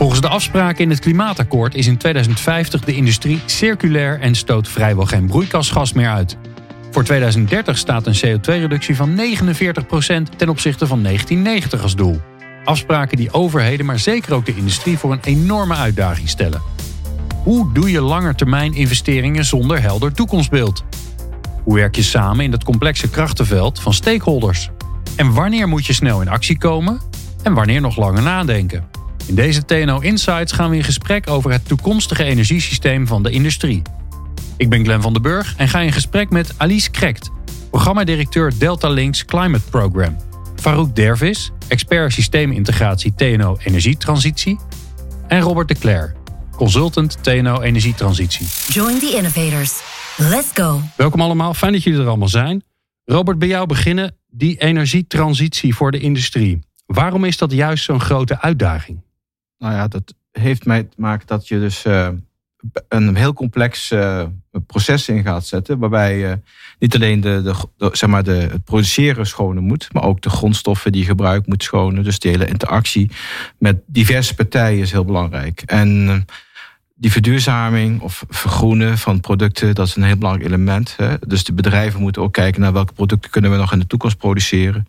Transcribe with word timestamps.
Volgens 0.00 0.20
de 0.20 0.28
afspraken 0.28 0.84
in 0.84 0.90
het 0.90 0.98
klimaatakkoord 0.98 1.74
is 1.74 1.86
in 1.86 1.96
2050 1.96 2.80
de 2.80 2.94
industrie 2.94 3.40
circulair 3.46 4.20
en 4.20 4.34
stoot 4.34 4.68
vrijwel 4.68 5.06
geen 5.06 5.26
broeikasgas 5.26 5.92
meer 5.92 6.08
uit. 6.08 6.36
Voor 6.90 7.04
2030 7.04 7.78
staat 7.78 8.06
een 8.06 8.14
CO2-reductie 8.14 8.96
van 8.96 9.10
49% 9.10 9.16
ten 10.36 10.48
opzichte 10.48 10.86
van 10.86 11.02
1990 11.02 11.82
als 11.82 11.96
doel. 11.96 12.20
Afspraken 12.64 13.16
die 13.16 13.32
overheden, 13.32 13.86
maar 13.86 13.98
zeker 13.98 14.34
ook 14.34 14.46
de 14.46 14.56
industrie 14.56 14.98
voor 14.98 15.12
een 15.12 15.22
enorme 15.22 15.74
uitdaging 15.74 16.28
stellen. 16.28 16.62
Hoe 17.42 17.72
doe 17.72 17.90
je 17.90 18.00
langetermijn 18.00 18.74
investeringen 18.74 19.44
zonder 19.44 19.82
helder 19.82 20.12
toekomstbeeld? 20.12 20.84
Hoe 21.64 21.74
werk 21.74 21.96
je 21.96 22.02
samen 22.02 22.44
in 22.44 22.50
dat 22.50 22.64
complexe 22.64 23.10
krachtenveld 23.10 23.80
van 23.80 23.94
stakeholders? 23.94 24.70
En 25.16 25.32
wanneer 25.32 25.68
moet 25.68 25.86
je 25.86 25.92
snel 25.92 26.20
in 26.20 26.28
actie 26.28 26.58
komen 26.58 27.00
en 27.42 27.54
wanneer 27.54 27.80
nog 27.80 27.96
langer 27.96 28.22
nadenken? 28.22 28.89
In 29.26 29.34
deze 29.34 29.64
TNO 29.64 29.98
Insights 29.98 30.52
gaan 30.52 30.70
we 30.70 30.76
in 30.76 30.84
gesprek 30.84 31.30
over 31.30 31.50
het 31.50 31.68
toekomstige 31.68 32.24
energiesysteem 32.24 33.06
van 33.06 33.22
de 33.22 33.30
industrie. 33.30 33.82
Ik 34.56 34.68
ben 34.68 34.84
Glenn 34.84 35.02
van 35.02 35.12
den 35.12 35.22
Burg 35.22 35.54
en 35.56 35.68
ga 35.68 35.80
in 35.80 35.92
gesprek 35.92 36.30
met 36.30 36.54
Alice 36.56 36.90
Krekt, 36.90 37.30
programmadirecteur 37.70 38.52
Delta 38.58 38.88
Links 38.88 39.24
Climate 39.24 39.70
Program. 39.70 40.16
Farouk 40.56 40.96
Dervis, 40.96 41.50
expert 41.68 42.12
systeemintegratie 42.12 43.14
TNO 43.14 43.56
Energietransitie. 43.64 44.58
En 45.28 45.40
Robert 45.40 45.68
de 45.68 45.74
Cler, 45.74 46.14
consultant 46.56 47.22
TNO 47.22 47.60
Energietransitie. 47.60 48.46
Join 48.68 48.98
the 48.98 49.12
innovators. 49.16 49.80
Let's 50.16 50.50
go. 50.54 50.80
Welkom 50.96 51.20
allemaal, 51.20 51.54
fijn 51.54 51.72
dat 51.72 51.82
jullie 51.82 52.00
er 52.00 52.06
allemaal 52.06 52.28
zijn. 52.28 52.62
Robert, 53.04 53.38
bij 53.38 53.48
jou 53.48 53.66
beginnen. 53.66 54.16
Die 54.30 54.58
energietransitie 54.58 55.74
voor 55.74 55.90
de 55.90 55.98
industrie. 55.98 56.58
Waarom 56.86 57.24
is 57.24 57.36
dat 57.36 57.52
juist 57.52 57.84
zo'n 57.84 58.00
grote 58.00 58.40
uitdaging? 58.40 59.02
Nou 59.60 59.74
ja, 59.74 59.88
dat 59.88 60.14
heeft 60.32 60.64
mij 60.64 60.82
te 60.82 60.96
maken 60.96 61.26
dat 61.26 61.48
je 61.48 61.58
dus 61.58 61.84
uh, 61.84 62.08
een 62.88 63.16
heel 63.16 63.32
complex 63.32 63.90
uh, 63.90 64.24
proces 64.66 65.08
in 65.08 65.22
gaat 65.22 65.46
zetten. 65.46 65.78
Waarbij 65.78 66.18
je 66.18 66.38
niet 66.78 66.94
alleen 66.94 67.20
de, 67.20 67.42
de, 67.76 67.88
zeg 67.92 68.10
maar 68.10 68.24
de, 68.24 68.32
het 68.32 68.64
produceren 68.64 69.26
schonen 69.26 69.62
moet. 69.62 69.92
Maar 69.92 70.02
ook 70.02 70.20
de 70.20 70.30
grondstoffen 70.30 70.92
die 70.92 71.00
je 71.00 71.06
gebruikt 71.06 71.46
moet 71.46 71.62
schonen. 71.62 72.04
Dus 72.04 72.18
de 72.18 72.28
hele 72.28 72.46
interactie 72.46 73.10
met 73.58 73.80
diverse 73.86 74.34
partijen 74.34 74.80
is 74.80 74.92
heel 74.92 75.04
belangrijk. 75.04 75.62
En 75.66 76.26
die 76.94 77.12
verduurzaming 77.12 78.00
of 78.00 78.24
vergroenen 78.28 78.98
van 78.98 79.20
producten, 79.20 79.74
dat 79.74 79.86
is 79.86 79.96
een 79.96 80.02
heel 80.02 80.16
belangrijk 80.16 80.48
element. 80.48 80.94
Hè? 80.96 81.14
Dus 81.26 81.44
de 81.44 81.52
bedrijven 81.52 82.00
moeten 82.00 82.22
ook 82.22 82.32
kijken 82.32 82.60
naar 82.60 82.72
welke 82.72 82.92
producten 82.92 83.30
kunnen 83.30 83.50
we 83.50 83.56
nog 83.56 83.72
in 83.72 83.78
de 83.78 83.86
toekomst 83.86 84.16
produceren. 84.16 84.86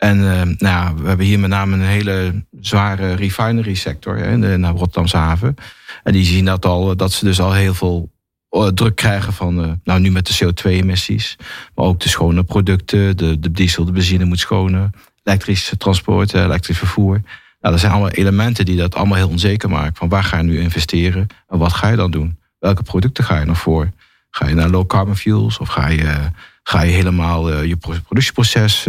En 0.00 0.18
uh, 0.18 0.42
nou 0.58 0.96
we 0.96 1.08
hebben 1.08 1.26
hier 1.26 1.38
met 1.38 1.50
name 1.50 1.74
een 1.74 1.82
hele 1.82 2.44
zware 2.60 3.14
refinery 3.14 3.74
sector 3.74 4.16
hè, 4.16 4.32
in 4.32 4.40
de, 4.40 4.56
naar 4.56 4.72
Rotterdamse 4.72 5.16
haven. 5.16 5.54
En 6.02 6.12
die 6.12 6.24
zien 6.24 6.44
dat 6.44 6.64
al, 6.64 6.96
dat 6.96 7.12
ze 7.12 7.24
dus 7.24 7.40
al 7.40 7.52
heel 7.52 7.74
veel 7.74 8.10
uh, 8.50 8.66
druk 8.66 8.96
krijgen 8.96 9.32
van, 9.32 9.64
uh, 9.64 9.72
nou 9.84 10.00
nu 10.00 10.10
met 10.10 10.26
de 10.26 10.44
CO2-emissies, 10.44 11.36
maar 11.74 11.84
ook 11.84 12.00
de 12.00 12.08
schone 12.08 12.44
producten, 12.44 13.16
de, 13.16 13.38
de 13.38 13.50
diesel, 13.50 13.84
de 13.84 13.92
benzine 13.92 14.24
moet 14.24 14.38
schonen, 14.38 14.92
elektrisch 15.22 15.72
transport, 15.78 16.34
elektrisch 16.34 16.78
vervoer. 16.78 17.20
Nou, 17.60 17.74
dat 17.74 17.80
zijn 17.80 17.92
allemaal 17.92 18.10
elementen 18.10 18.64
die 18.64 18.76
dat 18.76 18.94
allemaal 18.94 19.16
heel 19.16 19.28
onzeker 19.28 19.70
maken. 19.70 19.96
Van 19.96 20.08
waar 20.08 20.24
ga 20.24 20.36
je 20.36 20.42
nu 20.42 20.60
investeren 20.60 21.26
en 21.48 21.58
wat 21.58 21.72
ga 21.72 21.88
je 21.88 21.96
dan 21.96 22.10
doen? 22.10 22.38
Welke 22.58 22.82
producten 22.82 23.24
ga 23.24 23.38
je 23.38 23.46
nog 23.46 23.58
voor? 23.58 23.90
Ga 24.30 24.48
je 24.48 24.54
naar 24.54 24.68
low 24.68 24.86
carbon 24.86 25.16
fuels 25.16 25.58
of 25.58 25.68
ga 25.68 25.88
je, 25.88 26.30
ga 26.62 26.82
je 26.82 26.92
helemaal 26.92 27.62
je 27.62 27.76
productieproces 27.76 28.86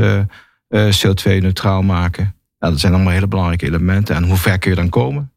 CO2-neutraal 0.75 1.81
maken. 1.81 2.35
Nou, 2.59 2.71
dat 2.71 2.81
zijn 2.81 2.93
allemaal 2.93 3.13
hele 3.13 3.27
belangrijke 3.27 3.65
elementen. 3.65 4.15
En 4.15 4.23
hoe 4.23 4.37
ver 4.37 4.59
kun 4.59 4.69
je 4.69 4.75
dan 4.75 4.89
komen? 4.89 5.31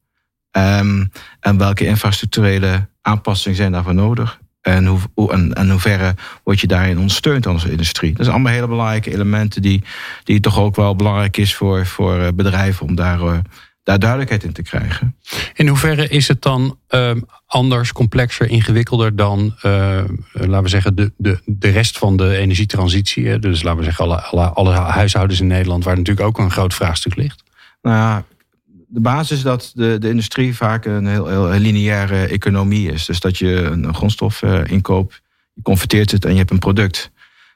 Um, 0.57 1.11
en 1.41 1.59
welke 1.59 1.87
infrastructurele 1.87 2.89
aanpassingen 3.01 3.57
zijn 3.57 3.73
daarvoor 3.73 3.95
nodig? 3.95 4.41
En, 4.61 4.87
hoe, 4.87 5.33
en, 5.33 5.53
en 5.53 5.71
hoeverre 5.71 6.15
word 6.45 6.61
je 6.61 6.67
daarin 6.67 6.99
ondersteund 6.99 7.47
als 7.47 7.65
industrie? 7.65 8.13
Dat 8.13 8.23
zijn 8.23 8.35
allemaal 8.35 8.53
hele 8.53 8.69
belangrijke 8.69 9.13
elementen 9.13 9.63
die, 9.63 9.85
die 10.25 10.41
toch 10.41 10.59
ook 10.59 10.77
wel 10.77 10.97
belangrijk 10.97 11.37
is 11.37 11.55
voor, 11.55 11.87
voor 11.87 12.35
bedrijven 12.35 12.87
om 12.87 12.95
daar 12.95 13.21
uh, 13.21 13.39
daar 13.85 13.99
duidelijkheid 13.99 14.45
in 14.45 14.53
te 14.53 14.63
krijgen. 14.63 15.17
In 15.55 15.69
hoeverre 15.69 16.09
is 16.09 16.29
het 16.29 16.43
dan 16.43 16.79
uh, 16.91 17.11
anders, 17.47 17.93
complexer, 17.93 18.49
ingewikkelder 18.49 19.17
dan, 19.17 19.55
uh, 19.63 20.05
laten 20.33 20.63
we 20.63 20.69
zeggen, 20.69 20.95
de, 20.95 21.13
de, 21.17 21.41
de 21.45 21.69
rest 21.69 21.99
van 21.99 22.17
de 22.17 22.37
energietransitie? 22.37 23.39
Dus 23.39 23.63
laten 23.63 23.79
we 23.79 23.85
zeggen, 23.85 24.05
alle, 24.05 24.21
alle, 24.21 24.49
alle 24.49 24.73
huishoudens 24.73 25.41
in 25.41 25.47
Nederland, 25.47 25.85
waar 25.85 25.97
natuurlijk 25.97 26.27
ook 26.27 26.39
een 26.39 26.51
groot 26.51 26.75
vraagstuk 26.75 27.17
ligt. 27.17 27.43
Nou 27.83 27.97
ja, 27.97 28.25
de 28.89 29.01
basis 29.01 29.37
is 29.37 29.43
dat 29.43 29.73
de, 29.75 29.99
de 29.99 30.09
industrie 30.09 30.57
vaak 30.57 30.85
een 30.85 31.07
heel, 31.07 31.27
heel 31.27 31.49
lineaire 31.49 32.27
economie 32.27 32.93
is. 32.93 33.05
Dus 33.05 33.21
dat 33.21 33.39
je 33.39 33.63
een 33.63 33.95
grondstof 33.95 34.43
uh, 34.43 34.61
inkoopt, 34.65 35.23
je 35.53 35.63
converteert 35.63 36.11
het 36.11 36.25
en 36.25 36.33
je 36.33 36.39
hebt 36.39 36.51
een 36.51 36.59
product. 36.59 37.11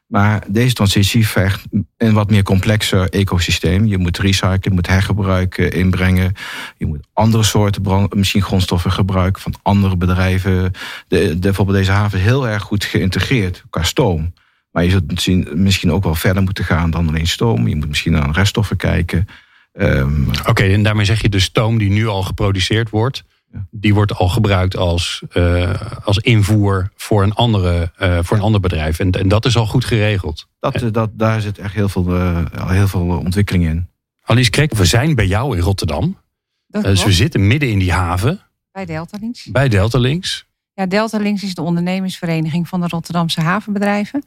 Maar 0.09 0.45
deze 0.47 0.75
transitie 0.75 1.29
vergt 1.29 1.65
een 1.97 2.13
wat 2.13 2.31
meer 2.31 2.43
complexer 2.43 3.09
ecosysteem. 3.09 3.87
Je 3.87 3.99
moet 3.99 4.19
recyclen, 4.19 4.59
je 4.61 4.71
moet 4.71 4.87
hergebruik 4.87 5.59
inbrengen. 5.59 6.33
Je 6.77 6.87
moet 6.87 7.07
andere 7.13 7.43
soorten 7.43 8.09
misschien 8.11 8.43
grondstoffen 8.43 8.93
gebruiken 8.93 9.43
van 9.43 9.55
andere 9.63 9.97
bedrijven. 9.97 10.73
De, 11.09 11.29
de, 11.29 11.39
bijvoorbeeld 11.39 11.79
deze 11.79 11.91
haven 11.91 12.19
is 12.19 12.25
heel 12.25 12.49
erg 12.49 12.63
goed 12.63 12.85
geïntegreerd 12.85 13.65
qua 13.71 13.83
stoom. 13.83 14.33
Maar 14.71 14.85
je 14.85 14.91
zult 14.91 15.55
misschien, 15.55 15.93
ook 15.93 16.05
wel 16.05 16.15
verder 16.15 16.43
moeten 16.43 16.65
gaan 16.65 16.91
dan 16.91 17.09
alleen 17.09 17.27
stoom. 17.27 17.69
Je 17.69 17.77
moet 17.77 17.89
misschien 17.89 18.13
naar 18.13 18.31
reststoffen 18.31 18.77
kijken. 18.77 19.29
Um, 19.73 20.31
Oké, 20.47 20.63
en 20.63 20.83
daarmee 20.83 21.05
zeg 21.05 21.23
je 21.23 21.29
de 21.29 21.41
stoom 21.41 21.79
die 21.79 21.91
nu 21.91 22.07
al 22.07 22.23
geproduceerd 22.23 22.91
wordt 22.91 23.25
die 23.71 23.95
wordt 23.95 24.15
al 24.15 24.29
gebruikt 24.29 24.77
als, 24.77 25.23
uh, 25.33 25.75
als 26.05 26.19
invoer 26.19 26.91
voor 26.97 27.23
een, 27.23 27.33
andere, 27.33 27.93
uh, 27.99 28.19
voor 28.23 28.37
een 28.37 28.43
ander 28.43 28.61
bedrijf. 28.61 28.99
En, 28.99 29.11
en 29.11 29.29
dat 29.29 29.45
is 29.45 29.57
al 29.57 29.67
goed 29.67 29.85
geregeld. 29.85 30.49
Dat, 30.61 30.85
dat, 30.93 31.11
daar 31.13 31.41
zit 31.41 31.59
echt 31.59 31.75
heel 31.75 31.89
veel, 31.89 32.17
uh, 32.17 32.45
heel 32.67 32.89
veel 32.89 33.09
ontwikkeling 33.09 33.65
in. 33.65 33.89
Alice 34.25 34.51
Krek, 34.51 34.75
we 34.75 34.85
zijn 34.85 35.15
bij 35.15 35.27
jou 35.27 35.57
in 35.57 35.63
Rotterdam. 35.63 36.19
dus 36.67 37.05
we 37.05 37.13
zitten 37.13 37.47
midden 37.47 37.71
in 37.71 37.79
die 37.79 37.93
haven. 37.93 38.41
Bij 38.73 38.85
Delta 38.85 39.19
Links. 39.21 39.45
Bij 39.45 39.69
Delta 39.69 39.99
Links. 39.99 40.47
Ja, 40.75 40.87
Delta 40.87 41.19
Links 41.19 41.43
is 41.43 41.55
de 41.55 41.63
ondernemingsvereniging 41.63 42.69
van 42.69 42.81
de 42.81 42.89
Rotterdamse 42.89 43.41
havenbedrijven. 43.41 44.25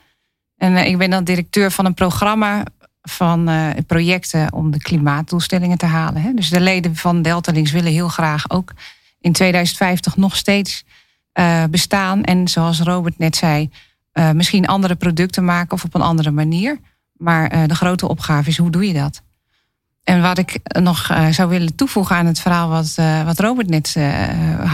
En 0.57 0.77
ik 0.77 0.97
ben 0.97 1.09
dan 1.09 1.23
directeur 1.23 1.71
van 1.71 1.85
een 1.85 1.93
programma 1.93 2.63
van 3.01 3.49
projecten 3.87 4.53
om 4.53 4.71
de 4.71 4.77
klimaatdoelstellingen 4.77 5.77
te 5.77 5.85
halen. 5.85 6.21
Hè. 6.21 6.33
Dus 6.33 6.49
de 6.49 6.59
leden 6.59 6.95
van 6.95 7.21
Delta 7.21 7.51
Links 7.51 7.71
willen 7.71 7.91
heel 7.91 8.07
graag 8.07 8.49
ook 8.49 8.73
in 9.21 9.31
2050 9.31 10.17
nog 10.17 10.35
steeds 10.35 10.83
uh, 11.33 11.63
bestaan. 11.69 12.23
En 12.23 12.47
zoals 12.47 12.79
Robert 12.79 13.17
net 13.17 13.35
zei, 13.35 13.69
uh, 14.13 14.31
misschien 14.31 14.67
andere 14.67 14.95
producten 14.95 15.45
maken 15.45 15.71
of 15.71 15.83
op 15.83 15.93
een 15.93 16.01
andere 16.01 16.31
manier. 16.31 16.79
Maar 17.13 17.53
uh, 17.53 17.63
de 17.67 17.75
grote 17.75 18.07
opgave 18.07 18.49
is, 18.49 18.57
hoe 18.57 18.71
doe 18.71 18.87
je 18.87 18.93
dat? 18.93 19.21
En 20.03 20.21
wat 20.21 20.37
ik 20.37 20.59
nog 20.79 21.11
zou 21.31 21.49
willen 21.49 21.75
toevoegen 21.75 22.15
aan 22.15 22.25
het 22.25 22.39
verhaal 22.39 22.69
wat, 22.69 22.95
wat 23.25 23.39
Robert 23.39 23.69
net 23.69 23.95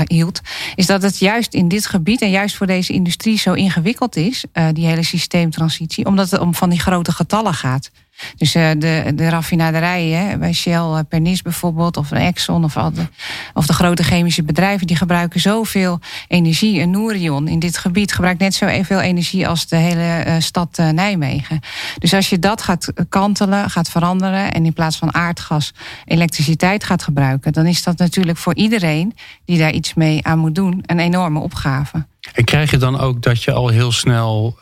hield, 0.03 0.41
is 0.75 0.85
dat 0.85 1.01
het 1.01 1.17
juist 1.17 1.53
in 1.53 1.67
dit 1.67 1.85
gebied 1.85 2.21
en 2.21 2.29
juist 2.29 2.55
voor 2.55 2.67
deze 2.67 2.93
industrie 2.93 3.37
zo 3.37 3.53
ingewikkeld 3.53 4.15
is, 4.15 4.45
die 4.73 4.85
hele 4.85 5.03
systeemtransitie, 5.03 6.05
omdat 6.05 6.31
het 6.31 6.39
om 6.39 6.55
van 6.55 6.69
die 6.69 6.79
grote 6.79 7.11
getallen 7.11 7.53
gaat. 7.53 7.91
Dus 8.35 8.55
uh, 8.55 8.69
de, 8.77 9.11
de 9.15 9.29
raffinaderijen 9.29 10.39
bij 10.39 10.53
Shell, 10.53 10.73
uh, 10.73 10.99
Pernis 11.09 11.41
bijvoorbeeld, 11.41 11.97
of 11.97 12.11
Exxon 12.11 12.63
of, 12.63 12.73
de, 12.73 13.07
of 13.53 13.65
de 13.65 13.73
grote 13.73 14.03
chemische 14.03 14.43
bedrijven, 14.43 14.87
die 14.87 14.95
gebruiken 14.95 15.39
zoveel 15.39 15.99
energie. 16.27 16.81
Een 16.81 16.91
Nourion 16.91 17.47
in 17.47 17.59
dit 17.59 17.77
gebied 17.77 18.13
gebruikt 18.13 18.39
net 18.39 18.53
zo 18.53 18.83
veel 18.83 18.99
energie 18.99 19.47
als 19.47 19.67
de 19.67 19.75
hele 19.75 20.23
uh, 20.27 20.35
stad 20.39 20.77
Nijmegen. 20.77 21.59
Dus 21.99 22.13
als 22.13 22.29
je 22.29 22.39
dat 22.39 22.61
gaat 22.61 22.93
kantelen, 23.09 23.69
gaat 23.69 23.89
veranderen 23.89 24.51
en 24.51 24.65
in 24.65 24.73
plaats 24.73 24.97
van 24.97 25.13
aardgas 25.13 25.73
elektriciteit 26.05 26.83
gaat 26.83 27.03
gebruiken, 27.03 27.53
dan 27.53 27.65
is 27.65 27.83
dat 27.83 27.97
natuurlijk 27.97 28.37
voor 28.37 28.55
iedereen 28.55 29.15
die 29.45 29.57
daar 29.57 29.71
iets 29.71 29.93
mee 29.93 30.25
aan 30.25 30.39
moet 30.39 30.55
doen 30.55 30.83
een 30.85 30.99
enorme 30.99 31.39
opgave. 31.39 32.05
En 32.33 32.43
krijg 32.43 32.71
je 32.71 32.77
dan 32.77 32.99
ook 32.99 33.21
dat 33.21 33.43
je 33.43 33.51
al 33.51 33.67
heel 33.67 33.91
snel 33.91 34.57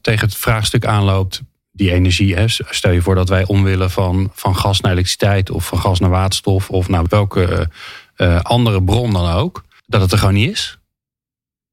tegen 0.00 0.26
het 0.26 0.36
vraagstuk 0.36 0.86
aanloopt 0.86 1.42
die 1.74 1.92
energie. 1.92 2.34
Hè. 2.34 2.48
Stel 2.48 2.90
je 2.90 3.02
voor 3.02 3.14
dat 3.14 3.28
wij 3.28 3.46
omwillen 3.46 3.90
van, 3.90 4.30
van 4.32 4.56
gas 4.56 4.80
naar 4.80 4.92
elektriciteit 4.92 5.50
of 5.50 5.66
van 5.66 5.78
gas 5.78 6.00
naar 6.00 6.10
waterstof 6.10 6.70
of 6.70 6.88
naar 6.88 7.04
welke 7.08 7.70
uh, 8.16 8.40
andere 8.40 8.82
bron 8.82 9.12
dan 9.12 9.30
ook, 9.30 9.64
dat 9.86 10.00
het 10.00 10.12
er 10.12 10.18
gewoon 10.18 10.34
niet 10.34 10.50
is? 10.50 10.78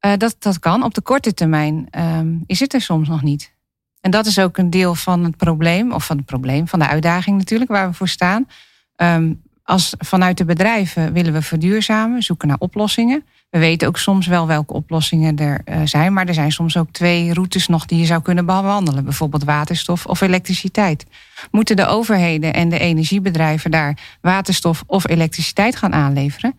Uh, 0.06 0.12
dat, 0.18 0.36
dat 0.39 0.59
kan. 0.59 0.83
Op 0.83 0.94
de 0.94 1.01
korte 1.01 1.33
termijn 1.33 1.88
um, 1.98 2.44
is 2.45 2.59
het 2.59 2.74
er 2.74 2.81
soms 2.81 3.07
nog 3.07 3.21
niet. 3.21 3.53
En 4.00 4.12
dat 4.12 4.25
is 4.25 4.39
ook 4.39 4.57
een 4.57 4.69
deel 4.69 4.95
van 4.95 5.24
het 5.24 5.38
probleem, 5.38 5.92
of 5.92 6.06
van 6.06 6.18
het 6.18 6.25
probleem, 6.25 6.68
van 6.68 6.80
de 6.80 6.88
uitdaging 6.88 7.38
natuurlijk, 7.38 7.71
waar 7.71 7.89
we 7.89 7.94
voor 7.94 8.07
staan. 8.07 8.47
Um, 8.95 9.42
als 9.63 9.94
vanuit 9.97 10.38
de 10.38 10.45
bedrijven 10.45 11.13
willen 11.13 11.33
we 11.33 11.42
verduurzamen, 11.42 12.24
zoeken 12.24 12.47
naar 12.47 12.59
oplossingen. 12.59 13.25
We 13.51 13.59
weten 13.59 13.88
ook 13.88 13.98
soms 13.98 14.27
wel 14.27 14.48
welke 14.48 14.74
oplossingen 14.74 15.38
er 15.38 15.62
uh, 15.65 15.81
zijn, 15.83 16.13
maar 16.13 16.27
er 16.27 16.33
zijn 16.33 16.51
soms 16.51 16.77
ook 16.77 16.92
twee 16.92 17.33
routes 17.33 17.68
nog 17.68 17.86
die 17.86 18.00
je 18.00 18.06
zou 18.06 18.21
kunnen 18.21 18.45
bewandelen, 18.45 19.03
bijvoorbeeld 19.03 19.44
waterstof 19.44 20.06
of 20.06 20.21
elektriciteit. 20.21 21.06
Moeten 21.51 21.75
de 21.75 21.86
overheden 21.86 22.53
en 22.53 22.69
de 22.69 22.80
energiebedrijven 22.80 23.71
daar 23.71 23.98
waterstof 24.21 24.83
of 24.88 25.07
elektriciteit 25.09 25.75
gaan 25.75 25.94
aanleveren? 25.94 26.50
En 26.51 26.57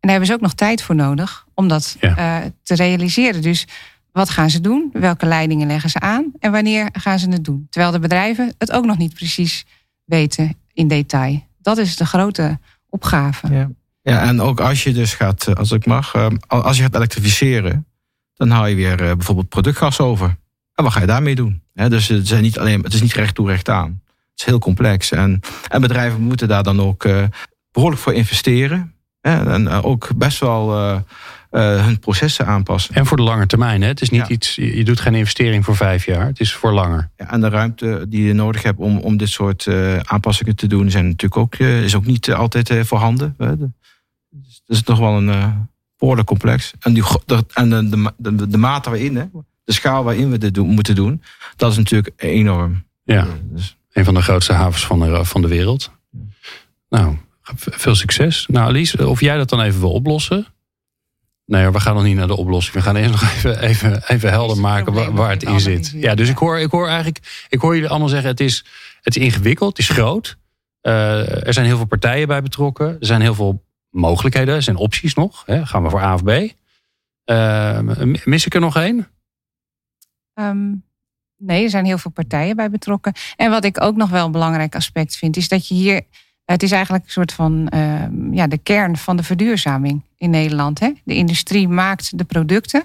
daar 0.00 0.10
hebben 0.10 0.26
ze 0.26 0.34
ook 0.34 0.40
nog 0.40 0.54
tijd 0.54 0.82
voor 0.82 0.94
nodig 0.94 1.46
om 1.54 1.68
dat 1.68 1.96
ja. 2.00 2.42
uh, 2.42 2.46
te 2.62 2.74
realiseren. 2.74 3.42
Dus 3.42 3.66
wat 4.12 4.30
gaan 4.30 4.50
ze 4.50 4.60
doen? 4.60 4.90
Welke 4.92 5.26
leidingen 5.26 5.66
leggen 5.66 5.90
ze 5.90 6.00
aan? 6.00 6.32
En 6.38 6.52
wanneer 6.52 6.88
gaan 6.92 7.18
ze 7.18 7.28
het 7.28 7.44
doen? 7.44 7.66
Terwijl 7.70 7.92
de 7.92 7.98
bedrijven 7.98 8.54
het 8.58 8.72
ook 8.72 8.84
nog 8.84 8.98
niet 8.98 9.14
precies 9.14 9.64
weten 10.04 10.56
in 10.72 10.88
detail. 10.88 11.46
Dat 11.60 11.78
is 11.78 11.96
de 11.96 12.06
grote 12.06 12.58
opgave. 12.88 13.54
Ja, 13.54 13.70
ja 14.12 14.22
en 14.22 14.40
ook 14.40 14.60
als 14.60 14.82
je 14.82 14.92
dus 14.92 15.14
gaat, 15.14 15.46
eh, 15.46 15.54
als 15.54 15.70
ik 15.70 15.86
mag, 15.86 16.14
eh, 16.14 16.26
als 16.46 16.76
je 16.76 16.82
gaat 16.82 16.94
elektrificeren, 16.94 17.86
dan 18.34 18.50
haal 18.50 18.66
je 18.66 18.74
weer 18.74 18.96
bijvoorbeeld 18.96 19.48
productgas 19.48 20.00
over. 20.00 20.36
En 20.74 20.84
wat 20.84 20.92
ga 20.92 21.00
je 21.00 21.06
daarmee 21.06 21.34
doen? 21.34 21.62
dus 21.72 22.08
het, 22.08 22.28
zijn 22.28 22.42
niet 22.42 22.58
alleen, 22.58 22.82
het 22.82 22.94
is 22.94 23.02
niet 23.02 23.12
recht 23.12 23.34
toe, 23.34 23.48
recht 23.48 23.68
aan. 23.68 24.02
Het 24.30 24.40
is 24.40 24.44
heel 24.44 24.58
complex. 24.58 25.10
En, 25.10 25.40
en 25.68 25.80
bedrijven 25.80 26.20
moeten 26.20 26.48
daar 26.48 26.62
dan 26.62 26.80
ook 26.80 27.08
behoorlijk 27.72 28.02
voor 28.02 28.12
investeren. 28.12 28.94
En 29.20 29.68
eh, 29.68 29.84
ook 29.84 30.08
best 30.16 30.38
wel 30.38 30.70
hun 31.50 31.98
processen 31.98 32.46
aanpassen. 32.46 32.94
En 32.94 33.06
voor 33.06 33.16
de 33.16 33.22
lange 33.22 33.46
termijn. 33.46 33.82
Hè? 33.82 33.88
Het 33.88 34.00
is 34.00 34.10
niet 34.10 34.28
iets, 34.28 34.54
je 34.54 34.84
doet 34.84 35.00
geen 35.00 35.14
investering 35.14 35.64
voor 35.64 35.76
vijf 35.76 36.04
jaar. 36.04 36.26
Het 36.26 36.40
is 36.40 36.54
voor 36.54 36.72
langer. 36.72 37.10
Ja, 37.16 37.30
en 37.30 37.40
de 37.40 37.48
ruimte 37.48 38.06
die 38.08 38.26
je 38.26 38.32
nodig 38.32 38.62
hebt 38.62 38.78
om, 38.78 38.98
om 38.98 39.16
dit 39.16 39.28
soort 39.28 39.68
aanpassingen 40.02 40.56
te 40.56 40.66
doen, 40.66 40.90
zijn 40.90 41.04
natuurlijk 41.04 41.36
ook, 41.36 41.54
is 41.56 41.94
ook 41.94 42.06
niet 42.06 42.32
altijd 42.32 42.72
voorhanden. 42.86 43.36
Dus 44.66 44.76
dat 44.76 44.76
is 44.76 44.82
toch 44.82 44.98
wel 44.98 45.16
een 45.16 45.68
behoorlijk 45.98 46.28
complex. 46.28 46.72
En, 46.80 46.92
die, 46.92 47.04
de, 47.26 47.44
en 47.52 47.68
de, 47.68 48.12
de, 48.16 48.34
de, 48.34 48.48
de 48.48 48.58
mate 48.58 48.90
waarin, 48.90 49.16
hè? 49.16 49.24
de 49.64 49.72
schaal 49.72 50.04
waarin 50.04 50.30
we 50.30 50.38
dit 50.38 50.54
doen, 50.54 50.68
moeten 50.68 50.94
doen, 50.94 51.22
dat 51.56 51.70
is 51.70 51.76
natuurlijk 51.76 52.12
enorm. 52.16 52.84
Ja, 53.04 53.26
dus. 53.42 53.76
een 53.92 54.04
van 54.04 54.14
de 54.14 54.22
grootste 54.22 54.52
havens 54.52 54.86
van 54.86 55.00
de, 55.00 55.24
van 55.24 55.42
de 55.42 55.48
wereld. 55.48 55.90
Nou, 56.88 57.16
veel 57.56 57.94
succes. 57.94 58.46
Nou, 58.46 58.66
Alice, 58.66 59.08
of 59.08 59.20
jij 59.20 59.36
dat 59.36 59.48
dan 59.48 59.60
even 59.60 59.80
wil 59.80 59.92
oplossen. 59.92 60.46
Nee, 61.46 61.70
we 61.70 61.80
gaan 61.80 61.94
nog 61.94 62.04
niet 62.04 62.16
naar 62.16 62.26
de 62.26 62.36
oplossing. 62.36 62.74
We 62.74 62.82
gaan 62.82 62.96
eerst 62.96 63.10
nog 63.20 63.22
even, 63.22 63.58
even, 63.58 64.02
even 64.08 64.30
helder 64.30 64.58
maken 64.58 65.14
waar, 65.14 65.30
het 65.30 65.42
in 65.42 65.60
zit. 65.60 65.92
Ja, 65.96 66.14
dus 66.14 66.28
ik 66.28 66.38
hoor, 66.38 66.58
ik 66.58 66.70
hoor 66.70 66.86
eigenlijk, 66.86 67.46
ik 67.48 67.60
hoor 67.60 67.74
jullie 67.74 67.90
allemaal 67.90 68.08
zeggen: 68.08 68.30
het 68.30 68.40
is, 68.40 68.64
het 69.00 69.16
is 69.16 69.22
ingewikkeld, 69.22 69.76
het 69.76 69.78
is 69.78 69.96
groot. 69.96 70.36
Uh, 70.82 71.46
er 71.46 71.52
zijn 71.52 71.66
heel 71.66 71.76
veel 71.76 71.86
partijen 71.86 72.28
bij 72.28 72.42
betrokken. 72.42 72.86
Er 72.86 73.06
zijn 73.06 73.20
heel 73.20 73.34
veel 73.34 73.63
mogelijkheden, 73.94 74.62
zijn 74.62 74.76
opties 74.76 75.14
nog. 75.14 75.42
Hè. 75.46 75.66
Gaan 75.66 75.82
we 75.82 75.90
voor 75.90 76.02
A 76.02 76.14
of 76.14 76.24
B? 76.24 76.30
Uh, 77.30 77.80
mis 78.24 78.46
ik 78.46 78.54
er 78.54 78.60
nog 78.60 78.76
één? 78.76 79.08
Um, 80.34 80.84
nee, 81.36 81.64
er 81.64 81.70
zijn 81.70 81.84
heel 81.84 81.98
veel 81.98 82.10
partijen 82.10 82.56
bij 82.56 82.70
betrokken. 82.70 83.12
En 83.36 83.50
wat 83.50 83.64
ik 83.64 83.80
ook 83.80 83.96
nog 83.96 84.10
wel 84.10 84.26
een 84.26 84.32
belangrijk 84.32 84.74
aspect 84.74 85.16
vind, 85.16 85.36
is 85.36 85.48
dat 85.48 85.68
je 85.68 85.74
hier 85.74 86.02
het 86.44 86.62
is 86.62 86.70
eigenlijk 86.72 87.04
een 87.04 87.10
soort 87.10 87.32
van 87.32 87.70
uh, 87.74 88.02
ja, 88.30 88.46
de 88.46 88.58
kern 88.58 88.96
van 88.96 89.16
de 89.16 89.22
verduurzaming 89.22 90.02
in 90.16 90.30
Nederland. 90.30 90.80
Hè? 90.80 90.92
De 91.04 91.14
industrie 91.14 91.68
maakt 91.68 92.18
de 92.18 92.24
producten. 92.24 92.82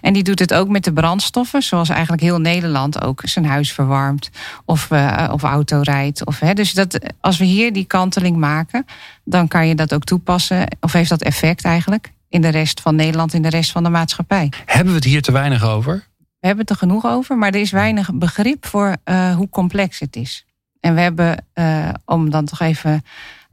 En 0.00 0.12
die 0.12 0.22
doet 0.22 0.38
het 0.38 0.54
ook 0.54 0.68
met 0.68 0.84
de 0.84 0.92
brandstoffen. 0.92 1.62
Zoals 1.62 1.88
eigenlijk 1.88 2.22
heel 2.22 2.38
Nederland 2.38 3.02
ook 3.02 3.20
zijn 3.24 3.44
huis 3.44 3.72
verwarmt. 3.72 4.30
Of, 4.64 4.90
uh, 4.90 5.28
of 5.32 5.42
auto 5.42 5.80
rijdt. 5.82 6.26
Of, 6.26 6.38
hè? 6.38 6.54
Dus 6.54 6.72
dat, 6.72 6.98
als 7.20 7.38
we 7.38 7.44
hier 7.44 7.72
die 7.72 7.84
kanteling 7.84 8.36
maken. 8.36 8.86
Dan 9.24 9.48
kan 9.48 9.68
je 9.68 9.74
dat 9.74 9.94
ook 9.94 10.04
toepassen. 10.04 10.66
Of 10.80 10.92
heeft 10.92 11.08
dat 11.08 11.22
effect 11.22 11.64
eigenlijk. 11.64 12.12
In 12.28 12.40
de 12.40 12.48
rest 12.48 12.80
van 12.80 12.94
Nederland. 12.94 13.34
In 13.34 13.42
de 13.42 13.48
rest 13.48 13.70
van 13.70 13.82
de 13.82 13.90
maatschappij. 13.90 14.52
Hebben 14.64 14.92
we 14.92 14.98
het 14.98 15.08
hier 15.08 15.22
te 15.22 15.32
weinig 15.32 15.64
over? 15.64 16.08
We 16.40 16.46
hebben 16.46 16.64
het 16.64 16.70
er 16.70 16.76
genoeg 16.76 17.06
over. 17.06 17.38
Maar 17.38 17.50
er 17.52 17.60
is 17.60 17.70
weinig 17.70 18.10
begrip 18.14 18.66
voor 18.66 18.96
uh, 19.04 19.34
hoe 19.34 19.48
complex 19.48 19.98
het 19.98 20.16
is. 20.16 20.44
En 20.80 20.94
we 20.94 21.00
hebben, 21.00 21.44
uh, 21.54 21.88
om 22.04 22.30
dan 22.30 22.44
toch 22.44 22.60
even 22.60 23.04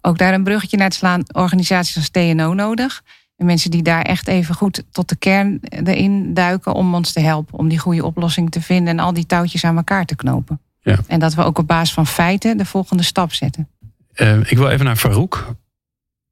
ook 0.01 0.18
daar 0.18 0.33
een 0.33 0.44
bruggetje 0.44 0.77
naar 0.77 0.89
te 0.89 0.97
slaan, 0.97 1.24
organisaties 1.31 1.95
als 1.95 2.09
TNO 2.09 2.53
nodig. 2.53 3.01
En 3.35 3.45
mensen 3.45 3.71
die 3.71 3.81
daar 3.81 4.01
echt 4.01 4.27
even 4.27 4.56
goed 4.56 4.83
tot 4.91 5.09
de 5.09 5.15
kern 5.15 5.59
erin 5.62 6.33
duiken 6.33 6.74
om 6.74 6.95
ons 6.95 7.13
te 7.13 7.19
helpen. 7.19 7.59
Om 7.59 7.68
die 7.68 7.79
goede 7.79 8.06
oplossing 8.06 8.51
te 8.51 8.62
vinden 8.62 8.88
en 8.97 9.00
al 9.00 9.13
die 9.13 9.25
touwtjes 9.25 9.63
aan 9.63 9.77
elkaar 9.77 10.06
te 10.06 10.15
knopen. 10.15 10.62
Ja. 10.81 11.00
En 11.07 11.19
dat 11.19 11.33
we 11.33 11.44
ook 11.44 11.57
op 11.57 11.68
basis 11.68 11.94
van 11.94 12.07
feiten 12.07 12.57
de 12.57 12.65
volgende 12.65 13.03
stap 13.03 13.33
zetten. 13.33 13.68
Uh, 14.15 14.39
ik 14.39 14.57
wil 14.57 14.69
even 14.69 14.85
naar 14.85 14.95
Farouk. 14.95 15.56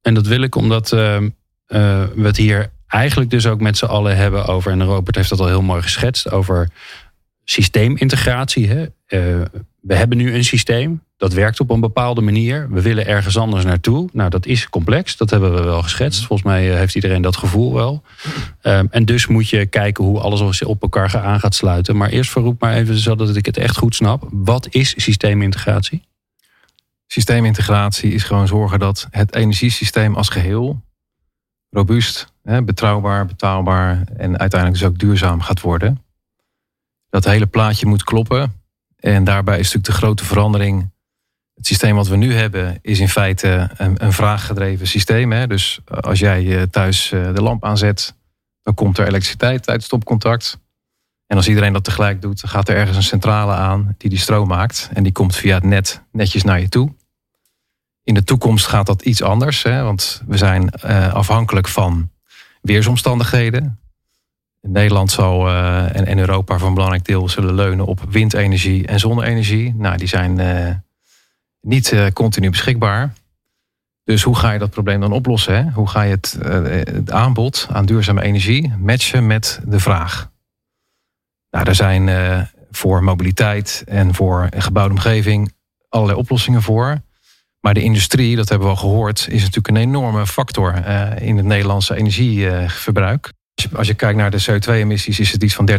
En 0.01 0.13
dat 0.13 0.27
wil 0.27 0.41
ik 0.41 0.55
omdat 0.55 0.91
uh, 0.91 1.17
we 1.67 2.21
het 2.21 2.37
hier 2.37 2.71
eigenlijk 2.87 3.29
dus 3.29 3.47
ook 3.47 3.61
met 3.61 3.77
z'n 3.77 3.85
allen 3.85 4.17
hebben 4.17 4.45
over. 4.45 4.71
En 4.71 4.83
Robert 4.83 5.15
heeft 5.15 5.29
dat 5.29 5.39
al 5.39 5.47
heel 5.47 5.61
mooi 5.61 5.81
geschetst. 5.81 6.31
Over 6.31 6.69
systeemintegratie. 7.43 8.69
Hè? 8.69 8.85
We 9.85 9.95
hebben 9.95 10.17
nu 10.17 10.33
een 10.33 10.43
systeem. 10.43 11.03
Dat 11.17 11.33
werkt 11.33 11.59
op 11.59 11.69
een 11.69 11.79
bepaalde 11.79 12.21
manier. 12.21 12.69
We 12.69 12.81
willen 12.81 13.07
ergens 13.07 13.37
anders 13.37 13.63
naartoe. 13.63 14.09
Nou, 14.13 14.29
dat 14.29 14.45
is 14.45 14.69
complex. 14.69 15.17
Dat 15.17 15.29
hebben 15.29 15.53
we 15.53 15.61
wel 15.61 15.81
geschetst. 15.81 16.25
Volgens 16.25 16.47
mij 16.47 16.71
eh, 16.71 16.77
heeft 16.77 16.95
iedereen 16.95 17.21
dat 17.21 17.37
gevoel 17.37 17.73
wel. 17.73 18.03
Um, 18.61 18.87
en 18.91 19.05
dus 19.05 19.27
moet 19.27 19.49
je 19.49 19.65
kijken 19.65 20.03
hoe 20.03 20.19
alles 20.19 20.63
op 20.63 20.81
elkaar 20.81 21.17
aan 21.17 21.39
gaat 21.39 21.55
sluiten. 21.55 21.97
Maar 21.97 22.09
eerst 22.09 22.31
verroep 22.31 22.61
maar 22.61 22.73
even 22.73 22.97
zodat 22.97 23.35
ik 23.35 23.45
het 23.45 23.57
echt 23.57 23.77
goed 23.77 23.95
snap. 23.95 24.27
Wat 24.31 24.67
is 24.69 24.93
systeemintegratie? 24.97 26.03
Systeemintegratie 27.07 28.13
is 28.13 28.23
gewoon 28.23 28.47
zorgen 28.47 28.79
dat 28.79 29.07
het 29.11 29.35
energiesysteem 29.35 30.15
als 30.15 30.29
geheel 30.29 30.81
robuust, 31.69 32.33
betrouwbaar, 32.43 33.25
betaalbaar 33.25 34.03
en 34.17 34.39
uiteindelijk 34.39 34.81
dus 34.81 34.89
ook 34.89 34.99
duurzaam 34.99 35.41
gaat 35.41 35.61
worden. 35.61 36.03
Dat 37.09 37.25
hele 37.25 37.45
plaatje 37.45 37.85
moet 37.85 38.03
kloppen 38.03 38.63
en 39.05 39.23
daarbij 39.23 39.59
is 39.59 39.63
natuurlijk 39.63 39.85
de 39.85 40.05
grote 40.05 40.25
verandering. 40.25 40.91
Het 41.53 41.67
systeem 41.67 41.95
wat 41.95 42.07
we 42.07 42.15
nu 42.15 42.33
hebben 42.33 42.79
is 42.81 42.99
in 42.99 43.09
feite 43.09 43.69
een, 43.77 44.03
een 44.03 44.13
vraaggedreven 44.13 44.87
systeem. 44.87 45.31
Hè? 45.31 45.47
Dus 45.47 45.79
als 45.85 46.19
jij 46.19 46.57
eh, 46.57 46.61
thuis 46.61 47.11
eh, 47.11 47.33
de 47.33 47.41
lamp 47.41 47.65
aanzet, 47.65 48.15
dan 48.61 48.73
komt 48.73 48.97
er 48.97 49.07
elektriciteit 49.07 49.67
uit 49.67 49.77
het 49.77 49.85
stopcontact. 49.85 50.59
En 51.27 51.37
als 51.37 51.47
iedereen 51.47 51.73
dat 51.73 51.83
tegelijk 51.83 52.21
doet, 52.21 52.41
dan 52.41 52.49
gaat 52.49 52.69
er 52.69 52.75
ergens 52.75 52.97
een 52.97 53.03
centrale 53.03 53.53
aan 53.53 53.95
die 53.97 54.09
die 54.09 54.19
stroom 54.19 54.47
maakt. 54.47 54.89
En 54.93 55.03
die 55.03 55.11
komt 55.11 55.35
via 55.35 55.55
het 55.55 55.63
net 55.63 56.01
netjes 56.11 56.43
naar 56.43 56.59
je 56.59 56.69
toe. 56.69 56.93
In 58.03 58.13
de 58.13 58.23
toekomst 58.23 58.67
gaat 58.67 58.85
dat 58.85 59.01
iets 59.01 59.21
anders, 59.21 59.63
hè? 59.63 59.83
want 59.83 60.21
we 60.27 60.37
zijn 60.37 60.71
afhankelijk 61.11 61.67
van 61.67 62.11
weersomstandigheden. 62.61 63.79
Nederland 64.67 65.11
zal, 65.11 65.47
uh, 65.47 65.95
en, 65.95 66.05
en, 66.05 66.17
Europa 66.17 66.57
voor 66.57 66.67
een 66.67 66.73
belangrijk 66.73 67.05
deel 67.05 67.29
zullen 67.29 67.53
leunen 67.53 67.85
op 67.85 68.01
windenergie 68.09 68.87
en 68.87 68.99
zonne-energie. 68.99 69.73
Nou, 69.75 69.97
die 69.97 70.07
zijn 70.07 70.39
uh, 70.39 70.75
niet 71.61 71.91
uh, 71.91 72.07
continu 72.07 72.49
beschikbaar. 72.49 73.13
Dus 74.03 74.23
hoe 74.23 74.35
ga 74.35 74.51
je 74.51 74.59
dat 74.59 74.69
probleem 74.69 74.99
dan 74.99 75.11
oplossen? 75.11 75.55
Hè? 75.55 75.71
Hoe 75.71 75.87
ga 75.87 76.01
je 76.01 76.11
het, 76.11 76.37
het, 76.41 77.11
aanbod 77.11 77.67
aan 77.71 77.85
duurzame 77.85 78.21
energie 78.21 78.73
matchen 78.77 79.27
met 79.27 79.61
de 79.65 79.79
vraag? 79.79 80.31
Nou, 81.49 81.65
daar 81.65 81.75
zijn 81.75 82.09
voor 82.71 83.03
mobiliteit 83.03 83.83
en 83.87 84.13
voor 84.13 84.47
een 84.49 84.61
gebouwde 84.61 84.93
omgeving 84.93 85.53
allerlei 85.89 86.19
oplossingen 86.19 86.61
voor. 86.61 87.01
Maar 87.59 87.73
de 87.73 87.83
industrie, 87.83 88.35
dat 88.35 88.49
hebben 88.49 88.67
we 88.67 88.73
al 88.73 88.79
gehoord, 88.79 89.27
is 89.29 89.39
natuurlijk 89.41 89.67
een 89.67 89.75
enorme 89.75 90.27
factor 90.27 90.87
in 91.21 91.37
het 91.37 91.45
Nederlandse 91.45 91.95
energieverbruik. 91.95 93.33
Als 93.73 93.87
je 93.87 93.93
kijkt 93.93 94.17
naar 94.17 94.31
de 94.31 94.43
CO2-emissies 94.43 95.19
is 95.19 95.31
het 95.31 95.43
iets 95.43 95.53
van 95.53 95.69
30% 95.71 95.73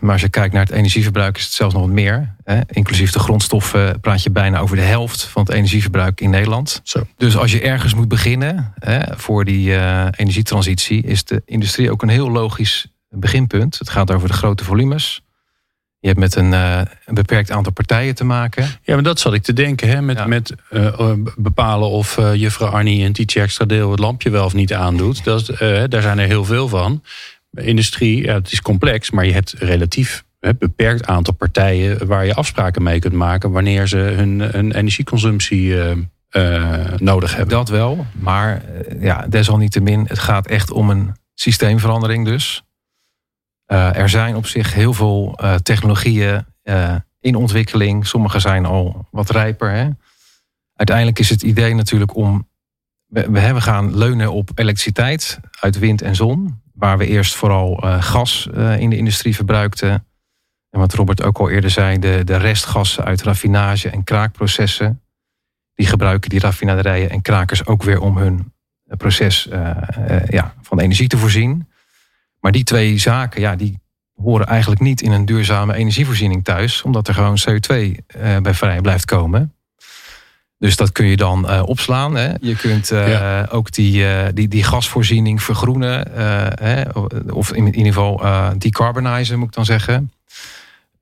Maar 0.00 0.12
als 0.12 0.20
je 0.20 0.28
kijkt 0.28 0.52
naar 0.52 0.64
het 0.64 0.72
energieverbruik 0.72 1.36
is 1.36 1.44
het 1.44 1.52
zelfs 1.52 1.74
nog 1.74 1.82
wat 1.82 1.92
meer. 1.92 2.34
Hè? 2.44 2.60
Inclusief 2.66 3.12
de 3.12 3.18
grondstoffen 3.18 4.00
praat 4.00 4.22
je 4.22 4.30
bijna 4.30 4.58
over 4.58 4.76
de 4.76 4.82
helft 4.82 5.22
van 5.24 5.42
het 5.42 5.52
energieverbruik 5.52 6.20
in 6.20 6.30
Nederland. 6.30 6.80
Zo. 6.82 7.06
Dus 7.16 7.36
als 7.36 7.52
je 7.52 7.60
ergens 7.60 7.94
moet 7.94 8.08
beginnen 8.08 8.72
hè, 8.78 9.16
voor 9.16 9.44
die 9.44 9.68
uh, 9.68 10.06
energietransitie... 10.16 11.02
is 11.02 11.24
de 11.24 11.42
industrie 11.44 11.90
ook 11.90 12.02
een 12.02 12.08
heel 12.08 12.30
logisch 12.30 12.86
beginpunt. 13.08 13.78
Het 13.78 13.88
gaat 13.88 14.12
over 14.12 14.28
de 14.28 14.34
grote 14.34 14.64
volumes. 14.64 15.22
Je 16.00 16.08
hebt 16.08 16.18
met 16.18 16.34
een, 16.34 16.52
uh, 16.52 16.80
een, 17.04 17.14
beperkt 17.14 17.50
aantal 17.50 17.72
partijen 17.72 18.14
te 18.14 18.24
maken. 18.24 18.64
Ja, 18.82 18.94
maar 18.94 19.02
dat 19.02 19.20
zat 19.20 19.34
ik 19.34 19.42
te 19.42 19.52
denken. 19.52 19.88
Hè? 19.88 20.02
Met, 20.02 20.26
met 20.26 20.54
uh, 20.70 21.12
bepalen 21.36 21.88
of 21.88 22.18
uh, 22.18 22.34
juffrouw 22.34 22.68
Arnie 22.68 23.04
een 23.04 23.12
teacher 23.12 23.42
extra 23.42 23.64
deel 23.64 23.90
het 23.90 24.00
lampje 24.00 24.30
wel 24.30 24.44
of 24.44 24.54
niet 24.54 24.74
aandoet. 24.74 25.24
Dat, 25.24 25.46
daar 25.88 26.02
zijn 26.02 26.18
er 26.18 26.26
heel 26.26 26.44
veel 26.44 26.68
van. 26.68 27.02
Industrie, 27.52 28.24
ja, 28.24 28.34
het 28.34 28.52
is 28.52 28.62
complex, 28.62 29.10
maar 29.10 29.26
je 29.26 29.32
hebt 29.32 29.54
relatief 29.58 30.24
een 30.40 30.56
beperkt 30.58 31.06
aantal 31.06 31.34
partijen 31.34 32.06
waar 32.06 32.26
je 32.26 32.34
afspraken 32.34 32.82
mee 32.82 32.98
kunt 32.98 33.14
maken 33.14 33.50
wanneer 33.50 33.88
ze 33.88 33.96
hun, 33.96 34.40
hun 34.40 34.72
energieconsumptie 34.72 35.76
nodig 36.96 37.36
hebben. 37.36 37.54
Dat 37.54 37.68
wel, 37.68 38.06
maar 38.12 38.62
ja, 39.00 39.26
desalniettemin, 39.28 40.04
het 40.08 40.18
gaat 40.18 40.46
echt 40.46 40.70
om 40.70 40.90
een 40.90 41.16
systeemverandering 41.34 42.24
dus. 42.24 42.62
Uh, 43.72 43.96
er 43.96 44.08
zijn 44.08 44.36
op 44.36 44.46
zich 44.46 44.74
heel 44.74 44.92
veel 44.92 45.38
uh, 45.42 45.54
technologieën 45.54 46.46
uh, 46.64 46.94
in 47.20 47.34
ontwikkeling. 47.34 48.06
Sommige 48.06 48.38
zijn 48.38 48.66
al 48.66 49.06
wat 49.10 49.30
rijper. 49.30 49.70
Hè? 49.70 49.88
Uiteindelijk 50.74 51.18
is 51.18 51.30
het 51.30 51.42
idee 51.42 51.74
natuurlijk 51.74 52.16
om. 52.16 52.48
We, 53.06 53.30
we 53.30 53.60
gaan 53.60 53.96
leunen 53.96 54.32
op 54.32 54.50
elektriciteit 54.54 55.40
uit 55.60 55.78
wind 55.78 56.02
en 56.02 56.16
zon. 56.16 56.60
Waar 56.74 56.98
we 56.98 57.06
eerst 57.06 57.34
vooral 57.34 57.76
gas 58.00 58.48
in 58.78 58.90
de 58.90 58.96
industrie 58.96 59.34
verbruikten. 59.34 60.06
En 60.70 60.80
wat 60.80 60.94
Robert 60.94 61.22
ook 61.22 61.38
al 61.38 61.50
eerder 61.50 61.70
zei, 61.70 61.98
de, 61.98 62.24
de 62.24 62.36
restgassen 62.36 63.04
uit 63.04 63.22
raffinage 63.22 63.88
en 63.88 64.04
kraakprocessen. 64.04 65.02
Die 65.74 65.86
gebruiken 65.86 66.30
die 66.30 66.40
raffinaderijen 66.40 67.10
en 67.10 67.22
krakers 67.22 67.66
ook 67.66 67.82
weer 67.82 68.00
om 68.00 68.16
hun 68.16 68.52
proces 68.96 69.48
ja, 70.28 70.54
van 70.62 70.80
energie 70.80 71.08
te 71.08 71.18
voorzien. 71.18 71.68
Maar 72.40 72.52
die 72.52 72.64
twee 72.64 72.98
zaken, 72.98 73.40
ja, 73.40 73.56
die 73.56 73.80
horen 74.22 74.46
eigenlijk 74.46 74.80
niet 74.80 75.02
in 75.02 75.12
een 75.12 75.24
duurzame 75.24 75.74
energievoorziening 75.74 76.44
thuis, 76.44 76.82
omdat 76.82 77.08
er 77.08 77.14
gewoon 77.14 77.38
CO2 77.48 77.70
uh, 77.70 77.96
eh, 78.36 78.42
bij 78.42 78.54
vrij 78.54 78.80
blijft 78.80 79.04
komen. 79.04 79.54
Dus 80.58 80.76
dat 80.76 80.92
kun 80.92 81.06
je 81.06 81.16
dan 81.16 81.50
uh, 81.50 81.62
opslaan. 81.64 82.16
Hè. 82.16 82.32
Je 82.40 82.56
kunt 82.56 82.92
uh, 82.92 83.42
ook 83.50 83.72
die, 83.72 84.04
die, 84.32 84.48
die 84.48 84.64
gasvoorziening 84.64 85.42
vergroenen. 85.42 86.10
Hè, 86.60 86.82
of 87.30 87.52
in, 87.52 87.66
in 87.66 87.74
ieder 87.74 87.92
geval 87.92 88.22
decarbonizen, 88.58 89.38
moet 89.38 89.48
ik 89.48 89.54
dan 89.54 89.64
zeggen. 89.64 90.12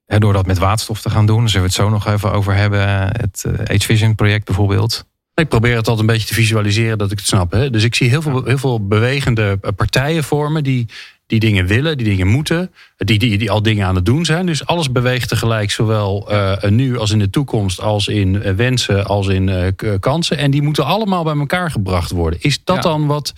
door 0.07 0.33
dat 0.33 0.47
met 0.47 0.59
waterstof 0.59 1.01
te 1.01 1.11
gaan 1.11 1.27
doen. 1.27 1.39
Daar 1.39 1.49
zullen 1.49 1.67
we 1.67 1.73
het 1.73 1.83
zo 1.83 1.89
nog 1.89 2.07
even 2.07 2.33
over 2.33 2.55
hebben. 2.55 2.81
Het 2.89 3.45
H-Vision 3.65 4.15
project 4.15 4.45
bijvoorbeeld. 4.45 5.07
Ik 5.39 5.49
probeer 5.49 5.77
het 5.77 5.89
altijd 5.89 6.09
een 6.09 6.15
beetje 6.15 6.29
te 6.29 6.35
visualiseren 6.35 6.99
dat 6.99 7.11
ik 7.11 7.19
het 7.19 7.27
snap. 7.27 7.53
Hè? 7.53 7.71
Dus 7.71 7.85
ik 7.85 7.95
zie 7.95 8.09
heel 8.09 8.23
veel, 8.23 8.45
heel 8.45 8.59
veel 8.59 8.87
bewegende 8.87 9.59
partijen 9.77 10.25
vormen 10.25 10.65
die 10.65 10.87
die 11.29 11.41
dingen 11.41 11.67
willen, 11.67 11.97
die 11.97 12.07
dingen 12.07 12.27
moeten, 12.27 12.71
die, 12.97 13.19
die, 13.19 13.39
die 13.39 13.51
al 13.51 13.63
dingen 13.63 13.87
aan 13.87 13.95
het 13.95 14.07
doen 14.07 14.25
zijn. 14.25 14.47
Dus 14.47 14.67
alles 14.67 14.93
beweegt 14.93 15.29
tegelijk, 15.29 15.71
zowel 15.71 16.33
uh, 16.33 16.63
nu 16.63 16.99
als 16.99 17.11
in 17.11 17.19
de 17.19 17.31
toekomst, 17.31 17.81
als 17.81 18.09
in 18.09 18.35
uh, 18.35 18.55
wensen, 18.55 19.07
als 19.07 19.27
in 19.27 19.49
uh, 19.49 19.93
kansen. 20.01 20.39
En 20.39 20.51
die 20.51 20.63
moeten 20.63 20.85
allemaal 20.85 21.25
bij 21.25 21.37
elkaar 21.37 21.71
gebracht 21.71 22.11
worden. 22.11 22.41
Is 22.43 22.65
dat 22.65 22.83
dan 22.83 23.07
wat, 23.07 23.33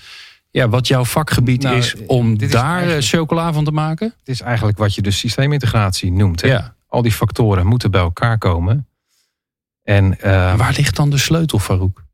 ja, 0.51 0.69
wat 0.69 0.87
jouw 0.87 1.05
vakgebied 1.05 1.63
nou, 1.63 1.77
is 1.77 1.95
om 2.07 2.39
daar 2.49 2.83
is 2.83 3.11
chocola 3.11 3.53
van 3.53 3.65
te 3.65 3.71
maken? 3.71 4.15
Het 4.19 4.29
is 4.29 4.41
eigenlijk 4.41 4.79
wat 4.79 4.95
je 4.95 5.03
de 5.03 5.11
systeemintegratie 5.11 6.13
noemt. 6.13 6.41
Hè? 6.41 6.49
Ja. 6.49 6.75
Al 6.89 7.03
die 7.03 7.13
factoren 7.13 7.67
moeten 7.67 7.91
bij 7.91 8.01
elkaar 8.01 8.39
komen. 8.39 8.87
En, 9.91 10.17
Waar 10.57 10.75
ligt 10.77 10.97
dan 10.97 11.11
de 11.11 11.19
sleutel, 11.19 11.59
Farouk? 11.59 12.05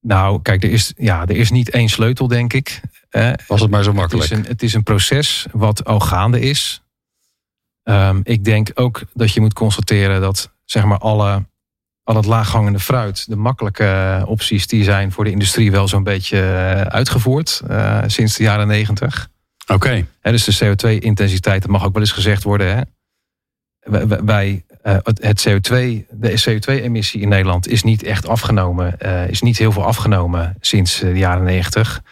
Nou, 0.00 0.42
kijk, 0.42 0.64
er 0.64 0.70
is, 0.70 0.92
ja, 0.96 1.26
er 1.26 1.36
is 1.36 1.50
niet 1.50 1.70
één 1.70 1.88
sleutel, 1.88 2.28
denk 2.28 2.52
ik. 2.52 2.80
Was 3.46 3.60
het 3.60 3.70
maar 3.70 3.82
zo 3.82 3.92
makkelijk. 3.92 4.28
Het 4.28 4.38
is 4.38 4.44
een, 4.44 4.50
het 4.52 4.62
is 4.62 4.74
een 4.74 4.82
proces 4.82 5.46
wat 5.52 5.84
al 5.84 6.00
gaande 6.00 6.40
is. 6.40 6.82
Um, 7.82 8.20
ik 8.22 8.44
denk 8.44 8.70
ook 8.74 9.02
dat 9.12 9.32
je 9.32 9.40
moet 9.40 9.52
constateren 9.52 10.20
dat 10.20 10.52
zeg 10.64 10.84
maar 10.84 10.98
alle, 10.98 11.46
al 12.02 12.16
het 12.16 12.26
laaghangende 12.26 12.78
fruit, 12.78 13.28
de 13.28 13.36
makkelijke 13.36 14.22
opties, 14.26 14.66
die 14.66 14.84
zijn 14.84 15.12
voor 15.12 15.24
de 15.24 15.30
industrie 15.30 15.70
wel 15.70 15.88
zo'n 15.88 16.02
beetje 16.02 16.38
eh, 16.38 16.80
uitgevoerd 16.80 17.62
uh, 17.70 18.02
sinds 18.06 18.36
de 18.36 18.42
jaren 18.42 18.66
negentig. 18.66 19.28
Oké. 19.66 20.04
Okay. 20.22 20.32
Dus 20.32 20.44
de 20.44 20.64
CO2-intensiteit, 20.64 21.62
dat 21.62 21.70
mag 21.70 21.84
ook 21.84 21.92
wel 21.92 22.02
eens 22.02 22.12
gezegd 22.12 22.42
worden. 22.42 22.76
Hè? 22.76 24.24
Wij, 24.24 24.64
uh, 24.84 24.96
het 25.02 25.48
CO2, 25.48 25.72
de 26.10 26.42
CO2-emissie 26.48 27.20
in 27.20 27.28
Nederland 27.28 27.68
is 27.68 27.82
niet 27.82 28.02
echt 28.02 28.28
afgenomen, 28.28 28.98
is 29.28 29.42
niet 29.42 29.58
heel 29.58 29.72
veel 29.72 29.84
afgenomen 29.84 30.56
sinds 30.60 30.98
de 30.98 31.18
jaren 31.18 31.44
negentig. 31.44 32.02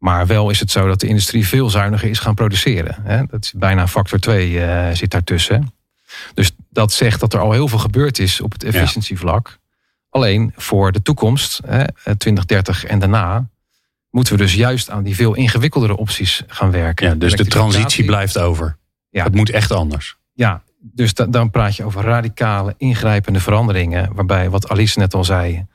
Maar 0.00 0.26
wel 0.26 0.50
is 0.50 0.60
het 0.60 0.70
zo 0.70 0.86
dat 0.86 1.00
de 1.00 1.06
industrie 1.06 1.46
veel 1.46 1.70
zuiniger 1.70 2.08
is 2.08 2.18
gaan 2.18 2.34
produceren. 2.34 2.96
Hè? 3.02 3.22
Dat 3.26 3.44
is 3.44 3.52
bijna 3.56 3.88
factor 3.88 4.18
2 4.18 4.50
uh, 4.50 4.88
eh, 4.88 4.96
zit 4.96 5.10
daartussen. 5.10 5.72
Dus 6.34 6.50
dat 6.70 6.92
zegt 6.92 7.20
dat 7.20 7.32
er 7.32 7.40
al 7.40 7.52
heel 7.52 7.68
veel 7.68 7.78
gebeurd 7.78 8.18
is 8.18 8.40
op 8.40 8.52
het 8.52 8.64
efficiëntievlak. 8.64 9.58
Alleen 10.10 10.52
voor 10.56 10.92
de 10.92 11.02
toekomst, 11.02 11.60
hè, 11.66 11.84
2030 12.02 12.84
en 12.84 12.98
daarna, 12.98 13.48
moeten 14.10 14.32
we 14.32 14.38
dus 14.38 14.54
juist 14.54 14.90
aan 14.90 15.02
die 15.02 15.14
veel 15.14 15.34
ingewikkeldere 15.34 15.96
opties 15.96 16.42
gaan 16.46 16.70
werken. 16.70 17.08
Ja, 17.08 17.14
dus 17.14 17.34
de 17.34 17.46
transitie 17.46 18.04
blijft 18.04 18.38
over. 18.38 18.76
Ja. 19.10 19.24
Het 19.24 19.34
moet 19.34 19.50
echt 19.50 19.70
anders. 19.70 20.16
Ja, 20.32 20.62
dus 20.80 21.14
dan 21.14 21.50
praat 21.50 21.76
je 21.76 21.84
over 21.84 22.02
radicale, 22.02 22.74
ingrijpende 22.76 23.40
veranderingen. 23.40 24.14
Waarbij, 24.14 24.50
wat 24.50 24.68
Alice 24.68 24.98
net 24.98 25.14
al 25.14 25.24
zei, 25.24 25.66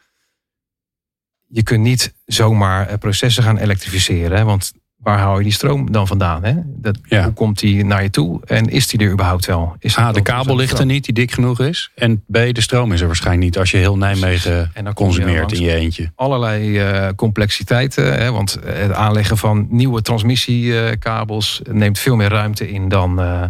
je 1.48 1.64
kunt 1.64 1.82
niet 1.82 2.14
zomaar 2.26 2.88
eh, 2.88 2.98
processen 2.98 3.44
gaan 3.44 3.58
elektrificeren. 3.58 4.46
Want 4.46 4.74
waar 4.96 5.20
hou 5.20 5.38
je 5.38 5.44
die 5.44 5.54
stroom 5.54 5.92
dan 5.92 6.08
vandaan? 6.08 6.44
Hè? 6.44 6.54
Dat, 6.66 6.98
Hoe 7.10 7.34
komt 7.34 7.60
die 7.60 7.86
naar 7.86 8.04
je 8.04 8.10
toe? 8.10 8.42
En 8.46 8.70
is 8.70 8.88
die 8.88 9.00
er 9.00 9.12
überhaupt 9.12 9.46
wel? 9.46 9.76
Is 9.80 9.98
A, 9.98 10.12
de 10.12 10.22
kabel 10.22 10.56
ligt 10.56 10.80
er 10.80 10.86
niet 10.86 11.06
die 11.06 11.14
dik 11.14 11.32
genoeg 11.32 11.60
is. 11.60 11.92
En 11.96 12.24
B, 12.28 12.34
de 12.34 12.62
stroom 12.62 12.92
is 12.92 13.02
er 13.02 13.08
waarschijnlijk 13.08 13.46
niet 13.46 13.58
als 13.58 13.72
je 13.72 13.78
heel 13.78 13.98
Nijmegen 13.98 14.72
en 14.74 14.84
dan 14.84 14.94
consumeert 14.94 15.52
in 15.52 15.62
je 15.62 15.74
eentje. 15.74 16.12
Allerlei 16.16 16.80
uh, 16.80 17.10
complexiteiten. 17.16 18.18
Hè? 18.18 18.32
Want 18.32 18.60
het 18.66 18.92
aanleggen 18.92 19.38
van 19.38 19.68
nieuwe 19.70 20.02
transmissiekabels 20.02 21.62
neemt 21.72 22.00
veel 22.00 22.16
meer 22.16 22.30
ruimte 22.30 22.70
in 22.70 22.90
dan 22.90 23.22
uh, 23.22 23.44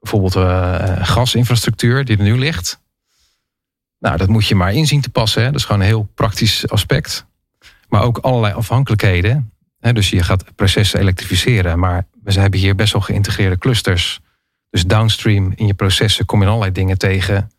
bijvoorbeeld 0.00 0.34
gasinfrastructuur 1.06 2.04
die 2.04 2.16
er 2.16 2.22
nu 2.22 2.38
ligt. 2.38 2.80
Nou, 3.98 4.16
dat 4.16 4.28
moet 4.28 4.46
je 4.46 4.54
maar 4.54 4.74
inzien 4.74 5.00
te 5.00 5.10
passen. 5.10 5.42
Hè? 5.42 5.46
Dat 5.50 5.60
is 5.60 5.64
gewoon 5.64 5.80
een 5.80 5.86
heel 5.86 6.08
praktisch 6.14 6.68
aspect. 6.68 7.26
Maar 7.88 8.02
ook 8.02 8.18
allerlei 8.18 8.54
afhankelijkheden. 8.54 9.52
Dus 9.92 10.10
je 10.10 10.22
gaat 10.22 10.54
processen 10.54 11.00
elektrificeren. 11.00 11.78
Maar 11.78 12.06
we 12.22 12.32
hebben 12.32 12.60
hier 12.60 12.74
best 12.74 12.92
wel 12.92 13.02
geïntegreerde 13.02 13.58
clusters. 13.58 14.20
Dus 14.70 14.84
downstream 14.84 15.52
in 15.54 15.66
je 15.66 15.74
processen 15.74 16.24
kom 16.24 16.40
je 16.40 16.46
allerlei 16.46 16.72
dingen 16.72 16.98
tegen. 16.98 17.50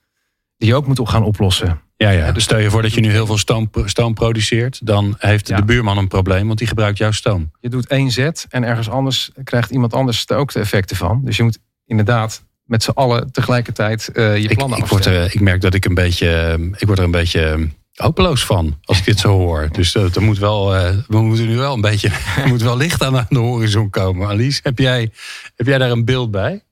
Die 0.57 0.67
je 0.67 0.75
ook 0.75 0.87
moet 0.87 1.09
gaan 1.09 1.23
oplossen. 1.23 1.81
Ja, 1.95 2.09
ja. 2.09 2.31
Dus 2.31 2.43
stel 2.43 2.57
je 2.57 2.69
voor 2.69 2.81
dat 2.81 2.93
je 2.93 3.01
nu 3.01 3.11
heel 3.11 3.25
veel 3.25 3.37
stoom, 3.37 3.69
stoom 3.85 4.13
produceert. 4.13 4.85
Dan 4.85 5.15
heeft 5.17 5.47
de 5.47 5.63
buurman 5.63 5.97
een 5.97 6.07
probleem, 6.07 6.47
want 6.47 6.59
die 6.59 6.67
gebruikt 6.67 6.97
jouw 6.97 7.11
stoom. 7.11 7.51
Je 7.59 7.69
doet 7.69 7.87
één 7.87 8.11
zet 8.11 8.45
en 8.49 8.63
ergens 8.63 8.89
anders 8.89 9.31
krijgt 9.43 9.69
iemand 9.69 9.93
anders 9.93 10.25
er 10.25 10.37
ook 10.37 10.51
de 10.51 10.59
effecten 10.59 10.95
van. 10.95 11.21
Dus 11.23 11.37
je 11.37 11.43
moet 11.43 11.59
inderdaad 11.89 12.43
met 12.63 12.83
z'n 12.83 12.89
allen 12.89 13.31
tegelijkertijd 13.31 14.09
uh, 14.13 14.37
je 14.37 14.55
plannen 14.55 14.77
ik, 14.77 14.83
ik, 14.83 14.89
word 14.89 15.05
er, 15.05 15.25
ik 15.25 15.39
merk 15.39 15.61
dat 15.61 15.73
ik 15.73 15.85
een 15.85 15.93
beetje, 15.93 16.59
ik 16.77 16.87
word 16.87 16.99
er 16.99 17.05
een 17.05 17.11
beetje 17.11 17.69
hopeloos 17.93 18.45
van 18.45 18.77
als 18.83 18.99
ik 18.99 19.05
dit 19.05 19.19
zo 19.19 19.29
hoor. 19.29 19.69
Dus 19.71 19.91
dat, 19.91 20.15
er 20.15 20.21
moet 20.21 20.37
wel, 20.37 20.75
uh, 20.75 20.97
we 21.07 21.21
moeten 21.21 21.47
nu 21.47 21.57
wel 21.57 21.73
een 21.73 21.81
beetje, 21.81 22.09
er 22.43 22.47
moet 22.47 22.61
wel 22.61 22.77
licht 22.77 23.03
aan 23.03 23.25
de 23.29 23.37
horizon 23.37 23.89
komen. 23.89 24.27
Alice, 24.27 24.59
heb 24.63 24.79
jij, 24.79 25.11
heb 25.55 25.67
jij 25.67 25.77
daar 25.77 25.91
een 25.91 26.05
beeld 26.05 26.31
bij? 26.31 26.63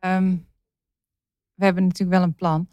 Um, 0.00 0.46
we 1.54 1.64
hebben 1.64 1.82
natuurlijk 1.82 2.18
wel 2.18 2.26
een 2.26 2.34
plan. 2.34 2.68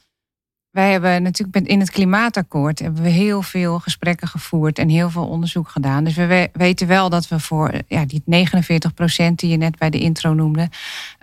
Wij 0.69 0.91
hebben 0.91 1.24
natuurlijk 1.24 1.67
in 1.67 1.79
het 1.79 1.91
klimaatakkoord 1.91 2.79
hebben 2.79 3.03
we 3.03 3.10
heel 3.10 3.41
veel 3.41 3.79
gesprekken 3.79 4.27
gevoerd 4.27 4.79
en 4.79 4.89
heel 4.89 5.10
veel 5.10 5.27
onderzoek 5.27 5.69
gedaan. 5.69 6.03
Dus 6.03 6.15
we 6.15 6.50
weten 6.53 6.88
wel 6.88 7.10
dat 7.10 7.27
we 7.27 7.39
voor 7.39 7.72
ja, 7.88 8.05
die 8.05 8.22
49 8.25 8.93
procent 8.93 9.39
die 9.39 9.50
je 9.50 9.57
net 9.57 9.77
bij 9.77 9.89
de 9.89 10.00
intro 10.00 10.33
noemde, 10.33 10.69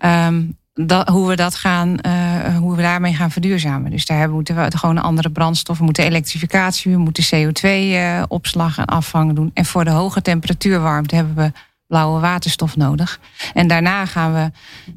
um, 0.04 0.58
dat, 0.86 1.08
hoe 1.08 1.28
we 1.28 1.36
dat 1.36 1.54
gaan, 1.54 1.98
uh, 2.06 2.56
hoe 2.56 2.76
we 2.76 2.82
daarmee 2.82 3.14
gaan 3.14 3.30
verduurzamen. 3.30 3.90
Dus 3.90 4.06
daar 4.06 4.30
moeten 4.30 4.56
we 4.56 4.76
gewoon 4.76 4.98
andere 4.98 5.30
brandstoffen, 5.30 5.76
we 5.78 5.84
moeten 5.84 6.04
elektrificatie, 6.04 6.92
we 6.92 6.98
moeten 6.98 7.24
CO2-opslag 7.24 8.72
uh, 8.72 8.78
en 8.78 8.84
afvang 8.84 9.34
doen. 9.34 9.50
En 9.54 9.64
voor 9.64 9.84
de 9.84 9.90
hoge 9.90 10.22
temperatuurwarmte 10.22 11.14
hebben 11.14 11.34
we 11.34 11.52
blauwe 11.86 12.20
waterstof 12.20 12.76
nodig. 12.76 13.20
En 13.54 13.66
daarna 13.68 14.06
gaan 14.06 14.34
we 14.34 14.50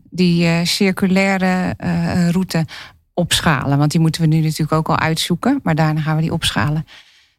die 0.10 0.46
uh, 0.46 0.60
circulaire 0.64 1.76
uh, 1.84 2.30
route 2.30 2.66
opschalen. 3.14 3.78
Want 3.78 3.92
die 3.92 4.02
moeten 4.02 4.22
we 4.22 4.28
nu 4.28 4.40
natuurlijk 4.40 4.72
ook 4.72 4.90
al 4.90 5.00
uitzoeken. 5.00 5.60
Maar 5.64 5.76
daarna 5.76 6.02
gaan 6.02 6.16
we 6.16 6.22
die 6.22 6.34
opschalen. 6.34 6.86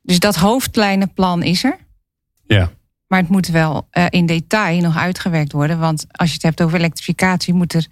Dus 0.02 0.18
dat 0.18 0.36
hoofdlijnenplan 0.36 1.42
is 1.42 1.64
er. 1.64 1.76
Ja. 2.46 2.70
Maar 3.06 3.20
het 3.20 3.28
moet 3.28 3.46
wel 3.46 3.88
in 4.08 4.26
detail 4.26 4.80
nog 4.80 4.96
uitgewerkt 4.96 5.52
worden. 5.52 5.78
Want 5.78 6.06
als 6.10 6.28
je 6.28 6.34
het 6.34 6.42
hebt 6.42 6.62
over 6.62 6.78
elektrificatie, 6.78 7.54
moet 7.54 7.74
er 7.74 7.86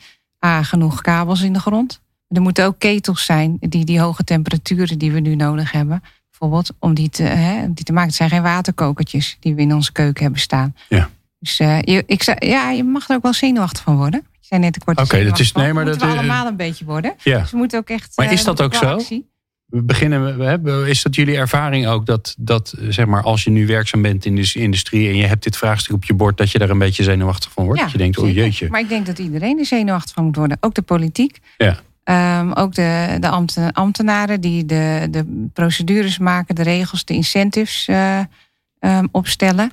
A, 0.44 0.62
genoeg 0.62 1.00
kabels 1.00 1.42
in 1.42 1.52
de 1.52 1.60
grond. 1.60 2.00
Er 2.28 2.42
moeten 2.42 2.64
ook 2.64 2.78
ketels 2.78 3.24
zijn 3.24 3.56
die 3.60 3.84
die 3.84 4.00
hoge 4.00 4.24
temperaturen 4.24 4.98
die 4.98 5.12
we 5.12 5.20
nu 5.20 5.34
nodig 5.34 5.72
hebben. 5.72 6.02
Bijvoorbeeld 6.30 6.70
om 6.78 6.94
die 6.94 7.08
te, 7.08 7.22
hè, 7.22 7.72
die 7.72 7.84
te 7.84 7.92
maken. 7.92 8.08
Het 8.08 8.16
zijn 8.16 8.30
geen 8.30 8.42
waterkokertjes 8.42 9.36
die 9.40 9.54
we 9.54 9.60
in 9.60 9.74
onze 9.74 9.92
keuken 9.92 10.22
hebben 10.22 10.40
staan. 10.40 10.74
Ja. 10.88 11.10
Dus 11.38 11.60
uh, 11.60 11.80
je, 11.80 12.02
ik 12.06 12.22
zei, 12.22 12.36
ja, 12.38 12.70
je 12.70 12.84
mag 12.84 13.08
er 13.08 13.16
ook 13.16 13.22
wel 13.22 13.32
zenuwachtig 13.32 13.82
van 13.82 13.96
worden. 13.96 14.26
Je 14.30 14.46
zei 14.46 14.60
net, 14.60 14.76
ik 14.76 14.84
word 14.84 15.00
Oké, 15.00 15.24
dat 15.24 15.38
is 15.38 15.52
nee, 15.52 15.72
maar 15.72 15.84
dat 15.84 15.96
we 15.96 16.06
allemaal 16.06 16.46
een 16.46 16.56
beetje 16.56 16.84
worden. 16.84 17.14
Ja. 17.22 17.38
Dus 17.40 17.50
we 17.50 17.56
moeten 17.56 17.78
ook 17.78 17.88
echt. 17.88 18.12
Maar 18.16 18.32
is 18.32 18.40
eh, 18.40 18.46
dat 18.46 18.62
ook 18.62 18.74
zo? 18.74 19.00
We 19.72 19.82
beginnen, 19.82 20.38
we 20.38 20.88
is 20.88 21.02
dat 21.02 21.14
jullie 21.14 21.36
ervaring 21.36 21.86
ook 21.86 22.06
dat, 22.06 22.34
dat 22.38 22.74
zeg 22.88 23.06
maar, 23.06 23.22
als 23.22 23.44
je 23.44 23.50
nu 23.50 23.66
werkzaam 23.66 24.02
bent 24.02 24.24
in 24.24 24.34
de 24.34 24.52
industrie 24.52 25.08
en 25.08 25.16
je 25.16 25.26
hebt 25.26 25.42
dit 25.42 25.56
vraagstuk 25.56 25.94
op 25.94 26.04
je 26.04 26.14
bord, 26.14 26.36
dat 26.36 26.50
je 26.50 26.58
daar 26.58 26.70
een 26.70 26.78
beetje 26.78 27.02
zenuwachtig 27.02 27.52
van 27.52 27.64
wordt? 27.64 27.78
Ja, 27.78 27.84
dat 27.84 27.92
je 27.92 27.98
denkt, 27.98 28.18
oh 28.18 28.32
jeetje. 28.32 28.68
Maar 28.70 28.80
ik 28.80 28.88
denk 28.88 29.06
dat 29.06 29.18
iedereen 29.18 29.58
er 29.58 29.66
zenuwachtig 29.66 30.14
van 30.14 30.24
moet 30.24 30.36
worden. 30.36 30.56
Ook 30.60 30.74
de 30.74 30.82
politiek. 30.82 31.38
Ja. 31.56 31.78
Um, 32.40 32.52
ook 32.52 32.74
de, 32.74 33.16
de 33.20 33.28
ambtenaren 33.72 34.40
die 34.40 34.64
de, 34.64 35.08
de 35.10 35.48
procedures 35.52 36.18
maken, 36.18 36.54
de 36.54 36.62
regels, 36.62 37.04
de 37.04 37.14
incentives 37.14 37.86
uh, 37.90 38.18
um, 38.80 39.08
opstellen. 39.10 39.70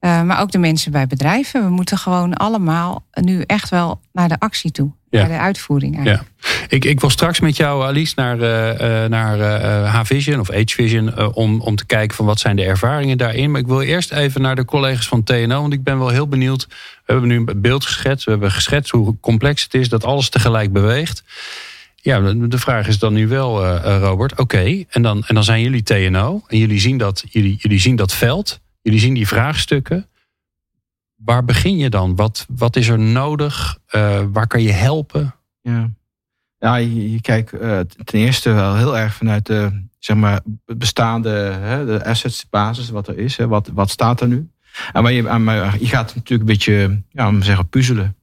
Uh, 0.00 0.22
maar 0.22 0.40
ook 0.40 0.50
de 0.50 0.58
mensen 0.58 0.92
bij 0.92 1.06
bedrijven. 1.06 1.64
We 1.64 1.70
moeten 1.70 1.98
gewoon 1.98 2.34
allemaal 2.34 3.04
nu 3.10 3.40
echt 3.40 3.68
wel 3.68 4.00
naar 4.12 4.28
de 4.28 4.38
actie 4.38 4.70
toe. 4.70 4.92
Ja. 5.14 5.26
Naar 5.26 5.38
de 5.38 5.44
uitvoering 5.44 5.96
eigenlijk. 5.96 6.28
Ja. 6.40 6.66
Ik, 6.68 6.84
ik 6.84 7.00
wil 7.00 7.10
straks 7.10 7.40
met 7.40 7.56
jou, 7.56 7.84
Alice, 7.84 8.12
naar, 8.16 8.36
uh, 8.36 9.08
naar 9.08 9.38
uh, 9.38 9.94
H-Vision 9.94 10.40
of 10.40 10.48
H-Vision... 10.48 11.34
om, 11.34 11.60
om 11.60 11.76
te 11.76 11.86
kijken 11.86 12.16
van 12.16 12.26
wat 12.26 12.40
zijn 12.40 12.56
de 12.56 12.64
ervaringen 12.64 13.18
daarin. 13.18 13.50
Maar 13.50 13.60
ik 13.60 13.66
wil 13.66 13.80
eerst 13.80 14.12
even 14.12 14.40
naar 14.40 14.56
de 14.56 14.64
collega's 14.64 15.08
van 15.08 15.22
TNO... 15.22 15.60
want 15.60 15.72
ik 15.72 15.82
ben 15.82 15.98
wel 15.98 16.08
heel 16.08 16.28
benieuwd. 16.28 16.66
We 17.04 17.12
hebben 17.12 17.28
nu 17.28 17.36
een 17.36 17.60
beeld 17.60 17.86
geschetst. 17.86 18.24
We 18.24 18.30
hebben 18.30 18.52
geschetst 18.52 18.90
hoe 18.90 19.16
complex 19.20 19.62
het 19.62 19.74
is 19.74 19.88
dat 19.88 20.04
alles 20.04 20.28
tegelijk 20.28 20.72
beweegt. 20.72 21.24
Ja, 21.96 22.20
de 22.34 22.58
vraag 22.58 22.86
is 22.88 22.98
dan 22.98 23.12
nu 23.12 23.28
wel, 23.28 23.66
Robert, 23.98 24.38
oké. 24.38 24.84
en, 24.88 25.02
dan, 25.02 25.24
en 25.26 25.34
dan 25.34 25.44
zijn 25.44 25.60
jullie 25.62 25.82
TNO 25.82 26.42
en 26.46 26.58
jullie 26.58 26.80
zien, 26.80 26.98
dat, 26.98 27.24
jullie, 27.28 27.56
jullie 27.58 27.80
zien 27.80 27.96
dat 27.96 28.14
veld... 28.14 28.62
Jullie 28.84 29.00
zien 29.00 29.14
die 29.14 29.28
vraagstukken. 29.28 30.06
Waar 31.24 31.44
begin 31.44 31.76
je 31.76 31.90
dan? 31.90 32.16
Wat, 32.16 32.46
wat 32.48 32.76
is 32.76 32.88
er 32.88 32.98
nodig? 32.98 33.78
Uh, 33.94 34.20
waar 34.32 34.46
kan 34.46 34.62
je 34.62 34.72
helpen? 34.72 35.34
Ja, 35.60 35.90
ja 36.58 36.76
je, 36.76 37.20
kijkt 37.20 37.54
uh, 37.54 37.80
ten 38.04 38.18
eerste 38.18 38.52
wel 38.52 38.76
heel 38.76 38.98
erg 38.98 39.14
vanuit 39.14 39.46
de 39.46 39.82
zeg 39.98 40.16
maar, 40.16 40.40
bestaande 40.66 41.28
hè, 41.60 41.86
de 41.86 42.04
assets 42.04 42.46
basis, 42.50 42.90
wat 42.90 43.08
er 43.08 43.18
is. 43.18 43.36
Hè, 43.36 43.48
wat, 43.48 43.70
wat 43.74 43.90
staat 43.90 44.20
er 44.20 44.28
nu? 44.28 44.48
En 44.92 45.02
maar 45.02 45.12
je, 45.12 45.22
je 45.78 45.86
gaat 45.86 46.14
natuurlijk 46.14 46.40
een 46.40 46.56
beetje 46.56 47.02
ja, 47.10 47.28
om 47.28 47.42
zeggen, 47.42 47.68
puzzelen. 47.68 48.16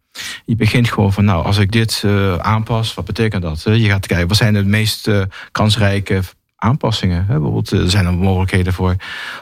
Je 0.45 0.55
begint 0.55 0.91
gewoon 0.91 1.13
van, 1.13 1.25
nou, 1.25 1.45
als 1.45 1.57
ik 1.57 1.71
dit 1.71 2.01
uh, 2.05 2.35
aanpas, 2.35 2.93
wat 2.93 3.05
betekent 3.05 3.41
dat? 3.41 3.61
Je 3.63 3.89
gaat 3.89 4.07
kijken, 4.07 4.27
wat 4.27 4.37
zijn 4.37 4.53
de 4.53 4.63
meest 4.63 5.09
kansrijke 5.51 6.21
aanpassingen. 6.61 7.25
Bijvoorbeeld, 7.27 7.71
er 7.71 7.89
zijn 7.89 8.05
er 8.05 8.13
mogelijkheden 8.13 8.73
voor 8.73 8.95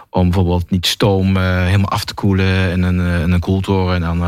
om 0.09 0.23
bijvoorbeeld 0.23 0.69
niet 0.69 0.85
stoom 0.85 1.38
uh, 1.38 1.65
helemaal 1.65 1.89
af 1.89 2.05
te 2.05 2.13
koelen 2.13 2.71
in 2.71 2.83
een, 2.83 3.21
in 3.21 3.31
een 3.31 3.39
koeltoren 3.39 3.93
en 3.93 4.01
dan, 4.01 4.23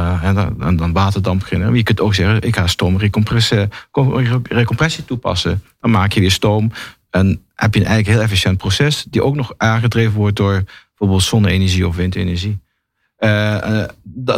en 0.61 0.75
dan, 0.75 0.93
waterdamp 0.93 1.39
beginnen. 1.39 1.75
Je 1.75 1.83
kunt 1.83 2.01
ook 2.01 2.13
zeggen, 2.13 2.41
ik 2.41 2.55
ga 2.55 2.67
stoomrecompressie 2.67 5.05
toepassen. 5.05 5.63
Dan 5.79 5.91
maak 5.91 6.11
je 6.11 6.19
weer 6.19 6.31
stoom 6.31 6.71
en 7.09 7.43
heb 7.55 7.73
je 7.73 7.79
een 7.79 7.85
eigenlijk 7.85 8.17
heel 8.17 8.25
efficiënt 8.25 8.57
proces 8.57 9.05
die 9.09 9.23
ook 9.23 9.35
nog 9.35 9.53
aangedreven 9.57 10.13
wordt 10.13 10.35
door 10.35 10.63
bijvoorbeeld 10.89 11.23
zonne-energie 11.23 11.87
of 11.87 11.95
windenergie. 11.95 12.59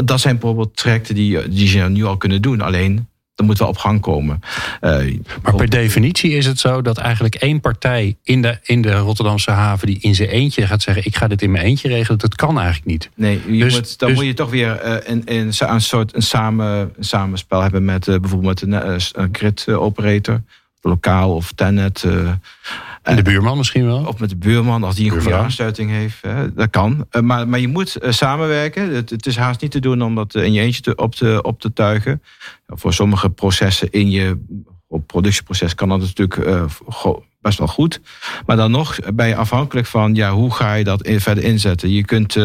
dat 0.03 0.19
zijn 0.19 0.37
bijvoorbeeld 0.37 0.77
trajecten 0.77 1.15
die, 1.15 1.49
die 1.49 1.77
je 1.77 1.83
nu 1.83 2.03
al 2.03 2.17
kunnen 2.17 2.41
doen. 2.41 2.61
Alleen 2.61 3.07
dat 3.43 3.51
moet 3.51 3.59
wel 3.59 3.67
op 3.67 3.77
gang 3.77 4.01
komen. 4.01 4.39
Uh, 4.81 5.19
maar 5.41 5.55
per 5.55 5.69
definitie 5.69 6.31
is 6.31 6.45
het 6.45 6.59
zo 6.59 6.81
dat 6.81 6.97
eigenlijk 6.97 7.35
één 7.35 7.59
partij 7.59 8.15
in 8.23 8.41
de, 8.41 8.57
in 8.63 8.81
de 8.81 8.93
Rotterdamse 8.93 9.51
haven 9.51 9.87
die 9.87 9.97
in 9.99 10.15
zijn 10.15 10.29
eentje 10.29 10.67
gaat 10.67 10.81
zeggen: 10.81 11.05
Ik 11.05 11.15
ga 11.15 11.27
dit 11.27 11.41
in 11.41 11.51
mijn 11.51 11.65
eentje 11.65 11.87
regelen, 11.87 12.19
dat 12.19 12.35
kan 12.35 12.57
eigenlijk 12.57 12.85
niet. 12.85 13.09
Nee, 13.15 13.41
je 13.47 13.63
dus, 13.63 13.73
moet, 13.73 13.99
dan 13.99 14.09
dus- 14.09 14.17
moet 14.17 14.27
je 14.27 14.33
toch 14.33 14.49
weer 14.49 14.85
uh, 14.85 14.95
in, 15.11 15.25
in, 15.25 15.53
een 15.59 15.81
soort 15.81 16.15
een, 16.15 16.21
samen, 16.21 16.93
een 16.97 17.03
samenspel 17.03 17.61
hebben 17.61 17.85
met 17.85 18.07
uh, 18.07 18.19
bijvoorbeeld 18.19 18.61
een, 18.61 18.71
een 18.71 19.29
grid 19.31 19.67
operator, 19.69 20.41
lokaal 20.81 21.35
of 21.35 21.51
Tenet. 21.51 22.05
En 23.03 23.15
de 23.15 23.21
buurman 23.21 23.57
misschien 23.57 23.85
wel? 23.85 24.05
Of 24.05 24.19
met 24.19 24.29
de 24.29 24.35
buurman, 24.35 24.83
als 24.83 24.95
die 24.95 25.11
een 25.11 25.21
goede 25.21 25.35
aansluiting 25.35 25.89
heeft. 25.89 26.21
Hè, 26.21 26.53
dat 26.53 26.69
kan. 26.69 27.05
Eh, 27.09 27.21
maar, 27.21 27.47
maar 27.47 27.59
je 27.59 27.67
moet 27.67 27.95
eh, 27.95 28.11
samenwerken. 28.11 28.93
Het, 28.93 29.09
het, 29.09 29.25
is 29.25 29.35
haast 29.35 29.61
niet 29.61 29.71
te 29.71 29.79
doen 29.79 30.01
om 30.01 30.15
dat 30.15 30.35
in 30.35 30.53
je 30.53 30.61
eentje 30.61 30.81
te, 30.81 30.95
op, 30.95 31.15
te, 31.15 31.39
op 31.41 31.59
te 31.59 31.73
tuigen. 31.73 32.21
Voor 32.67 32.93
sommige 32.93 33.29
processen 33.29 33.91
in 33.91 34.09
je 34.09 34.41
productieproces 35.05 35.75
kan 35.75 35.89
dat 35.89 35.99
natuurlijk 35.99 36.37
best 37.41 37.57
wel 37.57 37.67
goed. 37.67 38.01
Maar 38.45 38.55
dan 38.55 38.71
nog 38.71 38.97
ben 39.13 39.27
je 39.27 39.35
afhankelijk 39.35 39.87
van 39.87 40.15
ja, 40.15 40.31
hoe 40.31 40.53
ga 40.53 40.73
je 40.73 40.83
dat 40.83 41.09
verder 41.17 41.43
inzetten. 41.43 41.91
Je 41.91 42.05
kunt 42.05 42.35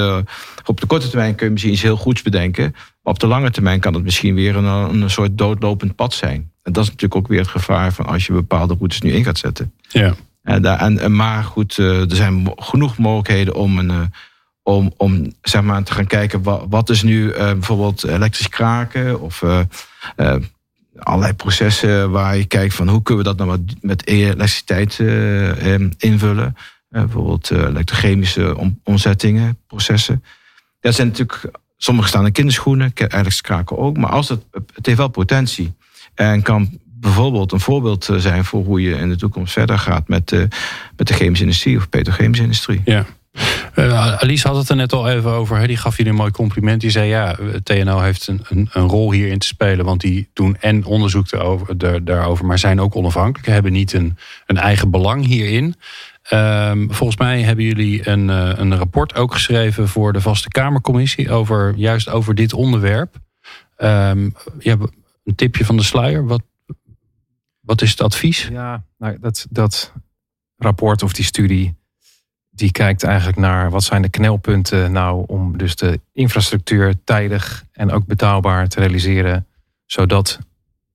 op 0.65 0.81
de 0.81 0.87
korte 0.87 1.09
termijn 1.09 1.35
kun 1.35 1.47
je 1.47 1.53
misschien 1.53 1.73
iets 1.73 1.83
heel 1.83 1.97
goeds 1.97 2.23
bedenken. 2.23 2.71
Maar 3.03 3.13
op 3.13 3.19
de 3.19 3.27
lange 3.27 3.51
termijn 3.51 3.81
kan 3.81 3.95
het 3.95 4.03
misschien 4.03 4.35
weer 4.35 4.57
een, 4.57 4.65
een 5.03 5.11
soort 5.11 5.39
doodlopend 5.39 5.95
pad 5.95 6.15
zijn. 6.15 6.51
En 6.63 6.73
dat 6.73 6.83
is 6.83 6.89
natuurlijk 6.89 7.21
ook 7.21 7.29
weer 7.29 7.41
het 7.41 7.49
gevaar 7.49 7.93
van 7.93 8.07
als 8.07 8.27
je 8.27 8.33
bepaalde 8.33 8.75
routes 8.75 9.01
nu 9.01 9.13
in 9.13 9.25
gaat 9.25 9.39
zetten. 9.39 9.73
Ja. 9.89 10.15
En, 10.49 10.65
en, 10.99 11.17
maar 11.17 11.45
goed, 11.45 11.79
eh, 11.79 12.11
er 12.11 12.17
zijn 12.17 12.53
genoeg 12.57 12.99
mogelijkheden 12.99 13.55
om, 13.55 13.79
een, 13.79 13.91
eh, 13.91 14.01
om, 14.63 14.93
om 14.97 15.33
zeg 15.43 15.63
maar, 15.63 15.83
te 15.83 15.93
gaan 15.93 16.07
kijken 16.07 16.43
wat, 16.69 16.91
is 16.91 17.03
nu 17.03 17.33
bijvoorbeeld 17.33 18.05
elektrisch 18.05 18.49
kraken 18.49 19.21
of 19.21 19.43
allerlei 20.99 21.33
processen 21.33 22.11
waar 22.11 22.37
je 22.37 22.45
kijkt 22.45 22.75
van 22.75 22.89
hoe 22.89 23.03
kunnen 23.03 23.25
we 23.25 23.35
dat 23.35 23.47
nou 23.47 23.65
met, 23.81 24.07
elektriciteit 24.07 24.99
invullen. 25.99 26.57
bijvoorbeeld 26.89 27.51
elektrochemische 27.51 28.57
om, 28.57 28.81
omzettingen, 28.85 29.59
processen. 29.67 30.25
Dat 30.81 30.95
zijn 30.95 31.07
natuurlijk, 31.07 31.51
sommige 31.77 32.09
staan 32.09 32.27
in 32.27 32.33
kinderschoenen, 32.33 32.93
elektrisch 32.95 33.41
kraken 33.41 33.79
ook, 33.79 33.97
maar 33.97 34.11
als 34.11 34.29
het, 34.29 34.45
het 34.75 34.87
heeft 34.87 34.99
wel 34.99 35.09
potentie 35.09 35.75
en 36.15 36.43
kan 36.43 36.81
bijvoorbeeld 37.01 37.53
een 37.53 37.61
voorbeeld 37.61 38.09
eh, 38.09 38.17
zijn 38.17 38.45
voor 38.45 38.65
hoe 38.65 38.83
je 38.83 38.97
in 38.97 39.09
de 39.09 39.17
toekomst 39.17 39.53
verder 39.53 39.79
gaat 39.79 40.09
met, 40.09 40.29
de, 40.29 40.49
met 40.97 41.07
de 41.07 41.15
chemische 41.15 41.45
industrie 41.45 41.77
of 41.77 41.89
petrochemische 41.89 42.43
industrie. 42.43 42.81
Ja. 42.85 43.07
Uh, 43.75 44.17
Alice 44.17 44.49
had 44.49 44.57
het 44.57 44.69
er 44.69 44.77
net 44.77 44.93
al 44.93 45.09
even 45.09 45.31
over. 45.31 45.67
Die 45.67 45.77
gaf 45.77 45.97
je 45.97 46.07
een 46.07 46.15
mooi 46.15 46.31
compliment. 46.31 46.81
Die 46.81 46.91
zei 46.91 47.09
ja, 47.09 47.37
TNO 47.63 47.99
heeft 47.99 48.27
een, 48.27 48.41
een, 48.49 48.69
een 48.73 48.87
rol 48.87 49.13
hierin 49.13 49.39
te 49.39 49.47
spelen. 49.47 49.85
Want 49.85 50.01
die 50.01 50.29
doen 50.33 50.57
en 50.61 50.85
onderzoek 50.85 51.31
daarover, 51.31 52.05
daarover 52.05 52.47
maar 52.47 52.59
zijn 52.59 52.81
ook 52.81 52.97
onafhankelijk. 52.97 53.47
Hebben 53.49 53.73
niet 53.73 53.93
een, 53.93 54.17
een 54.47 54.57
eigen 54.57 54.91
belang 54.91 55.27
hierin. 55.27 55.75
Um, 56.33 56.95
volgens 56.95 57.19
mij 57.19 57.43
hebben 57.43 57.65
jullie 57.65 58.09
een, 58.09 58.29
een 58.29 58.77
rapport 58.77 59.15
ook 59.15 59.33
geschreven 59.33 59.89
voor 59.89 60.13
de 60.13 60.21
Vaste 60.21 60.49
Kamercommissie. 60.49 61.31
Over, 61.31 61.75
juist 61.77 62.09
over 62.09 62.35
dit 62.35 62.53
onderwerp. 62.53 63.15
Um, 63.79 64.35
ja, 64.59 64.77
een 65.25 65.35
tipje 65.35 65.65
van 65.65 65.77
de 65.77 65.83
sluier. 65.83 66.27
Wat, 66.27 66.43
wat 67.69 67.83
is 67.83 67.91
het 67.91 68.01
advies? 68.01 68.49
Ja, 68.51 68.83
nou, 68.99 69.19
dat, 69.21 69.47
dat 69.51 69.93
rapport 70.57 71.03
of 71.03 71.13
die 71.13 71.25
studie, 71.25 71.77
die 72.51 72.73
kijkt 72.73 73.03
eigenlijk 73.03 73.39
naar 73.39 73.71
wat 73.71 73.85
zijn 73.85 74.03
de 74.03 74.09
knelpunten 74.09 74.93
nou 74.93 75.25
om 75.27 75.59
dus 75.59 75.77
de 75.77 76.01
infrastructuur 76.13 76.95
tijdig 77.05 77.65
en 77.73 77.91
ook 77.91 78.07
betaalbaar 78.07 78.69
te 78.69 78.81
realiseren, 78.81 79.47
zodat 79.87 80.39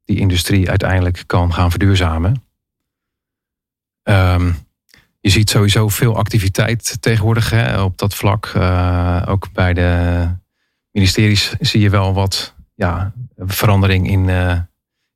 die 0.05 0.17
industrie 0.17 0.69
uiteindelijk 0.69 1.23
kan 1.25 1.53
gaan 1.53 1.69
verduurzamen. 1.69 2.43
Um, 4.03 4.55
je 5.19 5.29
ziet 5.29 5.49
sowieso 5.49 5.87
veel 5.87 6.17
activiteit 6.17 7.01
tegenwoordig 7.01 7.49
hè, 7.49 7.81
op 7.81 7.97
dat 7.97 8.15
vlak. 8.15 8.53
Uh, 8.55 9.23
ook 9.25 9.51
bij 9.51 9.73
de 9.73 10.27
ministeries 10.91 11.55
zie 11.59 11.81
je 11.81 11.89
wel 11.89 12.13
wat 12.13 12.55
ja, 12.75 13.13
verandering 13.37 14.09
in, 14.09 14.27
uh, 14.27 14.59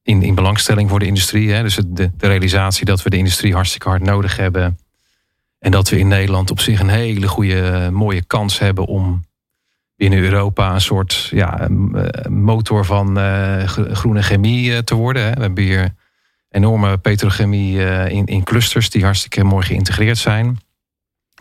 in, 0.07 0.21
in 0.21 0.35
belangstelling 0.35 0.89
voor 0.89 0.99
de 0.99 1.05
industrie. 1.05 1.51
Hè? 1.51 1.61
Dus 1.61 1.75
de, 1.75 2.11
de 2.17 2.27
realisatie 2.27 2.85
dat 2.85 3.03
we 3.03 3.09
de 3.09 3.17
industrie 3.17 3.53
hartstikke 3.53 3.89
hard 3.89 4.03
nodig 4.03 4.37
hebben. 4.37 4.79
En 5.59 5.71
dat 5.71 5.89
we 5.89 5.99
in 5.99 6.07
Nederland 6.07 6.51
op 6.51 6.59
zich 6.59 6.79
een 6.79 6.89
hele 6.89 7.27
goede, 7.27 7.89
mooie 7.91 8.23
kans 8.23 8.59
hebben 8.59 8.85
om 8.85 9.25
binnen 9.95 10.19
Europa 10.19 10.73
een 10.73 10.81
soort 10.81 11.29
ja, 11.31 11.59
eh, 11.59 12.25
motor 12.29 12.85
van 12.85 13.19
uh, 13.19 13.63
groene 13.65 14.21
chemie 14.21 14.73
eh, 14.73 14.79
te 14.79 14.95
worden. 14.95 15.23
Hè? 15.23 15.33
We 15.33 15.41
hebben 15.41 15.63
hier 15.63 15.93
enorme 16.49 16.97
petrochemie 16.97 17.79
in, 18.09 18.25
in 18.25 18.43
clusters 18.43 18.89
die 18.89 19.03
hartstikke 19.03 19.43
mooi 19.43 19.65
geïntegreerd 19.65 20.17
zijn. 20.17 20.59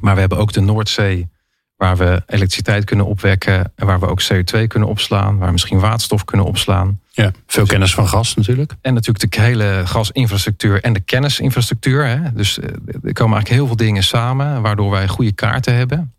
Maar 0.00 0.14
we 0.14 0.20
hebben 0.20 0.38
ook 0.38 0.52
de 0.52 0.60
Noordzee 0.60 1.28
Waar 1.76 1.96
we 1.96 2.22
elektriciteit 2.26 2.84
kunnen 2.84 3.06
opwekken. 3.06 3.72
En 3.74 3.86
waar 3.86 4.00
we 4.00 4.06
ook 4.06 4.22
CO2 4.22 4.66
kunnen 4.66 4.88
opslaan. 4.88 5.36
Waar 5.36 5.46
we 5.46 5.52
misschien 5.52 5.80
waterstof 5.80 6.24
kunnen 6.24 6.46
opslaan. 6.46 7.00
Ja, 7.10 7.30
veel 7.46 7.66
kennis 7.66 7.94
van 7.94 8.08
gas 8.08 8.34
natuurlijk. 8.34 8.72
En 8.80 8.94
natuurlijk 8.94 9.32
de 9.32 9.40
hele 9.40 9.82
gasinfrastructuur 9.84 10.82
en 10.82 10.92
de 10.92 11.00
kennisinfrastructuur. 11.00 12.06
Hè. 12.06 12.32
Dus 12.32 12.58
eh, 12.58 12.68
er 12.68 13.12
komen 13.12 13.34
eigenlijk 13.34 13.48
heel 13.48 13.66
veel 13.66 13.76
dingen 13.76 14.02
samen. 14.02 14.62
Waardoor 14.62 14.90
wij 14.90 15.08
goede 15.08 15.32
kaarten 15.32 15.74
hebben. 15.74 16.14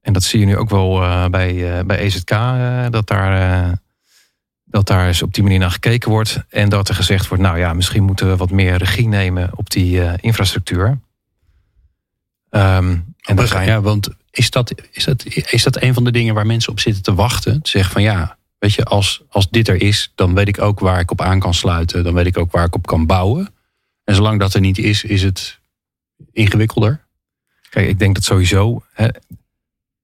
En 0.00 0.12
dat 0.12 0.22
zie 0.22 0.40
je 0.40 0.46
nu 0.46 0.56
ook 0.56 0.70
wel 0.70 1.02
uh, 1.02 1.26
bij, 1.26 1.78
uh, 1.78 1.84
bij 1.84 1.98
EZK. 1.98 2.30
Uh, 2.30 2.86
dat 2.90 3.06
daar 3.06 3.80
dat 4.72 4.86
daar 4.86 5.06
eens 5.06 5.22
op 5.22 5.34
die 5.34 5.42
manier 5.42 5.58
naar 5.58 5.70
gekeken 5.70 6.10
wordt. 6.10 6.44
En 6.48 6.68
dat 6.68 6.88
er 6.88 6.94
gezegd 6.94 7.28
wordt, 7.28 7.42
nou 7.42 7.58
ja, 7.58 7.72
misschien 7.72 8.02
moeten 8.02 8.28
we 8.28 8.36
wat 8.36 8.50
meer 8.50 8.76
regie 8.76 9.08
nemen 9.08 9.50
op 9.54 9.70
die 9.70 9.96
uh, 9.96 10.12
infrastructuur. 10.20 10.86
Um, 12.50 13.14
en 13.20 13.36
dan 13.36 13.48
ga 13.48 13.60
je... 13.60 13.66
Ja, 13.66 13.80
want 13.80 14.08
is 14.32 14.50
dat, 14.50 14.74
is, 14.90 15.04
dat, 15.04 15.24
is 15.24 15.62
dat 15.62 15.82
een 15.82 15.94
van 15.94 16.04
de 16.04 16.10
dingen 16.10 16.34
waar 16.34 16.46
mensen 16.46 16.72
op 16.72 16.80
zitten 16.80 17.02
te 17.02 17.14
wachten? 17.14 17.62
Te 17.62 17.70
zeggen 17.70 17.92
van 17.92 18.02
ja, 18.02 18.38
weet 18.58 18.74
je, 18.74 18.84
als, 18.84 19.22
als 19.28 19.50
dit 19.50 19.68
er 19.68 19.82
is, 19.82 20.12
dan 20.14 20.34
weet 20.34 20.48
ik 20.48 20.60
ook 20.60 20.80
waar 20.80 21.00
ik 21.00 21.10
op 21.10 21.20
aan 21.20 21.40
kan 21.40 21.54
sluiten. 21.54 22.04
Dan 22.04 22.14
weet 22.14 22.26
ik 22.26 22.38
ook 22.38 22.52
waar 22.52 22.66
ik 22.66 22.74
op 22.74 22.86
kan 22.86 23.06
bouwen. 23.06 23.54
En 24.04 24.14
zolang 24.14 24.40
dat 24.40 24.54
er 24.54 24.60
niet 24.60 24.78
is, 24.78 25.04
is 25.04 25.22
het 25.22 25.60
ingewikkelder. 26.32 27.04
Kijk, 27.68 27.88
ik 27.88 27.98
denk 27.98 28.14
dat 28.14 28.24
sowieso 28.24 28.84
hè, 28.92 29.08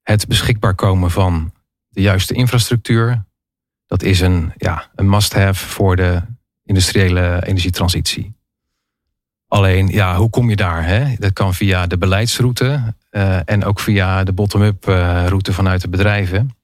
het 0.03 0.29
beschikbaar 0.29 0.75
komen 0.75 1.11
van 1.11 1.53
de 1.89 2.01
juiste 2.01 2.35
infrastructuur, 2.35 3.25
dat 3.87 4.03
is 4.03 4.21
een, 4.21 4.53
ja, 4.57 4.91
een 4.95 5.09
must-have 5.09 5.67
voor 5.67 5.97
de 5.97 6.23
industriële 6.65 7.47
energietransitie. 7.47 8.33
Alleen, 9.47 9.87
ja, 9.87 10.17
hoe 10.17 10.31
kom 10.31 10.51
je 10.51 10.57
daar? 10.57 10.85
Hè? 10.85 11.15
Dat 11.19 11.33
kan 11.33 11.55
via 11.55 11.87
de 11.87 11.99
beleidsroute 11.99 12.95
uh, 13.11 13.39
en 13.45 13.65
ook 13.65 13.81
via 13.81 14.25
de 14.25 14.33
bottom-up 14.33 14.89
uh, 14.89 15.27
route 15.27 15.53
vanuit 15.53 15.81
de 15.81 15.89
bedrijven. 15.89 16.57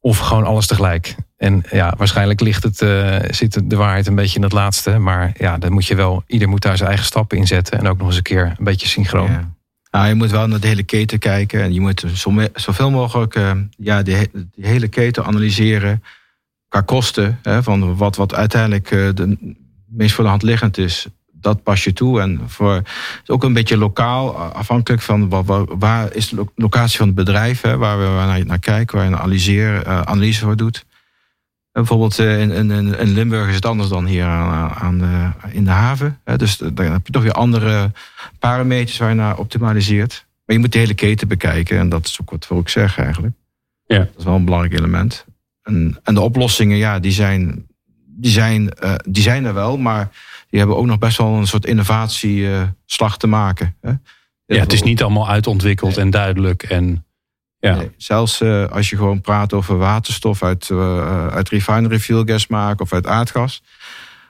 Of 0.00 0.18
gewoon 0.18 0.44
alles 0.44 0.66
tegelijk. 0.66 1.14
En 1.36 1.62
ja, 1.70 1.94
waarschijnlijk 1.96 2.40
ligt 2.40 2.62
het, 2.62 2.80
uh, 2.80 3.16
zit 3.30 3.70
de 3.70 3.76
waarheid 3.76 4.06
een 4.06 4.14
beetje 4.14 4.34
in 4.34 4.40
dat 4.40 4.52
laatste. 4.52 4.98
Maar 4.98 5.32
ja, 5.38 5.58
dan 5.58 5.72
moet 5.72 5.86
je 5.86 5.94
wel, 5.94 6.22
ieder 6.26 6.48
moet 6.48 6.62
daar 6.62 6.76
zijn 6.76 6.88
eigen 6.88 7.06
stappen 7.06 7.38
in 7.38 7.46
zetten. 7.46 7.78
En 7.78 7.88
ook 7.88 7.98
nog 7.98 8.06
eens 8.06 8.16
een 8.16 8.22
keer 8.22 8.54
een 8.58 8.64
beetje 8.64 8.88
synchroon. 8.88 9.30
Ja. 9.30 9.52
Nou, 9.90 10.08
je 10.08 10.14
moet 10.14 10.30
wel 10.30 10.46
naar 10.46 10.60
de 10.60 10.66
hele 10.66 10.82
keten 10.82 11.18
kijken. 11.18 11.62
En 11.62 11.72
je 11.72 11.80
moet 11.80 12.04
zo, 12.14 12.48
zoveel 12.54 12.90
mogelijk 12.90 13.34
uh, 13.34 13.52
ja, 13.76 14.02
die, 14.02 14.30
hele 14.60 14.88
keten 14.88 15.24
analyseren. 15.24 16.02
Qua 16.68 16.80
kosten. 16.80 17.38
Hè, 17.42 17.62
van 17.62 17.96
wat, 17.96 18.16
wat 18.16 18.34
uiteindelijk 18.34 18.90
uh, 18.90 19.08
de 19.14 19.56
meest 19.86 20.14
voor 20.14 20.24
de 20.24 20.30
hand 20.30 20.42
liggend 20.42 20.78
is 20.78 21.08
dat 21.40 21.62
pas 21.62 21.84
je 21.84 21.92
toe. 21.92 22.20
En 22.20 22.40
voor, 22.46 22.82
ook 23.26 23.44
een 23.44 23.52
beetje 23.52 23.76
lokaal, 23.76 24.36
afhankelijk 24.36 25.02
van 25.02 25.28
waar, 25.28 25.78
waar 25.78 26.14
is 26.14 26.28
de 26.28 26.46
locatie 26.54 26.98
van 26.98 27.06
het 27.06 27.16
bedrijf, 27.16 27.60
hè, 27.60 27.76
waar 27.76 27.98
we 27.98 28.04
naar, 28.04 28.46
naar 28.46 28.58
kijken, 28.58 28.96
waar 28.96 29.06
je 29.06 29.12
een 29.12 29.18
analyse, 29.18 29.52
uh, 29.52 30.00
analyse 30.00 30.40
voor 30.40 30.56
doet. 30.56 30.84
bijvoorbeeld 31.72 32.18
uh, 32.18 32.40
in, 32.40 32.50
in, 32.50 32.70
in, 32.70 33.12
Limburg 33.12 33.48
is 33.48 33.54
het 33.54 33.66
anders 33.66 33.88
dan 33.88 34.06
hier 34.06 34.24
aan, 34.24 34.70
aan 34.70 34.98
de, 34.98 35.30
in 35.52 35.64
de 35.64 35.70
haven. 35.70 36.20
Hè, 36.24 36.36
dus 36.36 36.56
dan 36.56 36.92
heb 36.92 37.06
je 37.06 37.12
toch 37.12 37.22
weer 37.22 37.32
andere 37.32 37.92
parameters 38.38 38.98
waar 38.98 39.08
je 39.08 39.14
naar 39.14 39.38
optimaliseert. 39.38 40.26
Maar 40.44 40.56
je 40.56 40.62
moet 40.62 40.72
de 40.72 40.78
hele 40.78 40.94
keten 40.94 41.28
bekijken 41.28 41.78
en 41.78 41.88
dat 41.88 42.06
is 42.06 42.18
ook 42.20 42.30
wat 42.30 42.58
ik 42.58 42.68
zeg 42.68 42.98
eigenlijk. 42.98 43.34
Ja. 43.86 43.98
Dat 43.98 44.18
is 44.18 44.24
wel 44.24 44.34
een 44.34 44.44
belangrijk 44.44 44.74
element. 44.74 45.24
En, 45.62 45.98
en 46.02 46.14
de 46.14 46.20
oplossingen, 46.20 46.76
ja, 46.76 46.98
die 46.98 47.12
zijn, 47.12 47.66
die, 48.20 48.30
zijn, 48.30 48.72
uh, 48.84 48.94
die 49.08 49.22
zijn 49.22 49.44
er 49.44 49.54
wel, 49.54 49.78
maar 49.78 50.10
die 50.48 50.58
hebben 50.58 50.76
ook 50.76 50.86
nog 50.86 50.98
best 50.98 51.18
wel 51.18 51.34
een 51.34 51.46
soort 51.46 51.66
innovatieslag 51.66 53.18
te 53.18 53.26
maken. 53.26 53.76
Hè? 53.80 53.92
Ja, 54.46 54.60
het 54.60 54.72
is 54.72 54.82
niet 54.82 55.02
allemaal 55.02 55.28
uitontwikkeld 55.28 55.96
en 55.96 56.10
duidelijk. 56.10 56.62
En, 56.62 57.04
ja. 57.58 57.74
Nee, 57.74 57.90
zelfs 57.96 58.40
uh, 58.40 58.66
als 58.66 58.90
je 58.90 58.96
gewoon 58.96 59.20
praat 59.20 59.52
over 59.52 59.76
waterstof 59.76 60.42
uit, 60.42 60.68
uh, 60.68 61.26
uit 61.26 61.48
refinery 61.48 62.00
fuel 62.00 62.24
gas 62.24 62.46
maken 62.46 62.84
of 62.84 62.92
uit 62.92 63.06
aardgas. 63.06 63.62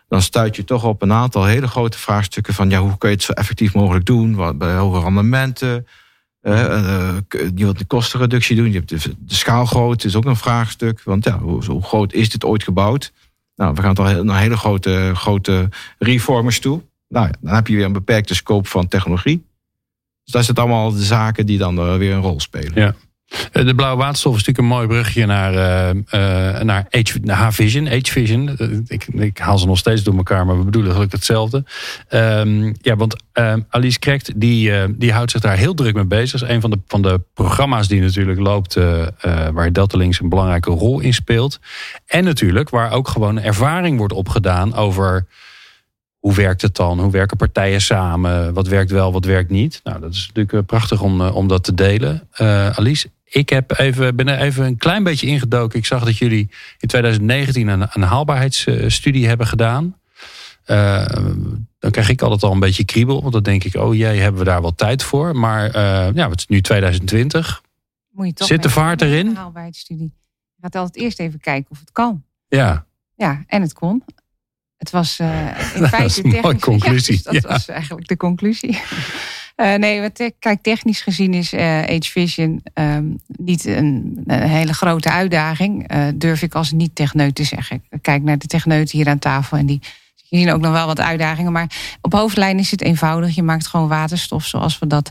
Dan 0.08 0.22
stuit 0.22 0.56
je 0.56 0.64
toch 0.64 0.84
op 0.84 1.02
een 1.02 1.12
aantal 1.12 1.44
hele 1.44 1.68
grote 1.68 1.98
vraagstukken 1.98 2.54
van 2.54 2.70
ja, 2.70 2.80
hoe 2.80 2.98
kun 2.98 3.08
je 3.08 3.14
het 3.14 3.24
zo 3.24 3.32
effectief 3.32 3.74
mogelijk 3.74 4.06
doen? 4.06 4.34
Wat, 4.34 4.58
bij 4.58 4.74
hoge 4.74 5.00
rendementen. 5.00 5.86
Uh, 6.42 7.16
je 7.32 7.64
wilt 7.64 7.78
de 7.78 7.84
kostenreductie 7.84 8.56
doen. 8.56 8.72
Je 8.72 8.78
hebt 8.78 8.88
de, 8.88 9.14
de 9.18 9.34
schaalgrootte 9.34 10.06
is 10.06 10.16
ook 10.16 10.24
een 10.24 10.36
vraagstuk. 10.36 11.02
Want 11.02 11.24
ja, 11.24 11.38
hoe, 11.38 11.64
hoe 11.64 11.82
groot 11.82 12.12
is 12.12 12.28
dit 12.28 12.44
ooit 12.44 12.62
gebouwd? 12.62 13.12
Nou, 13.60 13.74
we 13.74 13.82
gaan 13.82 13.94
toch 13.94 14.22
naar 14.22 14.40
hele 14.40 14.56
grote, 14.56 15.10
grote 15.14 15.68
reformers 15.98 16.60
toe. 16.60 16.82
Nou, 17.08 17.30
dan 17.40 17.54
heb 17.54 17.66
je 17.66 17.76
weer 17.76 17.84
een 17.84 17.92
beperkte 17.92 18.34
scope 18.34 18.68
van 18.68 18.88
technologie. 18.88 19.44
Dus 20.24 20.32
dat 20.32 20.44
zijn 20.44 20.56
allemaal 20.56 20.92
de 20.92 21.02
zaken 21.02 21.46
die 21.46 21.58
dan 21.58 21.98
weer 21.98 22.14
een 22.14 22.20
rol 22.20 22.40
spelen. 22.40 22.72
Ja. 22.74 22.94
Eh, 23.52 23.64
de 23.64 23.74
blauwe 23.74 23.98
waterstof 23.98 24.36
is 24.36 24.44
natuurlijk 24.44 24.58
een 24.58 24.76
mooi 24.76 24.86
brugje 24.86 25.26
naar, 25.26 25.54
uh, 25.54 26.02
uh, 26.14 26.60
naar, 26.60 26.86
H-Vision. 27.26 27.86
H-Vision, 27.86 28.56
ik, 28.86 29.06
ik, 29.06 29.38
haal 29.38 29.58
ze 29.58 29.66
nog 29.66 29.78
steeds 29.78 30.02
door 30.02 30.16
elkaar, 30.16 30.46
maar 30.46 30.58
we 30.58 30.64
bedoelen 30.64 30.90
eigenlijk 30.90 31.12
hetzelfde. 31.12 31.64
Um, 32.10 32.74
ja, 32.80 32.96
want 32.96 33.16
um, 33.32 33.66
Alice 33.68 33.98
Krekt, 33.98 34.40
die, 34.40 34.70
uh, 34.70 34.84
die 34.90 35.12
houdt 35.12 35.30
zich 35.30 35.40
daar 35.40 35.56
heel 35.56 35.74
druk 35.74 35.94
mee 35.94 36.04
bezig. 36.04 36.40
Dat 36.40 36.48
is 36.48 36.54
een 36.54 36.60
van 36.60 36.70
de, 36.70 36.78
van 36.86 37.02
de 37.02 37.20
programma's 37.34 37.88
die 37.88 38.00
natuurlijk 38.00 38.40
loopt, 38.40 38.74
waar 39.52 39.72
Delta 39.72 39.98
Links 39.98 40.20
een 40.20 40.28
belangrijke 40.28 40.70
rol 40.70 41.00
in 41.00 41.14
speelt. 41.14 41.60
En 42.06 42.24
natuurlijk 42.24 42.70
waar 42.70 42.92
ook 42.92 43.08
gewoon 43.08 43.40
ervaring 43.40 43.98
wordt 43.98 44.12
opgedaan 44.12 44.74
over 44.74 45.26
hoe 46.18 46.34
werkt 46.34 46.62
het 46.62 46.76
dan? 46.76 47.00
Hoe 47.00 47.10
werken 47.10 47.36
partijen 47.36 47.80
samen? 47.80 48.54
Wat 48.54 48.66
werkt 48.66 48.90
wel, 48.90 49.12
wat 49.12 49.24
werkt 49.24 49.50
niet? 49.50 49.80
Nou, 49.84 50.00
dat 50.00 50.12
is 50.12 50.30
natuurlijk 50.34 50.66
prachtig 50.66 51.02
om, 51.02 51.20
om 51.20 51.48
dat 51.48 51.64
te 51.64 51.74
delen. 51.74 52.28
Uh, 52.40 52.78
Alice, 52.78 53.10
ik 53.30 53.48
heb 53.48 53.78
even, 53.78 54.16
ben 54.16 54.28
er 54.28 54.38
even 54.38 54.64
een 54.64 54.76
klein 54.76 55.02
beetje 55.02 55.26
ingedoken. 55.26 55.78
Ik 55.78 55.86
zag 55.86 56.04
dat 56.04 56.16
jullie 56.16 56.48
in 56.78 56.88
2019 56.88 57.68
een, 57.68 57.88
een 57.90 58.02
haalbaarheidsstudie 58.02 59.26
hebben 59.26 59.46
gedaan. 59.46 59.96
Uh, 60.66 61.06
dan 61.78 61.90
krijg 61.90 62.08
ik 62.08 62.22
altijd 62.22 62.42
al 62.42 62.52
een 62.52 62.60
beetje 62.60 62.84
kriebel. 62.84 63.20
Want 63.20 63.32
dan 63.32 63.42
denk 63.42 63.64
ik, 63.64 63.74
oh 63.74 63.94
jee, 63.94 64.20
hebben 64.20 64.40
we 64.40 64.46
daar 64.46 64.60
wel 64.60 64.74
tijd 64.74 65.02
voor. 65.02 65.36
Maar 65.36 65.66
uh, 65.66 66.14
ja, 66.14 66.30
het 66.30 66.38
is 66.38 66.46
nu 66.46 66.60
2020. 66.60 67.62
Moet 68.10 68.26
je 68.26 68.32
toch 68.32 68.46
Zit 68.46 68.62
de 68.62 68.70
vaart 68.70 69.02
erin? 69.02 69.26
Een 69.26 69.36
haalbaarheidsstudie. 69.36 70.12
Je 70.54 70.62
gaat 70.62 70.74
altijd 70.74 71.04
eerst 71.04 71.18
even 71.18 71.40
kijken 71.40 71.70
of 71.70 71.78
het 71.78 71.92
kan. 71.92 72.24
Ja. 72.48 72.86
Ja, 73.14 73.44
en 73.46 73.62
het 73.62 73.72
kon. 73.72 74.04
Het 74.76 74.90
was 74.90 75.18
uh, 75.20 75.46
in 75.74 75.86
feite 75.86 75.90
dat 75.96 76.00
is 76.00 76.16
een 76.16 76.40
mooie 76.40 76.58
conclusie. 76.70 77.20
Ja, 77.24 77.30
dus 77.30 77.42
dat 77.42 77.50
was 77.50 77.68
eigenlijk 77.68 78.08
de 78.08 78.16
conclusie. 78.16 78.80
Uh, 79.60 79.74
nee, 79.74 80.00
wat, 80.00 80.32
kijk, 80.38 80.62
technisch 80.62 81.00
gezien 81.00 81.34
is 81.34 81.52
uh, 81.52 81.80
H-Vision 81.80 82.62
um, 82.74 83.20
niet 83.26 83.64
een, 83.66 84.24
hele 84.26 84.74
grote 84.74 85.10
uitdaging. 85.10 85.92
Uh, 85.92 86.06
durf 86.14 86.42
ik 86.42 86.54
als 86.54 86.72
niet-techneut 86.72 87.34
te 87.34 87.44
zeggen. 87.44 87.82
Ik 87.90 88.02
kijk 88.02 88.22
naar 88.22 88.38
de 88.38 88.46
techneuten 88.46 88.98
hier 88.98 89.08
aan 89.08 89.18
tafel 89.18 89.56
en 89.56 89.66
die 89.66 89.80
zien 90.14 90.52
ook 90.52 90.60
nog 90.60 90.72
wel 90.72 90.86
wat 90.86 91.00
uitdagingen. 91.00 91.52
Maar 91.52 91.98
op 92.00 92.12
hoofdlijn 92.12 92.58
is 92.58 92.70
het 92.70 92.82
eenvoudig. 92.82 93.34
Je 93.34 93.42
maakt 93.42 93.66
gewoon 93.66 93.88
waterstof 93.88 94.44
zoals 94.44 94.78
we 94.78 94.86
dat 94.86 95.10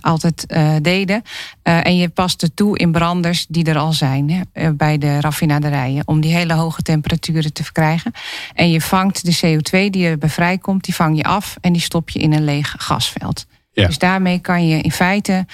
altijd 0.00 0.46
deden. 0.82 1.22
en 1.62 1.96
je 1.96 2.08
past 2.08 2.40
het 2.40 2.56
toe 2.56 2.78
in 2.78 2.92
branders 2.92 3.46
die 3.48 3.64
er 3.64 3.78
al 3.78 3.92
zijn 3.92 4.46
hè, 4.52 4.72
bij 4.72 4.98
de 4.98 5.20
raffinaderijen. 5.20 6.02
Om 6.06 6.20
die 6.20 6.34
hele 6.34 6.54
hoge 6.54 6.82
temperaturen 6.82 7.52
te 7.52 7.64
verkrijgen. 7.64 8.12
En 8.54 8.70
je 8.70 8.80
vangt 8.80 9.24
de 9.24 9.58
CO2 9.58 9.90
die 9.90 10.06
erbij 10.06 10.28
vrijkomt, 10.28 10.84
die 10.84 10.94
vang 10.94 11.16
je 11.16 11.24
af 11.24 11.56
en 11.60 11.72
die 11.72 11.82
stop 11.82 12.10
je 12.10 12.18
in 12.18 12.32
een 12.32 12.44
leeg 12.44 12.74
gasveld. 12.78 13.46
Dus 13.74 13.98
daarmee 13.98 14.38
kan 14.38 14.66
je 14.66 14.80
in 14.80 14.92
feite, 14.92 15.46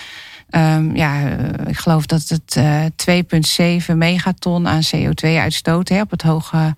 um, 0.50 0.96
ja, 0.96 1.28
ik 1.66 1.78
geloof 1.78 2.06
dat 2.06 2.28
het 2.28 2.56
uh, 2.58 2.84
2,7 3.90 3.96
megaton 3.96 4.68
aan 4.68 4.82
CO2 4.94 5.28
uitstoot 5.28 5.90
op 5.90 6.10
het 6.10 6.22
hoge 6.22 6.74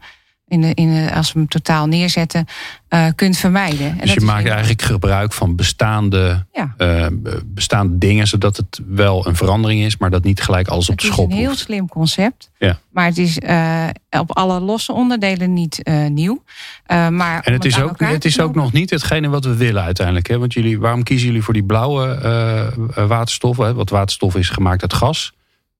in 0.52 0.60
de, 0.60 0.74
in 0.74 0.94
de, 0.94 1.14
als 1.14 1.32
we 1.32 1.38
hem 1.38 1.48
totaal 1.48 1.86
neerzetten, 1.86 2.46
uh, 2.88 3.06
kunt 3.14 3.36
vermijden. 3.36 3.90
En 3.90 3.98
dus 3.98 4.12
je 4.12 4.20
maakt 4.20 4.48
eigenlijk 4.48 4.82
gebruik 4.82 5.32
van 5.32 5.56
bestaande, 5.56 6.46
ja. 6.52 6.74
uh, 6.78 7.06
bestaande 7.44 7.98
dingen, 7.98 8.26
zodat 8.26 8.56
het 8.56 8.80
wel 8.86 9.26
een 9.26 9.36
verandering 9.36 9.82
is, 9.82 9.96
maar 9.96 10.10
dat 10.10 10.24
niet 10.24 10.42
gelijk 10.42 10.68
alles 10.68 10.88
op 10.88 10.98
de 10.98 11.06
schop 11.06 11.24
Het 11.24 11.32
is 11.32 11.38
een 11.38 11.46
heel 11.46 11.56
slim 11.56 11.88
concept, 11.88 12.50
ja. 12.58 12.78
maar 12.90 13.04
het 13.04 13.18
is 13.18 13.38
uh, 13.38 13.88
op 14.10 14.36
alle 14.36 14.60
losse 14.60 14.92
onderdelen 14.92 15.52
niet 15.52 15.90
nieuw. 16.08 16.42
maar 16.86 17.42
en 17.42 17.52
het 17.52 17.64
is, 17.64 17.80
ook, 17.80 18.00
het 18.00 18.24
is 18.24 18.40
ook 18.40 18.54
nog 18.54 18.72
niet 18.72 18.90
hetgene 18.90 19.28
wat 19.28 19.44
we 19.44 19.56
willen 19.56 19.82
uiteindelijk. 19.82 20.28
Hè? 20.28 20.38
Want 20.38 20.52
jullie, 20.52 20.80
waarom 20.80 21.02
kiezen 21.02 21.26
jullie 21.26 21.42
voor 21.42 21.54
die 21.54 21.64
blauwe 21.64 22.92
waterstof? 22.94 23.56
Hè? 23.56 23.74
Want 23.74 23.90
waterstof 23.90 24.34
is 24.36 24.48
gemaakt 24.48 24.82
uit 24.82 24.92
gas, 24.92 25.32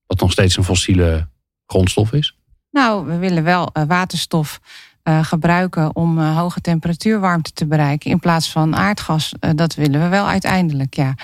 wat 0.07 0.19
nog 0.19 0.31
steeds 0.31 0.57
een 0.57 0.63
fossiele 0.63 1.27
grondstof 1.65 2.13
is. 2.13 2.35
Nou, 2.73 3.05
we 3.05 3.17
willen 3.17 3.43
wel 3.43 3.69
uh, 3.73 3.83
waterstof 3.87 4.59
uh, 5.03 5.23
gebruiken 5.23 5.95
om 5.95 6.17
uh, 6.17 6.37
hoge 6.37 6.61
temperatuurwarmte 6.61 7.51
te 7.51 7.65
bereiken. 7.65 8.11
In 8.11 8.19
plaats 8.19 8.51
van 8.51 8.75
aardgas. 8.75 9.33
dat 9.55 9.75
willen 9.75 10.01
we 10.01 10.07
wel 10.07 10.27
uiteindelijk, 10.27 10.93
ja. 10.93 11.15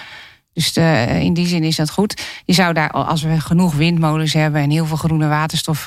Dus 0.53 0.77
in 1.21 1.33
die 1.33 1.47
zin 1.47 1.63
is 1.63 1.75
dat 1.75 1.91
goed. 1.91 2.41
Je 2.45 2.53
zou 2.53 2.73
daar, 2.73 2.91
als 2.91 3.21
we 3.21 3.39
genoeg 3.39 3.73
windmolens 3.73 4.33
hebben 4.33 4.61
en 4.61 4.69
heel 4.69 4.85
veel 4.85 4.97
groene 4.97 5.27
waterstof 5.27 5.83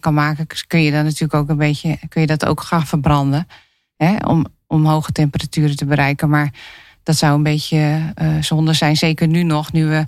kan 0.00 0.14
maken, 0.14 0.46
kun 0.66 0.82
je 0.82 0.90
dan 0.90 1.04
natuurlijk 1.04 1.34
ook 1.34 1.48
een 1.48 1.56
beetje, 1.56 1.98
kun 2.08 2.20
je 2.20 2.26
dat 2.26 2.46
ook 2.46 2.60
gaan 2.60 2.86
verbranden. 2.86 3.48
Hè, 3.96 4.16
om, 4.16 4.46
om 4.66 4.86
hoge 4.86 5.12
temperaturen 5.12 5.76
te 5.76 5.84
bereiken. 5.84 6.28
Maar 6.28 6.52
dat 7.02 7.16
zou 7.16 7.34
een 7.34 7.42
beetje 7.42 8.12
zonde 8.40 8.72
zijn. 8.72 8.96
Zeker 8.96 9.26
nu 9.26 9.42
nog, 9.42 9.72
nu 9.72 9.86
we 9.86 10.06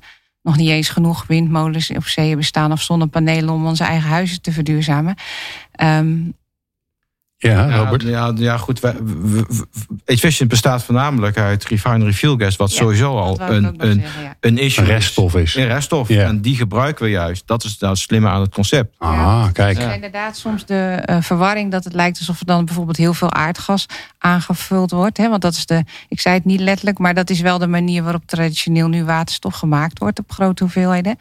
nog 0.48 0.56
niet 0.56 0.68
eens 0.68 0.88
genoeg 0.88 1.26
windmolens 1.26 1.90
op 1.90 2.06
zee 2.06 2.36
bestaan 2.36 2.72
of 2.72 2.82
zonnepanelen 2.82 3.54
om 3.54 3.66
onze 3.66 3.84
eigen 3.84 4.08
huizen 4.08 4.42
te 4.42 4.52
verduurzamen. 4.52 5.14
Um, 5.82 6.34
ja, 7.38 7.76
Robert. 7.76 8.02
Ja, 8.02 8.32
ja 8.36 8.56
goed. 8.56 8.80
Efficient 10.04 10.48
bestaat 10.48 10.84
voornamelijk 10.84 11.38
uit 11.38 11.64
refinery 11.64 12.12
fuel 12.12 12.36
gas, 12.36 12.56
wat 12.56 12.70
sowieso 12.70 13.18
al 13.18 13.40
een, 13.40 13.74
een, 13.76 14.04
een 14.40 14.58
issue 14.58 14.84
een 14.84 14.90
reststof 14.90 15.34
is. 15.34 15.54
Een 15.54 15.66
reststof. 15.66 16.08
Ja. 16.08 16.24
En 16.24 16.40
die 16.40 16.56
gebruiken 16.56 17.04
we 17.04 17.10
juist. 17.10 17.46
Dat 17.46 17.64
is 17.64 17.78
nou 17.78 17.92
het 17.92 18.02
slimme 18.02 18.28
aan 18.28 18.40
het 18.40 18.54
concept. 18.54 18.94
Ah, 18.98 19.46
kijk. 19.52 19.78
Ja. 19.78 19.92
inderdaad 19.92 20.36
soms 20.36 20.66
de 20.66 21.02
uh, 21.10 21.16
verwarring 21.20 21.70
dat 21.70 21.84
het 21.84 21.94
lijkt 21.94 22.18
alsof 22.18 22.40
er 22.40 22.46
dan 22.46 22.64
bijvoorbeeld 22.64 22.96
heel 22.96 23.14
veel 23.14 23.32
aardgas 23.32 23.86
aangevuld 24.18 24.90
wordt. 24.90 25.16
Hè? 25.16 25.28
Want 25.28 25.42
dat 25.42 25.52
is 25.52 25.66
de, 25.66 25.84
ik 26.08 26.20
zei 26.20 26.34
het 26.34 26.44
niet 26.44 26.60
letterlijk, 26.60 26.98
maar 26.98 27.14
dat 27.14 27.30
is 27.30 27.40
wel 27.40 27.58
de 27.58 27.66
manier 27.66 28.02
waarop 28.02 28.26
traditioneel 28.26 28.88
nu 28.88 29.04
waterstof 29.04 29.54
gemaakt 29.54 29.98
wordt 29.98 30.18
op 30.18 30.32
grote 30.32 30.62
hoeveelheden. 30.62 31.16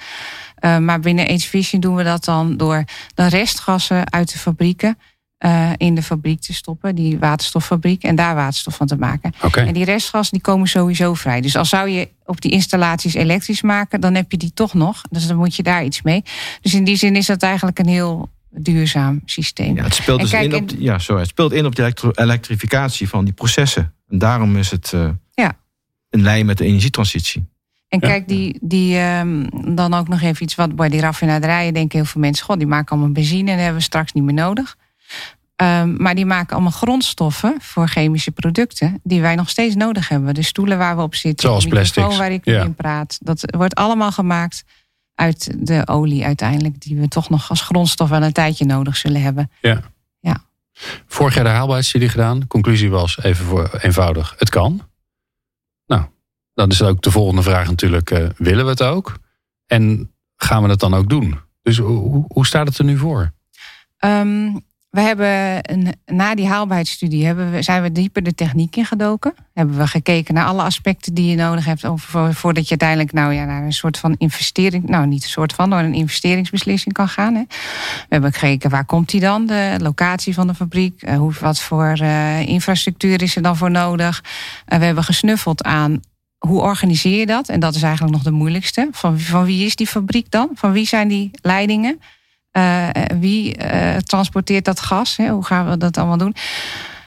Uh, 0.60 0.78
maar 0.78 1.00
binnen 1.00 1.34
H-Vision 1.34 1.82
doen 1.82 1.96
we 1.96 2.04
dat 2.04 2.24
dan 2.24 2.58
door 2.58 2.84
de 3.16 3.28
restgassen 3.28 4.12
uit 4.12 4.32
de 4.32 4.38
fabrieken 4.38 4.98
uh, 5.46 5.72
in 5.78 5.96
de 5.96 6.04
fabriek 6.04 6.42
te 6.42 6.54
stoppen, 6.54 6.96
die 6.96 7.20
waterstoffabriek, 7.20 8.04
en 8.04 8.16
daar 8.16 8.36
waterstof 8.36 8.76
van 8.76 8.88
te 8.88 8.98
maken. 8.98 9.34
Okay. 9.42 9.68
En 9.68 9.74
die 9.74 9.86
restgassen 9.86 10.34
die 10.34 10.44
komen 10.44 10.68
sowieso 10.68 11.14
vrij. 11.14 11.42
Dus 11.42 11.56
als 11.56 11.70
zou 11.70 11.90
je 11.90 12.10
op 12.26 12.42
die 12.42 12.52
installaties 12.52 13.14
elektrisch 13.14 13.62
maken, 13.62 14.02
dan 14.02 14.16
heb 14.16 14.32
je 14.32 14.38
die 14.38 14.54
toch 14.54 14.74
nog. 14.74 15.02
Dus 15.10 15.28
dan 15.28 15.38
moet 15.38 15.56
je 15.56 15.64
daar 15.64 15.84
iets 15.84 16.02
mee. 16.02 16.24
Dus 16.62 16.74
in 16.74 16.84
die 16.84 16.96
zin 16.96 17.16
is 17.16 17.26
dat 17.26 17.44
eigenlijk 17.44 17.80
een 17.80 17.88
heel 17.88 18.30
duurzaam 18.50 19.22
systeem. 19.26 19.76
Ja, 19.76 19.84
het 19.84 19.94
speelt, 19.94 20.20
dus 20.20 20.34
in, 20.34 20.56
op, 20.56 20.70
ja, 20.78 21.00
sorry, 21.00 21.22
het 21.22 21.30
speelt 21.30 21.52
in 21.52 21.66
op 21.66 21.76
de 21.76 22.12
elektrificatie 22.14 23.10
van 23.10 23.26
die 23.26 23.34
processen. 23.34 23.94
En 24.10 24.18
daarom 24.18 24.58
is 24.58 24.72
het 24.72 24.92
uh, 24.96 25.10
ja. 25.34 25.58
in 26.10 26.22
lijn 26.22 26.46
met 26.46 26.58
de 26.58 26.66
energietransitie. 26.66 27.46
En 27.88 28.00
Ja. 28.02 28.08
kijk, 28.08 28.28
die, 28.28 28.60
die, 28.62 28.98
ehm, 28.98 29.46
dan 29.76 29.94
ook 29.94 30.08
nog 30.08 30.22
even 30.22 30.44
iets 30.44 30.56
wat 30.56 30.76
bij 30.76 30.90
die 30.90 31.00
raffinaderijen 31.00 31.74
denken 31.74 31.98
heel 31.98 32.08
veel 32.08 32.22
mensen: 32.22 32.46
God, 32.46 32.58
die 32.58 32.68
maken 32.68 32.92
allemaal 32.92 33.12
benzine 33.12 33.50
en 33.50 33.56
dat 33.56 33.64
hebben 33.64 33.78
we 33.78 33.84
straks 33.84 34.14
niet 34.14 34.24
meer 34.24 34.34
nodig. 34.34 34.78
Ehm, 35.56 35.96
maar 36.02 36.16
die 36.16 36.26
maken 36.26 36.54
allemaal 36.54 36.72
grondstoffen 36.72 37.56
voor 37.62 37.88
chemische 37.88 38.32
producten 38.32 39.00
die 39.04 39.22
wij 39.22 39.36
nog 39.36 39.50
steeds 39.50 39.76
nodig 39.76 40.10
hebben. 40.10 40.34
De 40.34 40.44
stoelen 40.44 40.78
waar 40.78 40.96
we 40.96 41.02
op 41.02 41.16
zitten, 41.16 41.48
Zoals 41.50 41.64
de 41.64 41.70
microfoon 41.70 41.94
plastics, 42.04 42.20
waar 42.22 42.32
ik 42.32 42.46
nu 42.46 42.54
ja. 42.54 42.64
in 42.64 42.76
praat. 42.76 43.18
Dat 43.22 43.44
wordt 43.58 43.76
allemaal 43.76 44.12
gemaakt 44.12 44.64
uit 45.16 45.68
de 45.68 45.88
olie 45.88 46.26
uiteindelijk, 46.26 46.82
die 46.82 46.98
we 46.98 47.08
toch 47.08 47.30
nog 47.30 47.50
als 47.50 47.62
grondstof 47.62 48.10
wel 48.10 48.24
een 48.24 48.32
tijdje 48.34 48.66
nodig 48.66 48.98
zullen 48.98 49.22
hebben. 49.22 49.52
Vorig 51.08 51.36
jaar 51.36 51.44
de 51.44 51.50
haalbaarheidsstudie 51.50 52.10
gedaan. 52.10 52.40
De 52.40 52.48
conclusie 52.48 52.90
was 52.90 53.24
even 53.24 53.46
voor 53.46 53.70
eenvoudig. 53.82 54.36
Het 54.38 54.50
kan. 54.50 54.82
Nou, 55.88 56.04
dan 56.54 56.70
is 56.70 56.82
ook 56.82 57.02
de 57.02 57.12
volgende 57.12 57.42
vraag 57.42 57.68
natuurlijk. 57.68 58.12
eh, 58.12 58.26
willen 58.38 58.64
we 58.64 58.70
het 58.72 58.84
ook? 58.84 59.18
En 59.66 60.12
gaan 60.36 60.64
we 60.64 60.70
het 60.70 60.80
dan 60.80 60.94
ook 60.94 61.10
doen? 61.10 61.40
Dus 61.62 61.78
hoe, 61.78 61.98
hoe- 61.98 62.26
hoe 62.28 62.46
staat 62.46 62.68
het 62.68 62.78
er 62.78 62.84
nu 62.86 62.98
voor? 62.98 63.34
Ehm, 63.98 64.56
we 64.90 65.02
hebben 65.02 65.60
een, 65.72 65.96
na 66.06 66.36
die 66.36 66.48
haalbaarheidsstudie 66.48 67.26
hebben 67.26 67.52
we, 67.52 67.62
zijn 67.62 67.82
we 67.82 67.92
dieper 67.92 68.24
de 68.24 68.36
techniek 68.36 68.76
ingedoken. 68.76 69.34
Hebben 69.54 69.78
we 69.78 69.88
gekeken 69.88 70.34
naar 70.34 70.46
alle 70.46 70.62
aspecten 70.62 71.14
die 71.14 71.30
je 71.30 71.36
nodig 71.36 71.66
hebt 71.66 71.82
voordat 72.30 72.64
je 72.64 72.70
uiteindelijk 72.70 73.14
nou 73.14 73.34
ja, 73.34 73.46
naar 73.46 73.64
een 73.64 73.74
soort 73.74 73.98
van 73.98 74.16
investering, 74.18 74.90
nou 74.90 75.08
niet 75.08 75.24
een 75.24 75.30
soort 75.30 75.54
van, 75.54 75.70
maar 75.70 75.86
een 75.86 75.94
investeringsbeslissing 75.94 76.94
kan 76.94 77.08
gaan. 77.08 77.36
Hè. 77.36 77.44
We 77.48 78.06
hebben 78.10 78.34
gekeken 78.34 78.70
waar 78.70 78.86
komt 78.86 79.10
die 79.10 79.20
dan, 79.20 79.46
de 79.46 79.76
locatie 79.82 80.34
van 80.34 80.48
de 80.48 80.54
fabriek, 80.54 81.02
eh, 81.02 81.18
hoe, 81.18 81.34
wat 81.40 81.60
voor 81.60 81.98
eh, 82.00 82.48
infrastructuur 82.48 83.22
is 83.22 83.36
er 83.36 83.42
dan 83.42 83.58
voor 83.58 83.72
nodig. 83.72 84.24
Eh, 84.66 84.80
we 84.80 84.86
hebben 84.86 85.04
gesnuffeld 85.04 85.64
aan 85.64 86.00
hoe 86.38 86.62
organiseer 86.62 87.20
je 87.20 87.26
dat? 87.26 87.50
En 87.50 87.60
dat 87.60 87.76
is 87.76 87.82
eigenlijk 87.82 88.14
nog 88.14 88.24
de 88.24 88.32
moeilijkste. 88.32 88.88
Van 88.92 89.18
wie 89.46 89.66
is 89.66 89.76
die 89.76 89.88
fabriek 89.88 90.32
dan? 90.32 90.50
Van 90.54 90.72
wie 90.72 90.86
zijn 90.86 91.08
die 91.08 91.32
leidingen? 91.42 92.00
Eh, 92.58 92.90
wie 93.20 93.56
eh, 93.56 93.98
transporteert 93.98 94.66
dat 94.66 94.80
gas? 94.80 95.18
Hè? 95.18 95.30
Hoe 95.30 95.46
gaan 95.46 95.70
we 95.70 95.78
dat 95.78 95.98
allemaal 95.98 96.18
doen? 96.18 96.36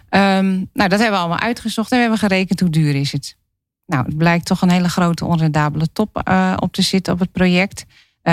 Ehm, 0.09 0.47
nou, 0.73 0.89
dat 0.89 0.91
hebben 0.91 1.11
we 1.11 1.17
allemaal 1.17 1.39
uitgezocht 1.39 1.91
en 1.91 1.97
we 1.97 2.01
hebben 2.03 2.19
gerekend 2.21 2.61
hoe 2.61 2.71
duur 2.71 2.95
is 2.95 3.13
het. 3.13 3.37
Nou, 3.87 4.05
het 4.07 4.17
blijkt 4.17 4.47
toch 4.47 4.63
een 4.63 4.71
hele 4.71 4.89
grote 4.89 5.25
onrendabele 5.25 5.93
top 5.93 6.19
eh, 6.25 6.55
op 6.57 6.73
te 6.73 6.83
zitten 6.83 7.13
op 7.13 7.19
het 7.19 7.33
project. 7.33 7.85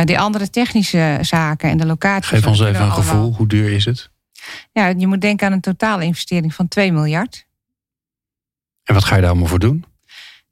Die 0.04 0.20
andere 0.20 0.50
technische 0.50 1.18
zaken 1.22 1.70
en 1.70 1.78
de 1.78 1.86
locatie. 1.86 2.38
Geef 2.38 2.48
ons 2.48 2.60
even 2.60 2.82
een 2.82 2.92
gevoel. 2.92 3.12
allemaal- 3.22 3.34
Hoe 3.38 3.48
duur 3.48 3.72
is 3.72 3.86
het? 3.86 4.10
Ja, 4.72 4.88
je 4.88 5.08
moet 5.08 5.22
denken 5.22 5.48
aan 5.48 5.54
een 5.54 5.62
totale 5.62 6.04
investering 6.04 6.54
van 6.54 6.68
2 6.68 6.92
miljard. 6.92 7.46
En 8.84 8.94
wat 8.94 9.04
ga 9.04 9.16
je 9.16 9.22
daar 9.22 9.30
allemaal 9.30 9.48
voor 9.50 9.60
doen? 9.60 9.86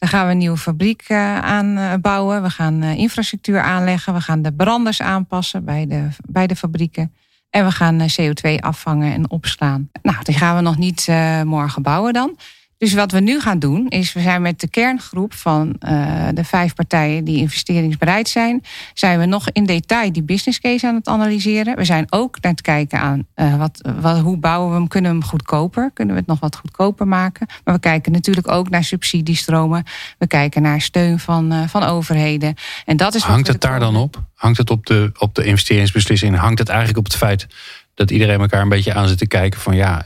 Dan 0.06 0.14
gaan 0.14 0.26
we 0.26 0.32
een 0.32 0.38
nieuwe 0.38 0.58
fabriek 0.58 1.04
eh, 1.08 1.40
aanbouwen. 1.40 2.42
We 2.42 2.50
gaan 2.50 2.82
eh, 2.82 2.98
infrastructuur 2.98 3.62
aanleggen. 3.62 4.14
We 4.14 4.22
gaan 4.22 4.42
de 4.42 4.54
branders 4.54 5.02
aanpassen 5.02 5.66
bij 5.66 5.88
de, 5.88 6.08
bij 6.28 6.48
de 6.48 6.56
fabrieken. 6.56 7.14
En 7.50 7.66
we 7.66 7.72
gaan 7.72 8.00
eh, 8.00 8.08
CO2 8.10 8.60
afvangen 8.60 9.14
en 9.14 9.30
opslaan. 9.30 9.90
Nou, 10.02 10.18
die 10.24 10.36
gaan 10.36 10.56
we 10.56 10.62
nog 10.62 10.78
niet 10.78 11.08
eh, 11.08 11.42
morgen 11.42 11.82
bouwen 11.82 12.14
dan. 12.14 12.38
Dus 12.86 12.94
wat 12.94 13.12
we 13.12 13.20
nu 13.20 13.40
gaan 13.40 13.60
doen, 13.60 13.88
is 13.88 14.14
we 14.14 14.22
zijn 14.22 14.42
met 14.42 14.60
de 14.60 14.68
kerngroep 14.68 15.34
van 15.34 15.76
eh, 15.80 16.28
de 16.34 16.44
vijf 16.44 16.74
partijen 16.74 17.24
die 17.24 17.38
investeringsbereid 17.38 18.30
zijn, 18.30 18.64
zijn 18.94 19.20
we 19.20 19.26
nog 19.26 19.50
in 19.52 19.66
detail 19.66 20.12
die 20.12 20.24
business 20.24 20.60
case 20.60 20.88
aan 20.88 20.96
het 20.96 21.08
analyseren. 21.08 21.76
We 21.76 21.84
zijn 21.84 22.06
ook 22.10 22.42
naar 22.42 22.52
het 22.52 22.62
kijken 22.62 23.00
aan 23.00 23.28
eh, 23.34 23.58
wat, 23.58 23.90
wat, 24.00 24.20
hoe 24.20 24.38
bouwen 24.38 24.70
we 24.70 24.76
hem, 24.76 24.88
kunnen 24.88 25.12
we 25.12 25.18
hem 25.18 25.28
goedkoper? 25.28 25.92
Kunnen 25.94 26.14
we 26.14 26.20
het 26.20 26.30
nog 26.30 26.40
wat 26.40 26.56
goedkoper 26.56 27.08
maken? 27.08 27.48
Maar 27.64 27.74
we 27.74 27.80
kijken 27.80 28.12
natuurlijk 28.12 28.48
ook 28.48 28.70
naar 28.70 28.84
subsidiestromen. 28.84 29.84
We 30.18 30.28
kijken 30.28 30.62
naar 30.62 30.82
steun 30.82 31.20
van, 31.20 31.52
eh, 31.52 31.68
van 31.68 31.84
overheden. 31.84 32.56
En 32.86 32.98
dat 32.98 33.16
is 33.16 33.24
Hangt 33.24 33.48
het 33.48 33.62
daar 33.62 33.80
dan 33.80 33.96
op? 33.96 34.24
Hangt 34.36 34.58
het 34.58 34.70
op 34.70 34.86
de, 34.86 35.12
op 35.18 35.36
de 35.36 35.46
investeringsbeslissing? 35.46 36.38
Hangt 36.38 36.60
het 36.60 36.70
eigenlijk 36.70 36.98
op 36.98 37.06
het 37.06 37.16
feit 37.16 37.48
dat 37.94 38.12
iedereen 38.12 38.40
elkaar 38.40 38.62
een 38.62 38.70
beetje 38.70 38.94
aan 38.94 39.08
zit 39.08 39.18
te 39.18 39.28
kijken 39.28 39.60
van 39.60 39.76
ja, 39.76 40.06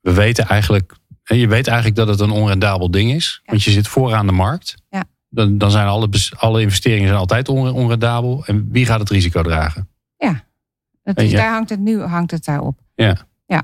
we 0.00 0.12
weten 0.12 0.46
eigenlijk, 0.46 0.94
je 1.22 1.48
weet 1.48 1.66
eigenlijk 1.66 1.96
dat 1.96 2.08
het 2.08 2.20
een 2.20 2.30
onrendabel 2.30 2.90
ding 2.90 3.10
is, 3.12 3.40
Ja. 3.44 3.50
want 3.50 3.62
je 3.64 3.70
zit 3.70 3.88
vooraan 3.88 4.26
de 4.26 4.32
markt. 4.32 4.74
Ja. 4.90 5.04
Dan, 5.28 5.58
dan 5.58 5.70
zijn 5.70 5.86
alle, 5.86 6.08
alle 6.36 6.60
investeringen 6.62 7.06
zijn 7.06 7.18
altijd 7.20 7.48
onre- 7.48 7.72
onrendabel. 7.72 8.42
En 8.46 8.68
wie 8.70 8.86
gaat 8.86 9.00
het 9.00 9.10
risico 9.10 9.42
dragen? 9.42 9.88
Is, 11.14 11.30
Ja. 11.30 11.36
Daar 11.38 11.52
hangt 11.52 11.70
het 11.70 11.80
nu 11.80 12.00
hangt 12.00 12.30
het 12.30 12.44
daarop. 12.44 12.78
Ja. 12.94 13.16
ja. 13.46 13.62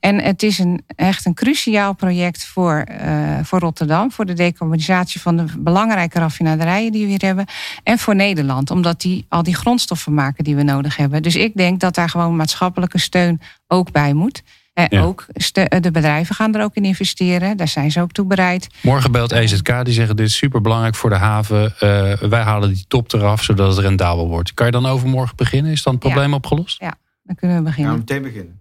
En 0.00 0.20
het 0.22 0.42
is 0.42 0.58
een, 0.58 0.82
echt 0.86 1.26
een 1.26 1.34
cruciaal 1.34 1.94
project 1.94 2.46
voor, 2.46 2.78
eh, 2.78 3.38
voor 3.42 3.58
Rotterdam. 3.58 4.12
Voor 4.12 4.26
de 4.26 4.32
decarbonisatie 4.32 5.20
van 5.20 5.36
de 5.36 5.44
belangrijke 5.58 6.18
raffinaderijen 6.18 6.92
die 6.92 7.02
we 7.04 7.08
hier 7.10 7.20
hebben. 7.24 7.44
En 7.82 7.98
voor 7.98 8.14
Nederland. 8.14 8.70
Omdat 8.70 9.00
die 9.00 9.26
al 9.28 9.42
die 9.42 9.54
grondstoffen 9.54 10.14
maken 10.14 10.44
die 10.44 10.56
we 10.56 10.62
nodig 10.62 10.96
hebben. 10.96 11.22
Dus 11.22 11.36
ik 11.36 11.54
denk 11.56 11.80
dat 11.80 11.94
daar 11.94 12.08
gewoon 12.08 12.36
maatschappelijke 12.36 12.98
steun 12.98 13.40
ook 13.66 13.92
bij 13.92 14.12
moet. 14.14 14.42
En 14.76 14.86
Ja. 14.90 15.02
ook 15.02 15.26
ste- 15.32 15.80
de 15.80 15.90
bedrijven 15.90 16.34
gaan 16.34 16.54
er 16.54 16.62
ook 16.62 16.74
in 16.74 16.84
investeren. 16.84 17.56
Daar 17.56 17.68
zijn 17.68 17.90
ze 17.90 18.00
ook 18.00 18.12
toe 18.12 18.26
bereid. 18.26 18.68
Morgen 18.82 19.12
belt 19.12 19.32
EZK, 19.32 19.84
die 19.84 19.94
zeggen 19.94 20.16
dit 20.16 20.26
is 20.26 20.36
super 20.36 20.60
belangrijk 20.60 20.94
voor 20.94 21.10
de 21.10 21.16
haven. 21.16 21.74
Eh, 21.78 22.12
wij 22.28 22.42
halen 22.42 22.68
die 22.74 22.84
top 22.88 23.12
eraf, 23.12 23.42
zodat 23.42 23.68
het 23.76 23.84
rendabel 23.84 24.28
wordt. 24.28 24.54
Kan 24.54 24.66
je 24.66 24.72
dan 24.72 24.86
overmorgen 24.86 25.36
beginnen? 25.36 25.72
Is 25.72 25.82
dan 25.82 25.94
het 25.94 26.02
Ja. 26.02 26.08
probleem 26.10 26.34
opgelost? 26.34 26.80
Dan 26.80 27.34
kunnen 27.34 27.36
we 27.36 27.46
Gaan 27.46 27.62
we 27.64 27.70
beginnen. 27.70 27.98
meteen 27.98 28.22
beginnen. 28.22 28.60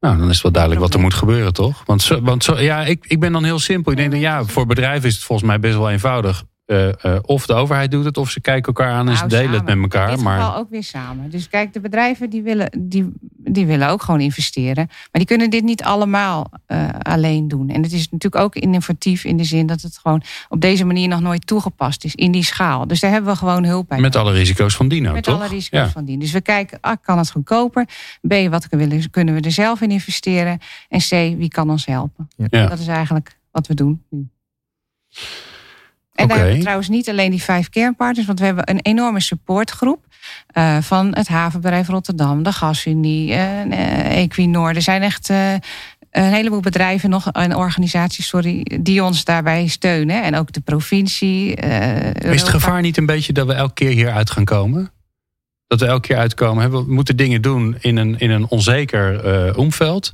Nou, 0.00 0.16
dan 0.18 0.26
is 0.28 0.32
het 0.34 0.42
wel 0.42 0.52
duidelijk 0.52 0.82
wat 0.82 0.94
er 0.94 1.00
moet 1.00 1.14
gebeuren, 1.14 1.52
toch? 1.52 1.82
Want, 1.86 2.02
zo, 2.02 2.20
want 2.22 2.44
zo, 2.44 2.58
ja, 2.60 2.84
ik, 2.84 3.04
ik 3.06 3.20
ben 3.20 3.32
dan 3.32 3.44
heel 3.44 3.58
simpel. 3.58 3.92
Ik 3.92 3.98
denk 3.98 4.10
dan, 4.10 4.20
ja, 4.20 4.44
voor 4.44 4.66
bedrijven 4.66 5.08
is 5.08 5.14
het 5.14 5.24
volgens 5.24 5.48
mij 5.48 5.60
best 5.60 5.74
wel 5.76 5.90
eenvoudig. 5.90 6.44
Eh, 6.66 7.04
eh, 7.04 7.18
of 7.22 7.46
de 7.46 7.52
overheid 7.52 7.90
doet 7.90 8.04
het, 8.04 8.16
of 8.16 8.30
ze 8.30 8.40
kijken 8.40 8.66
elkaar 8.74 8.92
aan 8.92 9.08
en 9.08 9.16
ze 9.16 9.24
Nou, 9.26 9.28
delen 9.42 9.52
het 9.52 9.64
met 9.64 9.78
elkaar. 9.78 10.08
In 10.08 10.14
dit 10.14 10.24
Maar 10.24 10.40
geval 10.40 10.56
ook 10.56 10.70
weer 10.70 10.82
samen. 10.84 11.30
Dus 11.30 11.48
kijk, 11.48 11.72
de 11.72 11.80
bedrijven 11.80 12.30
die 12.30 12.42
willen, 12.42 12.70
die, 12.78 13.12
die 13.36 13.66
willen 13.66 13.88
ook 13.88 14.02
gewoon 14.02 14.20
investeren. 14.20 14.86
Maar 14.86 15.08
die 15.10 15.24
kunnen 15.24 15.50
dit 15.50 15.62
niet 15.64 15.82
allemaal 15.82 16.50
eh, 16.66 16.88
alleen 16.98 17.48
doen. 17.48 17.68
En 17.68 17.82
het 17.82 17.92
is 17.92 18.08
natuurlijk 18.10 18.44
ook 18.44 18.54
innovatief 18.54 19.24
in 19.24 19.36
de 19.36 19.44
zin 19.44 19.66
dat 19.66 19.80
het 19.82 19.98
gewoon 19.98 20.22
op 20.48 20.60
deze 20.60 20.84
manier 20.84 21.08
nog 21.08 21.20
nooit 21.20 21.46
toegepast 21.46 22.04
is 22.04 22.14
in 22.14 22.32
die 22.32 22.44
schaal. 22.44 22.86
Dus 22.86 23.00
daar 23.00 23.10
hebben 23.10 23.30
we 23.32 23.36
gewoon 23.38 23.64
hulp 23.64 23.88
bij. 23.88 24.00
met 24.00 24.16
alle 24.16 24.32
risico's 24.32 24.76
van 24.76 24.88
Dino, 24.88 25.12
Met 25.12 25.22
toch? 25.22 25.34
alle 25.34 25.48
risico's 25.48 25.80
Ja. 25.80 25.88
van 25.90 26.04
dien. 26.04 26.18
Dus 26.18 26.32
we 26.32 26.40
kijken, 26.40 26.78
ah, 26.80 26.96
kan 27.02 27.18
het 27.18 27.30
goedkoper? 27.30 27.84
B, 28.28 28.34
wat 28.50 28.66
willen- 28.70 29.10
kunnen 29.10 29.34
we 29.34 29.40
er 29.40 29.52
zelf 29.52 29.80
in 29.80 29.90
investeren? 29.90 30.58
En 30.88 30.98
C, 31.00 31.08
wie 31.38 31.48
kan 31.48 31.70
ons 31.70 31.86
helpen? 31.86 32.28
Ja. 32.36 32.66
Dat 32.66 32.78
is 32.78 32.86
eigenlijk 32.86 33.38
wat 33.50 33.66
we 33.66 33.74
doen 33.74 34.02
nu. 34.10 34.28
En 36.14 36.28
daar 36.28 36.36
hebben 36.36 36.56
we 36.56 36.62
trouwens 36.62 36.88
niet 36.88 37.08
alleen 37.08 37.30
die 37.30 37.42
vijf 37.42 37.68
kernpartners, 37.68 38.26
want 38.26 38.38
we 38.38 38.44
hebben 38.44 38.70
een 38.70 38.80
enorme 38.82 39.20
supportgroep 39.20 40.06
eh, 40.46 40.78
van 40.80 41.14
het 41.14 41.28
havenbedrijf 41.28 41.88
Rotterdam, 41.88 42.42
de 42.42 42.52
Gasunie, 42.52 43.32
eh, 43.32 44.16
Equinor. 44.18 44.74
Er 44.74 44.82
zijn 44.82 45.02
echt 45.02 45.28
een 45.28 46.22
heleboel 46.22 46.60
bedrijven 46.60 47.10
nog 47.10 47.28
en 47.32 47.56
organisaties, 47.56 48.26
sorry, 48.26 48.66
die 48.80 49.04
ons 49.04 49.24
daarbij 49.24 49.66
steunen. 49.66 50.22
En 50.22 50.36
ook 50.36 50.52
de 50.52 50.60
provincie. 50.60 51.54
Is 51.54 52.40
het 52.40 52.48
gevaar 52.48 52.80
niet 52.80 52.96
een 52.96 53.06
beetje 53.06 53.32
dat 53.32 53.46
we 53.46 53.52
elke 53.52 53.74
keer 53.74 53.90
hier 53.90 54.10
uit 54.10 54.30
gaan 54.30 54.44
komen? 54.44 54.90
Dat 55.66 55.80
we 55.80 55.86
elke 55.86 56.08
keer 56.08 56.16
uitkomen. 56.16 56.70
We 56.70 56.84
moeten 56.88 57.16
dingen 57.16 57.42
doen 57.42 57.76
in 57.80 57.96
een, 57.96 58.18
in 58.18 58.30
een 58.30 58.48
onzeker 58.48 59.56
omveld. 59.56 60.12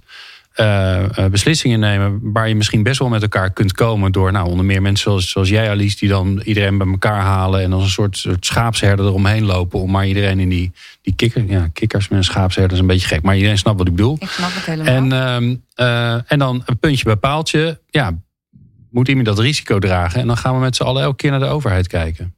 Eh, 0.59 1.18
eh, 1.18 1.31
beslissingen 1.31 1.81
nemen 1.81 2.21
waar 2.23 2.49
je 2.49 2.55
misschien 2.55 2.83
best 2.83 2.99
wel 2.99 3.09
met 3.09 3.23
elkaar 3.23 3.51
kunt 3.51 3.73
komen. 3.73 4.12
Door 4.12 4.33
nou, 4.33 4.49
onder 4.49 4.64
meer 4.64 4.83
mensen 4.83 5.03
zoals, 5.03 5.31
zoals 5.31 5.49
jij, 5.49 5.71
Alice, 5.71 5.97
die 5.99 6.09
dan 6.09 6.40
iedereen 6.44 6.79
bij 6.79 6.87
elkaar 6.87 7.21
halen. 7.21 7.62
En 7.62 7.73
als 7.73 7.83
een 7.83 7.90
soort, 7.90 8.16
soort 8.16 8.47
schaapsherder 8.47 9.07
eromheen 9.07 9.44
lopen. 9.44 9.81
Om 9.81 9.90
maar 9.90 10.07
iedereen 10.07 10.40
in 10.40 10.49
die, 10.49 10.73
die 11.03 11.14
kikker, 11.14 11.44
ja, 11.49 11.68
kikkers 11.73 12.09
met 12.09 12.18
een 12.18 12.25
schaapsherder 12.25 12.73
is 12.73 12.79
een 12.79 12.87
beetje 12.87 13.07
gek. 13.07 13.23
Maar 13.23 13.37
iedereen 13.37 13.59
snapt 13.59 13.79
wat 13.79 13.87
ik 13.87 13.94
bedoel. 13.94 14.16
Ik 14.21 14.29
snap 14.29 14.51
het 14.55 14.64
helemaal. 14.64 14.94
En, 14.94 15.12
ehm, 15.12 15.57
eh, 15.75 16.33
en 16.33 16.38
dan 16.38 16.62
een 16.66 16.79
puntje 16.79 17.05
bij 17.05 17.16
paaltje. 17.16 17.81
Ja, 17.90 18.18
moet 18.90 19.09
iemand 19.09 19.27
dat 19.27 19.38
risico 19.38 19.79
dragen? 19.79 20.21
En 20.21 20.27
dan 20.27 20.37
gaan 20.37 20.55
we 20.55 20.61
met 20.61 20.77
z'n 20.77 20.83
allen 20.83 21.03
elke 21.03 21.16
keer 21.16 21.31
naar 21.31 21.40
de 21.40 21.47
overheid 21.47 21.87
kijken. 21.87 22.35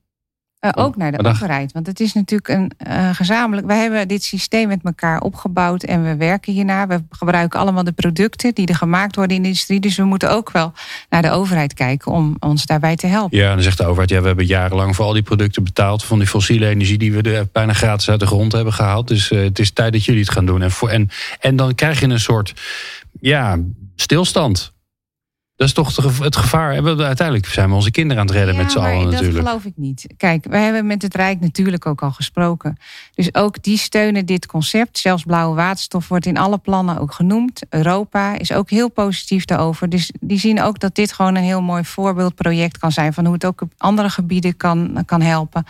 Eh, 0.61 0.71
ook 0.75 0.97
naar 0.97 1.13
de 1.13 1.25
overheid. 1.25 1.73
Want 1.73 1.87
het 1.87 2.01
is 2.01 2.13
natuurlijk 2.13 2.49
een 2.49 2.71
eh, 2.77 3.15
gezamenlijk. 3.15 3.67
Wij 3.67 3.79
hebben 3.79 4.09
dit 4.09 4.23
systeem 4.23 4.69
met 4.69 4.81
elkaar 4.83 5.21
opgebouwd 5.21 5.83
en 5.83 6.03
we 6.03 6.17
werken 6.17 6.53
hiernaar. 6.53 6.89
We 6.89 7.03
gebruiken 7.11 7.61
allemaal 7.61 7.85
de 7.85 7.93
producten 7.93 8.55
die 8.55 8.67
er 8.67 8.75
gemaakt 8.75 9.17
worden 9.17 9.37
in 9.37 9.43
de 9.43 9.49
industrie. 9.49 9.81
Dus 9.81 9.97
we 9.97 10.05
moeten 10.05 10.31
ook 10.31 10.51
wel 10.51 10.73
naar 11.09 11.23
de 11.23 11.31
overheid 11.31 11.75
kijken 11.75 12.13
om 12.13 12.37
ons 12.39 12.67
daarbij 12.67 12.97
te 12.97 13.07
helpen. 13.07 13.39
Ja, 13.39 13.49
en 13.49 13.55
dan 13.55 13.63
zegt 13.63 13.79
de 13.79 13.85
overheid, 13.85 14.11
ja, 14.11 14.21
we 14.21 14.27
hebben 14.27 14.47
jarenlang 14.47 14.97
voor 14.97 15.05
al 15.05 15.13
die 15.13 15.23
producten 15.23 15.65
betaald. 15.65 16.05
Van 16.05 16.19
die 16.19 16.29
fossiele 16.29 16.69
energie 16.69 16.99
die 16.99 17.13
we 17.13 17.23
er 17.23 17.49
bijna 17.53 17.73
gratis 17.73 18.11
uit 18.11 18.21
de 18.21 18.27
grond 18.27 18.53
hebben 18.53 18.73
gehaald. 18.73 19.09
Dus 19.09 19.31
eh, 19.31 19.43
het 19.43 19.59
is 19.59 19.71
tijd 19.71 19.93
dat 19.93 20.05
jullie 20.05 20.21
het 20.21 20.31
gaan 20.31 20.47
doen. 20.47 20.63
En, 20.63 20.71
voor, 20.71 20.89
en, 20.89 21.09
en 21.41 21.57
dan 21.57 21.75
krijg 21.75 22.01
je 22.01 22.07
een 22.07 22.21
soort, 22.21 22.55
ja, 23.21 23.59
stilstand. 23.97 24.73
Dat 25.61 25.69
is 25.69 25.75
toch 25.75 26.19
het 26.23 26.37
gevaar. 26.37 26.83
We- 26.83 27.05
Uiteindelijk 27.05 27.47
zijn 27.47 27.69
we 27.69 27.75
onze 27.75 27.91
kinderen 27.91 28.23
aan 28.23 28.27
het 28.29 28.37
redden 28.37 28.55
Ja, 28.55 28.63
met 28.63 28.73
z'n 28.73 28.79
allen 28.79 29.03
dat 29.03 29.13
natuurlijk. 29.13 29.47
geloof 29.47 29.65
ik 29.65 29.73
niet. 29.77 30.07
Kijk, 30.17 30.45
wij 30.49 30.63
hebben 30.63 30.87
met 30.87 31.03
het 31.03 31.15
Rijk 31.15 31.41
natuurlijk 31.41 31.87
ook 31.87 32.03
al 32.03 32.11
gesproken. 32.11 32.79
Dus 33.15 33.35
ook 33.35 33.63
die 33.63 33.79
steunen 33.79 34.27
dit 34.27 34.47
concept. 34.47 34.99
Zelfs 34.99 35.23
blauwe 35.23 35.55
waterstof 35.57 36.09
wordt 36.09 36.27
in 36.27 36.39
alle 36.39 36.59
plannen 36.59 36.99
ook 36.99 37.13
genoemd. 37.15 37.63
Europa 37.69 38.39
is 38.39 38.53
ook 38.53 38.71
heel 38.71 38.89
positief 38.91 39.45
daarover. 39.45 39.89
Dus 39.89 40.13
die 40.21 40.39
zien 40.39 40.63
ook 40.63 40.79
dat 40.79 40.95
dit 40.95 41.13
gewoon 41.13 41.35
een 41.37 41.43
heel 41.43 41.63
mooi 41.63 41.85
voorbeeldproject 41.85 42.79
kan 42.79 42.93
zijn... 42.93 43.13
van 43.13 43.25
hoe 43.25 43.35
het 43.35 43.45
ook 43.45 43.61
op 43.61 43.73
andere 43.77 44.11
gebieden 44.11 44.57
kan, 44.57 45.03
kan 45.07 45.21
helpen. 45.21 45.65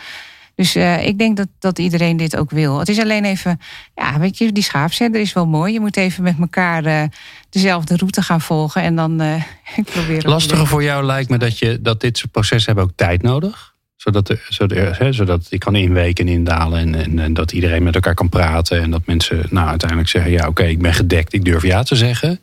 Dus 0.60 0.74
eh, 0.74 1.06
ik 1.06 1.18
denk 1.18 1.36
dat, 1.36 1.48
dat 1.58 1.78
iedereen 1.78 2.16
dit 2.16 2.36
ook 2.36 2.50
wil. 2.50 2.78
Het 2.78 2.88
is 2.88 2.98
alleen 2.98 3.24
even, 3.24 3.60
ja, 3.94 4.18
weet 4.18 4.38
je, 4.38 4.52
die 4.52 4.62
schaapzender 4.62 5.20
is 5.20 5.32
wel 5.32 5.46
mooi. 5.46 5.72
Je 5.72 5.80
moet 5.80 5.96
even 5.96 6.22
met 6.22 6.36
elkaar 6.40 6.84
eh, 6.84 7.02
dezelfde 7.50 7.96
route 7.96 8.22
gaan 8.22 8.40
volgen. 8.40 8.82
En 8.82 8.96
dan 8.96 9.20
eh 9.20 9.34
ik 9.76 9.84
probeer... 9.84 10.16
Het 10.16 10.26
lastige 10.26 10.66
voor 10.66 10.82
jou 10.82 11.04
lijkt 11.04 11.30
me 11.30 11.38
dat, 11.38 11.58
je, 11.58 11.80
dat 11.80 12.00
dit 12.00 12.18
soort 12.18 12.30
processen 12.30 12.66
hebben 12.66 12.84
ook 12.84 12.96
tijd 12.96 13.22
nodig. 13.22 13.74
Zodat, 13.96 14.28
er, 14.28 14.46
zodat, 14.48 14.98
hè, 14.98 15.12
zodat 15.12 15.46
je 15.48 15.58
kan 15.58 15.74
inweken 15.74 16.26
en 16.26 16.32
indalen. 16.32 16.80
En, 16.80 16.94
en, 16.94 17.18
en 17.18 17.34
dat 17.34 17.52
iedereen 17.52 17.82
met 17.82 17.94
elkaar 17.94 18.14
kan 18.14 18.28
praten. 18.28 18.82
En 18.82 18.90
dat 18.90 19.06
mensen 19.06 19.46
nou, 19.50 19.68
uiteindelijk 19.68 20.08
zeggen: 20.08 20.30
ja, 20.30 20.46
oké, 20.46 20.64
ik 20.64 20.82
ben 20.82 20.94
gedekt, 20.94 21.32
ik 21.32 21.44
durf 21.44 21.62
ja 21.62 21.82
te 21.82 21.96
zeggen. 21.96 22.40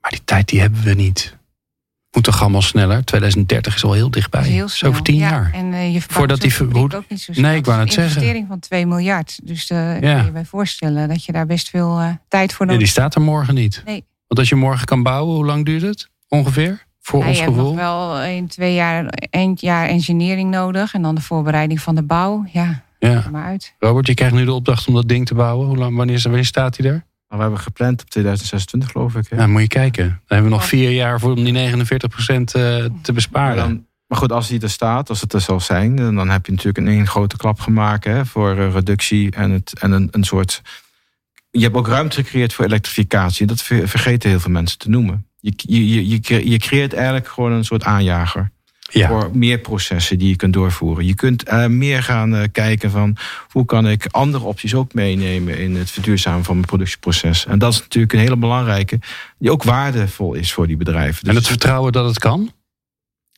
Maar 0.00 0.10
die 0.10 0.24
tijd 0.24 0.48
die 0.48 0.60
hebben 0.60 0.82
we 0.82 0.94
niet. 0.94 1.36
Moet 2.14 2.24
toch 2.24 2.40
allemaal 2.40 2.62
sneller? 2.62 3.04
2030 3.04 3.74
is 3.74 3.84
al 3.84 3.92
heel 3.92 4.10
dichtbij. 4.10 4.42
Heel 4.42 4.68
snel. 4.68 4.90
over 4.90 5.02
tien 5.02 5.14
Ja, 5.16 5.28
jaar. 5.28 5.50
En 5.54 5.72
eh, 5.72 5.92
je 5.94 6.00
Voordat 6.00 6.40
die 6.40 6.50
ver- 6.54 6.64
verbouwt 6.64 6.92
hoe- 6.92 7.00
ook 7.00 7.08
niet 7.10 7.20
zo 7.20 7.32
Nee, 7.32 7.40
snel. 7.40 7.54
ik 7.54 7.64
wou 7.64 7.78
Het 7.80 7.88
is 7.88 7.96
een 7.96 8.02
zeggen. 8.02 8.20
investering 8.20 8.48
van 8.48 8.58
2 8.58 8.86
miljard. 8.86 9.38
Dus 9.44 9.66
daar 9.66 10.04
Ja. 10.04 10.14
kan 10.16 10.24
je 10.24 10.30
bij 10.30 10.44
voorstellen 10.44 11.08
dat 11.08 11.24
je 11.24 11.32
daar 11.32 11.46
best 11.46 11.68
veel 11.70 11.98
eh, 12.00 12.08
tijd 12.28 12.52
voor 12.52 12.66
Ja, 12.66 12.72
nodig 12.72 12.86
die 12.86 12.92
staat 12.96 13.14
er 13.14 13.20
morgen 13.20 13.54
niet. 13.54 13.82
Nee. 13.84 14.04
Want 14.26 14.40
als 14.40 14.48
je 14.48 14.54
morgen 14.54 14.86
kan 14.86 15.02
bouwen, 15.02 15.34
hoe 15.34 15.44
lang 15.44 15.64
duurt 15.64 15.82
het? 15.82 16.08
Ongeveer? 16.28 16.84
Voor 17.00 17.20
Ja, 17.20 17.26
ons 17.26 17.36
je 17.36 17.42
hebt 17.42 17.56
nog 17.56 17.64
gevoel? 17.64 17.80
wel 17.80 18.22
een, 18.24 18.46
twee 18.48 18.74
jaar, 18.74 19.06
een 19.30 19.56
jaar 19.60 19.86
engineering 19.88 20.50
nodig. 20.50 20.94
En 20.94 21.02
dan 21.02 21.14
de 21.14 21.20
voorbereiding 21.20 21.80
van 21.80 21.94
de 21.94 22.02
bouw. 22.02 22.44
Ja, 22.52 22.82
Ja. 22.98 23.24
maar 23.30 23.44
uit. 23.44 23.74
Robert, 23.78 24.06
je 24.06 24.14
krijgt 24.14 24.34
nu 24.34 24.44
de 24.44 24.52
opdracht 24.52 24.86
om 24.88 24.94
dat 24.94 25.08
ding 25.08 25.26
te 25.26 25.34
bouwen. 25.34 25.66
Hoe 25.66 25.76
lang, 25.76 25.96
wanneer, 25.96 26.20
wanneer 26.22 26.44
staat 26.44 26.76
hij 26.76 26.90
er? 26.90 27.04
Maar 27.34 27.42
we 27.42 27.48
hebben 27.48 27.72
gepland 27.72 28.02
op 28.02 28.10
2026 28.10 28.90
geloof 28.90 29.14
ik. 29.14 29.26
hè? 29.28 29.36
Ja, 29.36 29.46
moet 29.46 29.60
je 29.60 29.68
kijken. 29.68 30.04
Dan 30.06 30.18
hebben 30.26 30.50
we 30.50 30.56
nog 30.56 30.66
vier 30.66 30.90
jaar 30.90 31.20
voor 31.20 31.30
om 31.36 31.44
die 31.44 31.52
49% 31.52 31.54
eh, 31.56 32.42
te 32.44 32.90
Maar, 33.04 33.14
besparen. 33.14 33.56
dan, 33.56 33.86
maar 34.06 34.18
goed, 34.18 34.32
als 34.32 34.48
die 34.48 34.60
er 34.60 34.70
staat, 34.70 35.08
als 35.08 35.20
het 35.20 35.32
er 35.32 35.40
zal 35.40 35.60
zijn, 35.60 35.96
dan 35.96 36.28
heb 36.30 36.46
je 36.46 36.52
natuurlijk 36.52 36.78
een 36.78 36.92
één 36.92 37.06
grote 37.06 37.36
klap 37.36 37.60
gemaakt 37.60 38.04
hè, 38.04 38.26
voor 38.26 38.56
eh, 38.58 38.72
reductie 38.72 39.30
en, 39.30 39.50
het, 39.50 39.78
en 39.80 39.92
een, 39.92 40.08
een 40.10 40.24
soort. 40.24 40.62
Je 41.50 41.60
hebt 41.60 41.74
ook 41.76 41.86
ruimte 41.88 42.16
gecreëerd 42.24 42.52
voor 42.52 42.64
elektrificatie. 42.64 43.46
Dat 43.46 43.62
ver- 43.62 43.88
vergeten 43.88 44.30
heel 44.30 44.40
veel 44.40 44.50
mensen 44.50 44.78
te 44.78 44.88
noemen. 44.90 45.26
Je, 45.40 45.52
je, 45.56 46.08
je, 46.08 46.50
je 46.50 46.58
creëert 46.58 46.92
eigenlijk 46.92 47.28
gewoon 47.28 47.52
een 47.52 47.64
soort 47.64 47.84
aanjager 47.84 48.50
Ja. 48.98 49.08
voor 49.08 49.30
meer 49.32 49.58
processen 49.58 50.18
die 50.18 50.28
je 50.28 50.36
kunt 50.36 50.52
doorvoeren. 50.52 51.06
Je 51.06 51.14
kunt 51.14 51.42
eh, 51.42 51.66
meer 51.66 52.02
gaan 52.02 52.34
eh, 52.34 52.42
kijken 52.52 52.90
van 52.90 53.16
hoe 53.50 53.64
kan 53.64 53.88
ik 53.88 54.06
andere 54.10 54.44
opties 54.44 54.74
ook 54.74 54.94
meenemen 54.94 55.58
in 55.58 55.76
het 55.76 55.90
verduurzamen 55.90 56.44
van 56.44 56.54
mijn 56.54 56.66
productieproces. 56.66 57.46
En 57.46 57.58
dat 57.58 57.72
is 57.72 57.80
natuurlijk 57.80 58.12
een 58.12 58.18
hele 58.18 58.36
belangrijke, 58.36 58.98
die 59.38 59.50
ook 59.50 59.62
waardevol 59.62 60.34
is 60.34 60.52
voor 60.52 60.66
die 60.66 60.76
bedrijven. 60.76 61.22
En 61.22 61.28
Dus- 61.28 61.36
het 61.36 61.46
vertrouwen 61.46 61.92
dat 61.92 62.06
het 62.06 62.18
kan? 62.18 62.52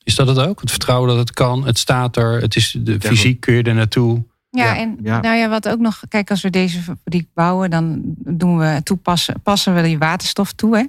Is 0.04 0.14
dat 0.14 0.26
het 0.26 0.38
ook? 0.38 0.60
Het 0.60 0.70
vertrouwen 0.70 1.08
dat 1.08 1.18
het 1.18 1.32
kan, 1.32 1.66
het 1.66 1.78
staat 1.78 2.16
er, 2.16 2.40
het 2.40 2.56
is 2.56 2.76
de, 2.78 3.00
fysiek 3.00 3.40
kun 3.40 3.54
je 3.54 3.62
er 3.62 3.74
naartoe. 3.74 4.24
Ja, 4.56 4.64
Ja, 4.64 4.76
en 4.76 4.98
ja. 5.02 5.20
nou 5.20 5.36
ja, 5.36 5.48
wat 5.48 5.68
ook 5.68 5.78
nog, 5.78 6.00
kijk, 6.08 6.30
als 6.30 6.42
we 6.42 6.50
deze 6.50 6.80
fabriek 6.80 7.28
bouwen, 7.34 7.70
dan 7.70 8.00
doen 8.16 8.58
we 8.58 8.80
toepassen, 8.84 9.40
passen 9.42 9.74
we 9.74 9.82
die 9.82 9.98
waterstof 9.98 10.52
toe. 10.52 10.76
Hè? 10.76 10.84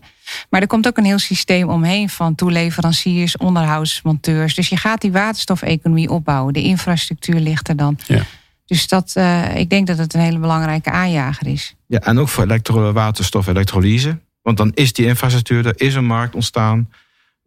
Maar 0.49 0.61
er 0.61 0.67
komt 0.67 0.87
ook 0.87 0.97
een 0.97 1.05
heel 1.05 1.19
systeem 1.19 1.69
omheen 1.69 2.09
van 2.09 2.35
toeleveranciers, 2.35 3.37
onderhoudsmonteurs. 3.37 4.55
Dus 4.55 4.69
je 4.69 4.77
gaat 4.77 5.01
die 5.01 5.11
waterstofeconomie 5.11 6.09
opbouwen. 6.09 6.53
De 6.53 6.63
infrastructuur 6.63 7.39
ligt 7.39 7.67
er 7.67 7.75
dan. 7.75 7.97
Ja. 8.07 8.23
Dus 8.65 8.87
dat, 8.87 9.11
eh, 9.13 9.55
ik 9.55 9.69
denk 9.69 9.87
dat 9.87 9.97
het 9.97 10.13
een 10.13 10.19
hele 10.19 10.39
belangrijke 10.39 10.91
aanjager 10.91 11.47
is. 11.47 11.75
Ja, 11.85 11.99
en 11.99 12.19
ook 12.19 12.29
voor 12.29 12.43
elektro 12.43 12.91
waterstof 12.91 13.47
elektrolyse. 13.47 14.19
Want 14.41 14.57
dan 14.57 14.71
is 14.73 14.93
die 14.93 15.05
infrastructuur, 15.05 15.65
er 15.65 15.81
is 15.81 15.95
een 15.95 16.05
markt 16.05 16.35
ontstaan. 16.35 16.89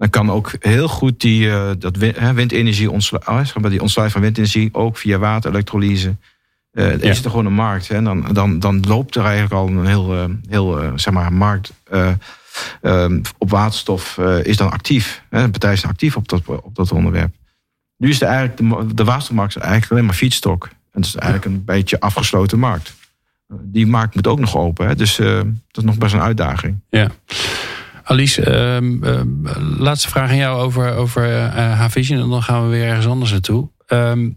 Dan 0.01 0.11
kan 0.11 0.31
ook 0.31 0.53
heel 0.61 0.89
goed 0.89 1.21
die 1.21 1.51
eh, 1.51 1.71
dat 1.79 1.97
hè, 1.97 2.33
windenergie 2.35 2.91
ontsluiten, 2.91 3.71
die 3.71 3.81
ontsluiting 3.81 4.13
van 4.13 4.21
windenergie 4.21 4.69
ook 4.75 4.97
via 4.97 5.19
waterelektrolyse. 5.19 6.17
Eh 6.73 6.85
er 6.85 7.05
Ja. 7.05 7.11
is 7.11 7.25
er 7.25 7.31
gewoon 7.31 7.47
een 7.47 7.53
markt. 7.53 7.89
Hè. 7.89 8.03
Dan, 8.03 8.25
dan, 8.33 8.59
dan 8.59 8.81
loopt 8.89 9.15
er 9.17 9.23
eigenlijk 9.25 9.53
al 9.53 9.69
een 9.69 9.87
heel, 9.87 10.15
eh, 10.17 10.25
heel 10.49 10.81
eh, 10.83 10.93
zeg 10.95 11.15
maar, 11.15 11.33
markt 11.33 11.73
eh, 11.85 12.11
eh, 12.81 13.13
op 13.39 13.51
waterstof 13.51 14.19
eh, 14.19 14.45
is 14.45 14.57
dan 14.57 14.71
actief. 14.71 15.23
Hè. 15.31 15.43
De 15.45 15.51
partijen 15.51 15.79
zijn 15.79 15.93
actief 15.93 16.17
op 16.17 16.29
dat, 16.29 16.43
op 16.47 16.75
dat 16.75 16.93
onderwerp. 16.93 17.35
Nu 17.97 18.09
is 18.09 18.19
de, 18.19 18.25
eigenlijk 18.25 18.57
de, 18.57 18.63
ma- 18.63 18.85
de 18.95 19.05
waterstofmarkt 19.05 19.57
eigenlijk 19.57 19.93
alleen 19.93 20.05
maar 20.05 20.15
feedstock. 20.15 20.65
En 20.65 21.01
het 21.01 21.05
is 21.07 21.15
eigenlijk 21.15 21.45
een 21.45 21.65
beetje 21.65 22.01
afgesloten 22.01 22.59
markt. 22.59 22.95
Die 23.49 23.87
markt 23.87 24.15
moet 24.15 24.27
ook 24.27 24.41
nog 24.41 24.57
open. 24.57 24.87
Hè? 24.87 24.95
Dus 24.95 25.19
eh, 25.19 25.27
dat 25.37 25.77
is 25.77 25.83
nog 25.85 25.99
best 25.99 26.15
een 26.15 26.21
uitdaging. 26.21 26.79
Ja. 26.91 27.11
Alice, 28.11 28.43
ehm, 28.43 29.05
ehm, 29.05 29.29
laatste 29.79 30.09
vraag 30.09 30.31
aan 30.31 30.37
jou 30.37 30.61
over, 30.61 30.95
over 30.95 31.41
H-Vision. 31.55 32.21
En 32.21 32.29
dan 32.29 32.43
gaan 32.43 32.65
we 32.65 32.71
weer 32.71 32.87
ergens 32.87 33.07
anders 33.07 33.31
naartoe. 33.31 33.69
Ehm, 33.87 34.31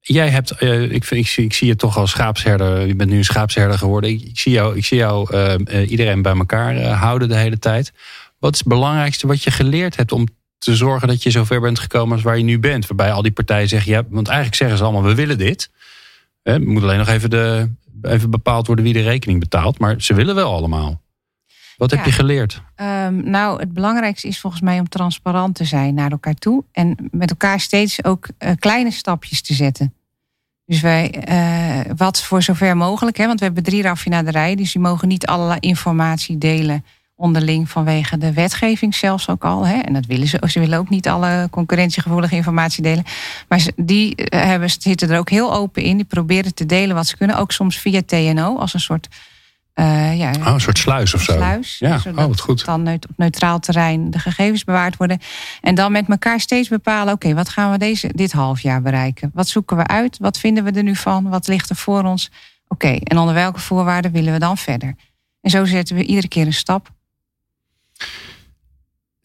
jij 0.00 0.28
hebt, 0.28 0.50
eh, 0.50 0.82
ik, 0.82 1.10
ik, 1.10 1.26
zie, 1.26 1.66
je 1.66 1.76
toch 1.76 1.96
als 1.96 2.10
schaapsherder. 2.10 2.86
Je 2.86 2.96
bent 2.96 3.10
nu 3.10 3.16
een 3.16 3.24
schaapsherder 3.24 3.78
geworden. 3.78 4.10
Ik, 4.10 4.38
zie 4.38 4.52
jou, 4.52 4.76
ik 4.76 4.84
zie 4.84 4.96
jou 4.96 5.34
eh, 5.34 5.90
iedereen 5.90 6.22
bij 6.22 6.36
elkaar 6.36 6.84
houden 6.84 7.28
de 7.28 7.36
hele 7.36 7.58
tijd. 7.58 7.92
Wat 8.38 8.52
is 8.52 8.58
het 8.58 8.68
belangrijkste 8.68 9.26
wat 9.26 9.42
je 9.42 9.50
geleerd 9.50 9.96
hebt 9.96 10.12
om 10.12 10.26
te 10.58 10.76
zorgen 10.76 11.08
dat 11.08 11.22
je 11.22 11.30
zover 11.30 11.60
bent 11.60 11.78
gekomen 11.78 12.12
als 12.12 12.22
waar 12.22 12.38
je 12.38 12.44
nu 12.44 12.58
bent? 12.58 12.86
Waarbij 12.86 13.12
al 13.12 13.22
die 13.22 13.32
partijen 13.32 13.68
zeggen, 13.68 14.06
want 14.10 14.28
eigenlijk 14.28 14.56
zeggen 14.56 14.78
ze 14.78 14.84
allemaal, 14.84 15.02
we 15.02 15.14
willen 15.14 15.38
dit. 15.38 15.70
Hè, 16.42 16.52
Er 16.52 16.60
moet 16.62 16.82
alleen 16.82 16.98
nog 16.98 17.08
even, 17.08 17.30
de, 17.30 17.70
even 18.02 18.30
bepaald 18.30 18.66
worden 18.66 18.84
wie 18.84 18.94
de 18.94 19.02
rekening 19.02 19.40
betaalt. 19.40 19.78
Maar 19.78 19.94
ze 19.98 20.14
willen 20.14 20.34
wel 20.34 20.54
allemaal. 20.54 21.06
Wat 21.78 21.90
heb 21.90 22.04
je 22.04 22.12
geleerd? 22.12 22.62
Ehm, 22.74 23.30
nou, 23.30 23.60
het 23.60 23.72
belangrijkste 23.72 24.28
is 24.28 24.40
volgens 24.40 24.62
mij 24.62 24.78
om 24.78 24.88
transparant 24.88 25.54
te 25.54 25.64
zijn 25.64 25.94
naar 25.94 26.10
elkaar 26.10 26.34
toe. 26.34 26.64
En 26.72 27.08
met 27.10 27.30
elkaar 27.30 27.60
steeds 27.60 28.04
ook 28.04 28.28
eh, 28.38 28.50
kleine 28.58 28.90
stapjes 28.90 29.42
te 29.42 29.54
zetten. 29.54 29.94
Dus 30.64 30.80
wij, 30.80 31.10
eh, 31.10 31.92
wat 31.96 32.22
voor 32.22 32.42
zover 32.42 32.76
mogelijk, 32.76 33.16
hè, 33.16 33.26
want 33.26 33.38
we 33.38 33.44
hebben 33.44 33.62
drie 33.62 33.82
raffinaderijen. 33.82 34.56
Dus 34.56 34.72
die 34.72 34.82
mogen 34.82 35.08
niet 35.08 35.26
allerlei 35.26 35.58
informatie 35.60 36.38
delen 36.38 36.84
onderling 37.18 37.70
vanwege 37.70 38.18
de 38.18 38.32
wetgeving 38.32 38.94
zelfs 38.94 39.28
ook 39.28 39.44
al. 39.44 39.66
Hè. 39.66 39.78
En 39.78 39.92
dat 39.92 40.06
willen 40.06 40.26
ze. 40.26 40.38
Ze 40.46 40.60
willen 40.60 40.78
ook 40.78 40.88
niet 40.88 41.08
alle 41.08 41.48
concurrentiegevoelige 41.50 42.34
informatie 42.34 42.82
delen. 42.82 43.04
Maar 43.48 43.66
die 43.76 44.14
eh, 44.14 44.42
hebben, 44.44 44.70
zitten 44.70 45.10
er 45.10 45.18
ook 45.18 45.30
heel 45.30 45.54
open 45.54 45.82
in. 45.82 45.96
Die 45.96 46.06
proberen 46.06 46.54
te 46.54 46.66
delen 46.66 46.96
wat 46.96 47.06
ze 47.06 47.16
kunnen. 47.16 47.36
Ook 47.36 47.52
soms 47.52 47.78
via 47.78 48.02
TNO 48.06 48.58
als 48.58 48.74
een 48.74 48.80
soort... 48.80 49.08
eh, 49.78 50.18
ja, 50.18 50.30
Oh, 50.38 50.46
een 50.46 50.60
soort 50.60 50.78
sluis 50.78 51.14
of 51.14 51.22
zo. 51.22 51.32
sluis. 51.32 51.78
Ja, 51.78 51.98
zodat 51.98 52.20
oh, 52.22 52.26
wat 52.28 52.40
goed. 52.40 52.64
dan 52.64 52.82
neut- 52.82 53.08
op 53.08 53.16
neutraal 53.16 53.58
terrein 53.58 54.10
de 54.10 54.18
gegevens 54.18 54.64
bewaard 54.64 54.96
worden. 54.96 55.18
En 55.60 55.74
dan 55.74 55.92
met 55.92 56.08
elkaar 56.08 56.40
steeds 56.40 56.68
bepalen: 56.68 57.14
oké, 57.14 57.34
wat 57.34 57.48
gaan 57.48 57.70
we 57.70 57.78
deze, 57.78 58.08
dit 58.12 58.32
half 58.32 58.60
jaar 58.60 58.82
bereiken? 58.82 59.30
Wat 59.34 59.48
zoeken 59.48 59.76
we 59.76 59.86
uit? 59.86 60.18
Wat 60.18 60.38
vinden 60.38 60.64
we 60.64 60.70
er 60.70 60.82
nu 60.82 60.96
van? 60.96 61.28
Wat 61.28 61.48
ligt 61.48 61.70
er 61.70 61.76
voor 61.76 62.02
ons? 62.04 62.30
Oké, 62.68 62.88
en 62.88 63.18
onder 63.18 63.34
welke 63.34 63.60
voorwaarden 63.60 64.12
willen 64.12 64.32
we 64.32 64.38
dan 64.38 64.56
verder? 64.56 64.94
En 65.40 65.50
zo 65.50 65.64
zetten 65.64 65.96
we 65.96 66.04
iedere 66.04 66.28
keer 66.28 66.46
een 66.46 66.52
stap. 66.52 66.90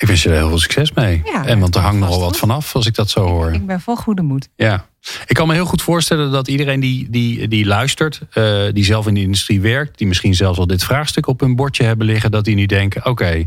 Ik 0.03 0.09
wens 0.09 0.23
je 0.23 0.29
er 0.29 0.35
heel 0.35 0.47
veel 0.47 0.59
succes 0.59 0.91
mee. 0.91 1.21
Ja, 1.25 1.45
en 1.45 1.59
want 1.59 1.75
er 1.75 1.81
hangt 1.81 1.99
nogal 1.99 2.19
wat 2.19 2.37
vanaf 2.37 2.75
als 2.75 2.85
ik 2.85 2.95
dat 2.95 3.09
zo 3.09 3.25
hoor. 3.27 3.53
Ik 3.53 3.65
ben 3.65 3.81
vol 3.81 3.95
goede 3.95 4.21
moed. 4.21 4.49
Ja. 4.55 4.85
Ik 5.25 5.35
kan 5.35 5.47
me 5.47 5.53
heel 5.53 5.65
goed 5.65 5.81
voorstellen 5.81 6.31
dat 6.31 6.47
iedereen 6.47 6.79
die, 6.79 7.09
die, 7.09 7.47
die 7.47 7.65
luistert, 7.65 8.21
eh, 8.31 8.61
die 8.73 8.83
zelf 8.83 9.07
in 9.07 9.13
de 9.13 9.21
industrie 9.21 9.61
werkt, 9.61 9.97
die 9.97 10.07
misschien 10.07 10.35
zelfs 10.35 10.59
al 10.59 10.67
dit 10.67 10.83
vraagstuk 10.83 11.27
op 11.27 11.39
hun 11.39 11.55
bordje 11.55 11.83
hebben 11.83 12.05
liggen, 12.05 12.31
dat 12.31 12.45
die 12.45 12.55
nu 12.55 12.65
denken: 12.65 13.05
oké, 13.05 13.45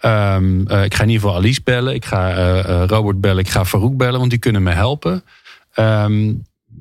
ehm, 0.00 0.66
eh, 0.66 0.84
ik 0.84 0.94
ga 0.94 1.02
in 1.02 1.08
ieder 1.08 1.22
geval 1.22 1.36
Alice 1.36 1.60
bellen, 1.64 1.94
ik 1.94 2.04
ga 2.04 2.30
eh, 2.36 2.84
Robert 2.86 3.20
bellen, 3.20 3.44
ik 3.44 3.50
ga 3.50 3.64
Farouk 3.64 3.96
bellen, 3.96 4.18
want 4.18 4.30
die 4.30 4.38
kunnen 4.38 4.62
me 4.62 4.70
helpen. 4.70 5.24
Ehm, 5.74 6.32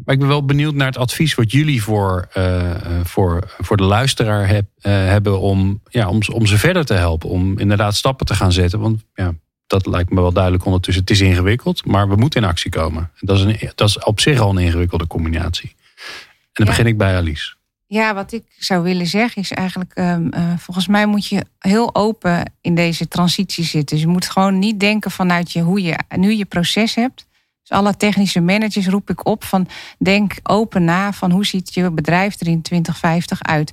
maar 0.06 0.14
ik 0.14 0.20
ben 0.20 0.30
wel 0.30 0.46
benieuwd 0.46 0.74
naar 0.74 0.88
het 0.88 0.98
advies 0.98 1.36
wat 1.36 1.52
jullie 1.52 1.84
voor, 1.84 2.28
eh, 2.34 2.70
eh, 2.72 3.06
voor, 3.06 3.54
voor 3.60 3.78
de 3.78 3.84
luisteraar 3.84 4.48
heb, 4.48 4.66
eh, 4.80 4.92
hebben 4.92 5.40
om, 5.40 5.82
ja, 5.90 6.10
om, 6.10 6.20
om 6.34 6.46
ze 6.46 6.58
verder 6.58 6.86
te 6.86 6.94
helpen. 6.94 7.30
Om 7.30 7.60
inderdaad 7.60 7.96
stappen 7.96 8.26
te 8.26 8.36
gaan 8.36 8.52
zetten. 8.52 8.80
Want 8.80 9.04
ja, 9.14 9.34
dat 9.68 9.86
lijkt 9.86 10.10
me 10.10 10.22
wel 10.22 10.34
duidelijk 10.34 10.66
ondertussen. 10.66 11.02
Het 11.04 11.12
is 11.12 11.22
ingewikkeld, 11.22 11.86
maar 11.86 12.10
we 12.10 12.16
moeten 12.16 12.42
in 12.42 12.48
actie 12.48 12.72
komen. 12.72 13.12
Dat 13.20 13.38
is, 13.38 13.44
een, 13.44 13.72
dat 13.76 13.90
is 13.90 14.00
op 14.04 14.20
zich 14.20 14.40
al 14.40 14.50
een 14.50 14.58
ingewikkelde 14.58 15.08
combinatie. 15.08 15.70
En 15.70 16.54
dan 16.54 16.66
Ja. 16.66 16.72
begin 16.72 16.88
ik 16.88 16.98
bij 16.98 17.16
Alice. 17.16 17.54
Ja, 17.88 18.14
wat 18.14 18.32
ik 18.32 18.44
zou 18.58 18.84
willen 18.84 19.08
zeggen 19.08 19.42
is 19.42 19.52
eigenlijk, 19.52 19.92
ehm, 19.94 20.28
eh, 20.30 20.54
volgens 20.58 20.88
mij 20.88 21.06
moet 21.06 21.28
je 21.28 21.46
heel 21.60 21.96
open 21.96 22.52
in 22.62 22.76
deze 22.76 23.08
transitie 23.08 23.64
zitten. 23.64 23.96
Dus 23.96 24.06
je 24.06 24.12
moet 24.12 24.30
gewoon 24.30 24.60
niet 24.60 24.80
denken 24.80 25.12
vanuit 25.12 25.52
je, 25.52 25.62
hoe 25.62 25.82
je 25.82 26.00
nu 26.16 26.34
je 26.34 26.46
proces 26.46 26.96
hebt, 26.96 27.28
Dus 27.64 27.78
alle 27.78 27.98
technische 27.98 28.40
managers 28.40 28.88
roep 28.88 29.10
ik 29.10 29.26
op 29.26 29.44
van 29.44 29.68
denk 29.98 30.40
open 30.44 30.84
na 30.84 31.14
van 31.14 31.32
hoe 31.32 31.46
ziet 31.46 31.74
je 31.74 31.92
bedrijf 31.92 32.40
er 32.40 32.48
in 32.48 32.62
2050 32.62 33.42
uit. 33.44 33.72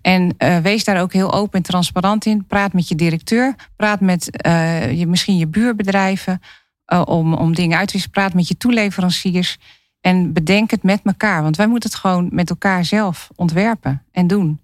En 0.00 0.34
uh, 0.38 0.58
wees 0.58 0.84
daar 0.84 1.00
ook 1.00 1.12
heel 1.12 1.32
open 1.32 1.58
en 1.58 1.62
transparant 1.62 2.26
in. 2.26 2.46
Praat 2.46 2.72
met 2.72 2.88
je 2.88 2.94
directeur, 2.94 3.54
praat 3.76 4.00
met 4.00 4.44
uh, 4.46 4.98
je, 4.98 5.06
misschien 5.06 5.36
je 5.36 5.46
buurbedrijven 5.46 6.40
uh, 6.92 7.02
om, 7.04 7.34
om 7.34 7.54
dingen 7.54 7.78
uit 7.78 7.86
te 7.86 7.92
wisselen. 7.92 8.16
Praat 8.16 8.34
met 8.34 8.48
je 8.48 8.56
toeleveranciers 8.56 9.58
en 10.00 10.32
bedenk 10.32 10.70
het 10.70 10.82
met 10.82 11.00
elkaar. 11.04 11.42
Want 11.42 11.56
wij 11.56 11.66
moeten 11.66 11.90
het 11.90 11.98
gewoon 11.98 12.28
met 12.30 12.50
elkaar 12.50 12.84
zelf 12.84 13.28
ontwerpen 13.36 14.02
en 14.12 14.26
doen. 14.26 14.60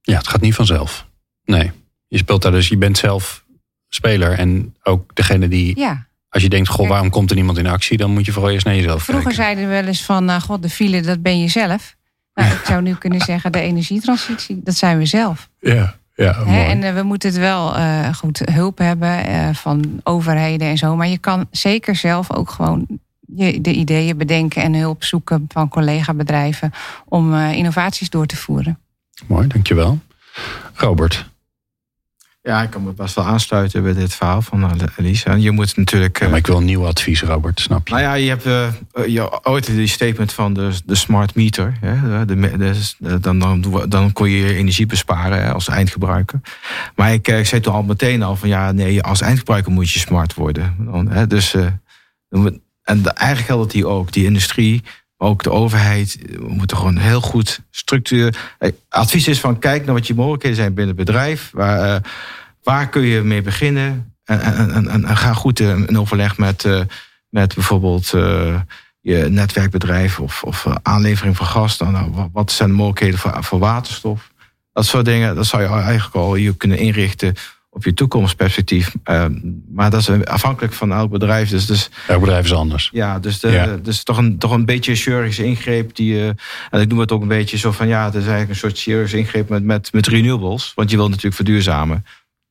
Ja, 0.00 0.16
het 0.16 0.28
gaat 0.28 0.40
niet 0.40 0.54
vanzelf. 0.54 1.06
Nee, 1.44 1.70
je 2.06 2.18
speelt 2.18 2.42
daar 2.42 2.52
dus, 2.52 2.68
je 2.68 2.76
bent 2.76 2.98
zelf 2.98 3.44
speler 3.88 4.38
en 4.38 4.76
ook 4.82 5.14
degene 5.14 5.48
die 5.48 5.78
ja. 5.78 6.07
Als 6.30 6.42
je 6.42 6.48
denkt, 6.48 6.68
goh, 6.68 6.88
waarom 6.88 7.10
komt 7.10 7.30
er 7.30 7.36
niemand 7.36 7.58
in 7.58 7.66
actie? 7.66 7.96
Dan 7.96 8.10
moet 8.10 8.26
je 8.26 8.32
vooral 8.32 8.50
eerst 8.50 8.64
naar 8.64 8.74
jezelf 8.74 9.02
Vroeger 9.02 9.24
kijken. 9.24 9.42
zeiden 9.42 9.64
we 9.64 9.70
wel 9.70 9.84
eens 9.84 10.04
van, 10.04 10.30
uh, 10.30 10.40
god, 10.40 10.62
de 10.62 10.68
file, 10.70 11.00
dat 11.00 11.22
ben 11.22 11.40
je 11.40 11.48
zelf. 11.48 11.96
Nou, 12.34 12.52
ik 12.52 12.64
zou 12.64 12.82
nu 12.82 12.94
kunnen 12.94 13.20
zeggen, 13.20 13.52
de 13.52 13.60
energietransitie, 13.60 14.60
dat 14.64 14.74
zijn 14.74 14.98
we 14.98 15.06
zelf. 15.06 15.48
Ja, 15.60 15.94
ja 16.14 16.36
mooi. 16.44 16.50
Hè, 16.50 16.64
en 16.64 16.82
uh, 16.82 16.94
we 16.94 17.02
moeten 17.02 17.28
het 17.28 17.38
wel 17.38 17.76
uh, 17.76 18.14
goed 18.14 18.42
hulp 18.52 18.78
hebben 18.78 19.54
van 19.54 20.00
overheden 20.02 20.68
en 20.68 20.76
zo. 20.76 20.96
Maar 20.96 21.08
je 21.08 21.18
kan 21.18 21.46
zeker 21.50 21.96
zelf 21.96 22.32
ook 22.32 22.50
gewoon 22.50 22.86
je, 23.20 23.60
de 23.60 23.72
ideeën 23.72 24.16
bedenken 24.16 24.62
en 24.62 24.74
hulp 24.74 25.04
zoeken 25.04 25.44
van 25.48 25.68
collega-bedrijven 25.68 26.72
om 27.04 27.34
innovaties 27.34 28.10
door 28.10 28.26
te 28.26 28.36
voeren. 28.36 28.78
Mooi, 29.26 29.46
dankjewel. 29.46 29.98
Robert, 30.74 31.30
ja, 32.48 32.62
ik 32.62 32.70
kan 32.70 32.82
me 32.82 32.92
best 32.92 33.14
wel 33.14 33.24
aansluiten 33.24 33.82
bij 33.82 33.92
dit 33.92 34.14
verhaal 34.14 34.42
van 34.42 34.80
Elisa. 34.96 35.34
Je 35.34 35.50
moet 35.50 35.76
natuurlijk. 35.76 36.20
Ja, 36.20 36.28
maar 36.28 36.38
ik 36.38 36.46
wil 36.46 36.56
een 36.56 36.64
nieuw 36.64 36.86
advies, 36.86 37.22
Robert, 37.22 37.60
snap 37.60 37.88
je? 37.88 37.94
Nou 37.94 38.04
ja, 38.04 38.14
je 38.14 38.28
hebt 38.28 38.46
uh, 38.46 38.68
je, 39.06 39.44
ooit 39.44 39.66
die 39.66 39.86
statement 39.86 40.32
van 40.32 40.52
de, 40.52 40.70
de 40.84 40.94
smart 40.94 41.34
meter. 41.34 41.76
Hè, 41.80 42.24
de, 42.24 42.56
de, 42.98 43.20
dan, 43.20 43.38
dan, 43.38 43.84
dan 43.88 44.12
kon 44.12 44.30
je 44.30 44.54
energie 44.54 44.86
besparen 44.86 45.42
hè, 45.42 45.52
als 45.52 45.68
eindgebruiker. 45.68 46.40
Maar 46.94 47.12
ik, 47.12 47.28
ik 47.28 47.46
zei 47.46 47.60
toen 47.60 47.72
al 47.72 47.82
meteen 47.82 48.22
al 48.22 48.36
van 48.36 48.48
ja, 48.48 48.72
nee, 48.72 49.02
als 49.02 49.20
eindgebruiker 49.20 49.72
moet 49.72 49.90
je 49.90 49.98
smart 49.98 50.34
worden. 50.34 50.74
Dan, 50.78 51.10
hè, 51.10 51.26
dus, 51.26 51.54
uh, 51.54 51.66
en 52.82 53.04
eigenlijk 53.04 53.46
geldt 53.46 53.62
het 53.62 53.72
hier 53.72 53.86
ook. 53.86 54.12
Die 54.12 54.24
industrie, 54.24 54.82
ook 55.16 55.42
de 55.42 55.50
overheid, 55.50 56.18
we 56.30 56.48
moeten 56.48 56.76
gewoon 56.76 56.96
heel 56.96 57.20
goed 57.20 57.60
structuur. 57.70 58.56
Advies 58.88 59.28
is 59.28 59.40
van 59.40 59.58
kijk 59.58 59.84
naar 59.84 59.94
wat 59.94 60.06
je 60.06 60.14
mogelijkheden 60.14 60.56
zijn 60.56 60.74
binnen 60.74 60.96
het 60.96 61.04
bedrijf. 61.04 61.50
Waar, 61.52 61.88
uh, 61.88 62.10
waar 62.68 62.88
kun 62.88 63.02
je 63.02 63.22
mee 63.22 63.42
beginnen? 63.42 64.14
En, 64.24 64.40
en, 64.40 64.88
en, 64.88 65.04
en 65.04 65.16
ga 65.16 65.32
goed 65.32 65.60
in 65.60 65.98
overleg 65.98 66.36
met, 66.38 66.64
uh, 66.64 66.80
met 67.28 67.54
bijvoorbeeld 67.54 68.12
uh, 68.14 68.60
je 69.00 69.16
netwerkbedrijf 69.16 70.20
of, 70.20 70.42
of 70.42 70.66
aanlevering 70.82 71.36
van 71.36 71.46
gas. 71.46 71.78
Dan, 71.78 71.92
nou, 71.92 72.28
wat 72.32 72.52
zijn 72.52 72.68
de 72.68 72.74
mogelijkheden 72.74 73.18
voor, 73.18 73.44
voor 73.44 73.58
waterstof? 73.58 74.30
Dat 74.72 74.86
soort 74.86 75.04
dingen, 75.04 75.34
dat 75.34 75.46
zou 75.46 75.62
je 75.62 75.68
eigenlijk 75.68 76.14
al 76.14 76.34
je 76.34 76.56
kunnen 76.56 76.78
inrichten 76.78 77.34
op 77.70 77.84
je 77.84 77.94
toekomstperspectief. 77.94 78.94
Uh, 79.10 79.24
maar 79.68 79.90
dat 79.90 80.00
is 80.00 80.24
afhankelijk 80.24 80.72
van 80.72 80.92
elk 80.92 81.10
bedrijf. 81.10 81.48
Dus, 81.48 81.66
dus, 81.66 81.90
elk 82.06 82.20
bedrijf 82.20 82.44
is 82.44 82.52
anders. 82.52 82.90
Ja, 82.92 83.18
dus, 83.18 83.40
de, 83.40 83.50
ja. 83.50 83.76
dus 83.82 84.02
toch, 84.02 84.16
een, 84.16 84.38
toch 84.38 84.50
een 84.50 84.64
beetje 84.64 84.90
een 84.90 84.96
chirurgische 84.96 85.44
ingreep. 85.44 85.96
Die, 85.96 86.14
uh, 86.14 86.26
en 86.70 86.80
ik 86.80 86.88
noem 86.88 86.98
het 86.98 87.12
ook 87.12 87.22
een 87.22 87.28
beetje 87.28 87.56
zo 87.56 87.72
van 87.72 87.88
ja, 87.88 88.04
het 88.04 88.14
is 88.14 88.20
eigenlijk 88.20 88.50
een 88.50 88.56
soort 88.56 88.78
chirurgische 88.78 89.18
ingreep 89.18 89.48
met, 89.48 89.64
met, 89.64 89.92
met 89.92 90.06
renewables. 90.06 90.72
Want 90.74 90.90
je 90.90 90.96
wil 90.96 91.08
natuurlijk 91.08 91.34
verduurzamen. 91.34 92.04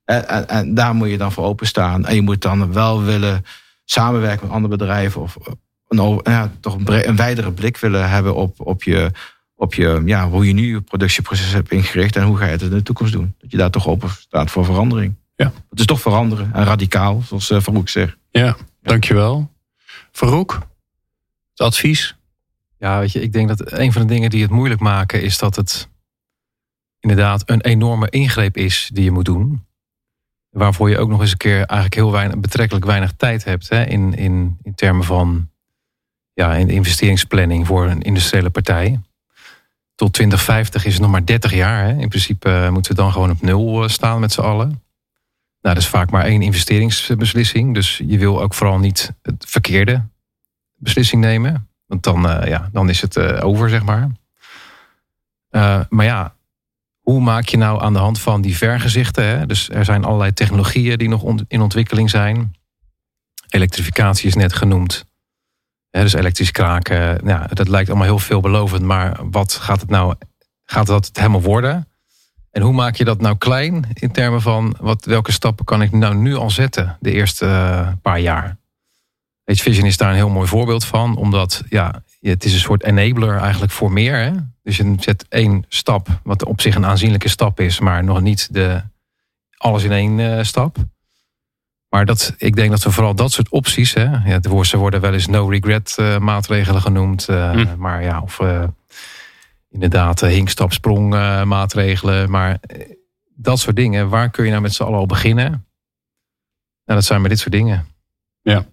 En, 0.07 0.27
en, 0.27 0.47
en, 0.47 0.73
daar 0.73 0.95
moet 0.95 1.09
je 1.09 1.17
dan 1.17 1.31
voor 1.31 1.43
openstaan. 1.43 2.05
En 2.05 2.15
je 2.15 2.21
moet 2.21 2.41
dan 2.41 2.73
wel 2.73 3.03
willen 3.03 3.45
samenwerken 3.85 4.45
met 4.45 4.55
andere 4.55 4.77
bedrijven. 4.77 5.21
Of 5.21 5.37
een, 5.87 6.19
ja, 6.23 6.51
toch 6.59 6.75
een, 6.75 7.07
een 7.07 7.15
wijdere 7.15 7.51
blik 7.51 7.77
willen 7.77 8.09
hebben 8.09 8.35
op, 8.35 8.55
op 8.59 8.83
je 8.83 9.11
op 9.57 9.73
je, 9.73 10.01
ja, 10.05 10.29
hoe 10.29 10.47
je 10.47 10.53
nu 10.53 10.67
je 10.67 10.81
productieproces 10.81 11.51
hebt 11.51 11.71
ingericht 11.71 12.15
en 12.15 12.23
hoe 12.23 12.37
ga 12.37 12.45
je 12.45 12.51
het 12.51 12.61
in 12.61 12.69
de 12.69 12.83
toekomst 12.83 13.13
doen. 13.13 13.35
Dat 13.37 13.51
je 13.51 13.57
daar 13.57 13.69
toch 13.69 13.87
open 13.87 14.09
staat 14.09 14.51
voor 14.51 14.65
verandering. 14.65 15.15
Ja. 15.35 15.51
Het 15.69 15.79
is 15.79 15.85
toch 15.85 16.01
veranderen 16.01 16.53
en 16.53 16.63
radicaal, 16.63 17.21
zoals 17.21 17.49
uh, 17.49 17.61
Farouk 17.61 17.89
zegt. 17.89 18.17
Ja, 18.29 18.57
dankjewel. 18.81 19.51
Farouk, 20.11 20.53
het 21.49 21.59
advies? 21.59 22.15
Ja, 22.79 22.99
weet 22.99 23.11
je, 23.11 23.21
ik 23.21 23.33
denk 23.33 23.47
dat 23.47 23.71
een 23.71 23.91
van 23.91 24.01
de 24.01 24.07
dingen 24.07 24.29
die 24.29 24.41
het 24.41 24.51
moeilijk 24.51 24.81
maken 24.81 25.21
is 25.21 25.37
dat 25.37 25.55
het 25.55 25.89
inderdaad 26.99 27.49
een 27.49 27.61
enorme 27.61 28.09
ingreep 28.09 28.57
is 28.57 28.89
die 28.93 29.03
je 29.03 29.11
moet 29.11 29.25
doen. 29.25 29.65
Waarvoor 30.57 30.89
je 30.89 30.97
ook 30.97 31.09
nog 31.09 31.21
eens 31.21 31.31
een 31.31 31.37
keer 31.37 31.57
eigenlijk 31.57 31.93
heel 31.93 32.11
weinig, 32.11 32.37
betrekkelijk 32.37 32.85
weinig 32.85 33.11
tijd 33.17 33.43
hebt 33.43 33.69
hè, 33.69 33.83
in, 33.85 34.13
in, 34.15 34.57
in 34.63 34.75
termen 34.75 35.03
van 35.03 35.49
ja, 36.33 36.53
in 36.53 36.67
de 36.67 36.73
investeringsplanning 36.73 37.67
voor 37.67 37.85
een 37.85 38.01
industriële 38.01 38.49
partij 38.49 38.99
tot 39.97 40.13
2050 40.13 40.85
is 40.85 40.93
het 40.93 41.01
nog 41.01 41.11
maar 41.11 41.25
30 41.25 41.53
jaar. 41.53 41.83
Hè. 41.83 41.91
In 41.97 42.07
principe 42.07 42.49
uh, 42.49 42.69
moeten 42.69 42.95
we 42.95 43.01
dan 43.01 43.11
gewoon 43.11 43.29
op 43.29 43.41
nul 43.41 43.89
staan 43.89 44.19
met 44.19 44.31
z'n 44.31 44.41
allen. 44.41 44.67
Nou, 45.61 45.75
dat 45.75 45.77
is 45.77 45.87
vaak 45.87 46.09
maar 46.09 46.23
één 46.23 46.41
investeringsbeslissing. 46.41 47.73
Dus 47.73 48.01
je 48.07 48.17
wil 48.17 48.41
ook 48.41 48.53
vooral 48.53 48.79
niet 48.79 49.13
het 49.21 49.45
verkeerde 49.47 50.03
beslissing 50.75 51.21
nemen. 51.21 51.67
Want 51.85 52.03
dan, 52.03 52.29
uh, 52.29 52.47
ja, 52.47 52.69
dan 52.71 52.89
is 52.89 53.01
het 53.01 53.19
over, 53.41 53.69
zeg 53.69 53.83
maar. 53.83 54.09
maar 55.89 56.05
ja, 56.05 56.35
hoe 57.11 57.21
maak 57.21 57.47
je 57.47 57.57
nou 57.57 57.81
aan 57.81 57.93
de 57.93 57.99
hand 57.99 58.19
van 58.19 58.41
die 58.41 58.57
vergezichten? 58.57 59.23
Hè? 59.23 59.45
Dus 59.45 59.69
er 59.69 59.85
zijn 59.85 60.03
allerlei 60.03 60.33
technologieën 60.33 60.97
die 60.97 61.09
nog 61.09 61.23
in 61.47 61.61
ontwikkeling 61.61 62.09
zijn. 62.09 62.55
Elektrificatie 63.49 64.27
is 64.27 64.35
net 64.35 64.53
genoemd. 64.53 65.05
He, 65.89 66.01
dus 66.01 66.13
elektrisch 66.13 66.51
kraken, 66.51 67.21
ja, 67.25 67.47
dat 67.53 67.67
lijkt 67.67 67.89
allemaal 67.89 68.07
heel 68.07 68.19
veelbelovend. 68.19 68.81
Maar 68.81 69.19
wat 69.29 69.53
gaat 69.53 69.81
het 69.81 69.89
nou, 69.89 70.15
gaat 70.63 70.87
dat 70.87 71.05
het 71.05 71.17
helemaal 71.17 71.41
worden? 71.41 71.87
En 72.51 72.61
hoe 72.61 72.73
maak 72.73 72.95
je 72.95 73.03
dat 73.03 73.21
nou 73.21 73.37
klein 73.37 73.85
in 73.93 74.11
termen 74.11 74.41
van 74.41 74.75
wat, 74.79 75.05
welke 75.05 75.31
stappen 75.31 75.65
kan 75.65 75.81
ik 75.81 75.91
nou 75.91 76.15
nu 76.15 76.35
al 76.35 76.49
zetten 76.49 76.97
de 76.99 77.11
eerste 77.11 77.45
uh, 77.45 77.89
paar 78.01 78.19
jaar? 78.19 78.57
H 79.43 79.53
Vision 79.53 79.85
is 79.85 79.97
daar 79.97 80.09
een 80.09 80.15
heel 80.15 80.29
mooi 80.29 80.47
voorbeeld 80.47 80.85
van, 80.85 81.15
omdat 81.15 81.63
ja, 81.69 82.03
het 82.19 82.43
is 82.43 82.53
een 82.53 82.59
soort 82.59 82.83
enabler 82.83 83.37
eigenlijk 83.37 83.71
voor 83.71 83.91
meer. 83.91 84.15
Hè? 84.15 84.31
Dus 84.63 84.77
je 84.77 84.95
zet 84.99 85.25
één 85.29 85.65
stap, 85.67 86.07
wat 86.23 86.45
op 86.45 86.61
zich 86.61 86.75
een 86.75 86.85
aanzienlijke 86.85 87.29
stap 87.29 87.59
is, 87.59 87.79
maar 87.79 88.03
nog 88.03 88.21
niet 88.21 88.53
de 88.53 88.81
alles 89.57 89.83
in 89.83 89.91
één 89.91 90.19
uh, 90.19 90.43
stap. 90.43 90.77
Maar 91.89 92.05
dat, 92.05 92.33
ik 92.37 92.55
denk 92.55 92.69
dat 92.69 92.83
we 92.83 92.91
vooral 92.91 93.15
dat 93.15 93.31
soort 93.31 93.49
opties, 93.49 93.93
hè, 93.93 94.03
ja, 94.03 94.63
ze 94.63 94.77
worden 94.77 95.01
wel 95.01 95.13
eens 95.13 95.27
no-regret 95.27 95.97
uh, 95.99 96.17
maatregelen 96.17 96.81
genoemd. 96.81 97.27
Uh, 97.29 97.53
mm. 97.53 97.73
Maar 97.77 98.03
ja, 98.03 98.21
of 98.21 98.39
inderdaad 99.69 100.21
hinkstapsprong 100.21 101.09
maatregelen. 101.45 102.29
Maar 102.29 102.59
dat 103.35 103.59
soort 103.59 103.75
dingen, 103.75 104.09
waar 104.09 104.29
kun 104.29 104.43
je 104.43 104.49
nou 104.49 104.61
met 104.61 104.73
z'n 104.73 104.83
allen 104.83 104.99
al 104.99 105.05
beginnen? 105.05 105.49
Nou, 106.85 106.99
dat 106.99 107.05
zijn 107.05 107.19
maar 107.19 107.29
dit 107.29 107.39
soort 107.39 107.51
dingen. 107.51 107.87
Ja, 108.41 108.65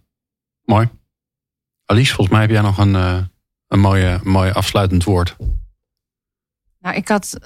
mooi. 0.64 0.88
Alice, 1.84 2.14
volgens 2.14 2.36
mij 2.36 2.40
heb 2.40 2.51
jij 2.51 2.62
nog 2.62 2.78
een, 2.78 3.28
een 3.69 3.81
mooie, 3.81 4.21
mooie 4.23 4.53
afsluitend 4.53 5.05
woord. 5.05 5.37
Nou, 6.85 6.97
ik 6.97 7.09
had, 7.09 7.39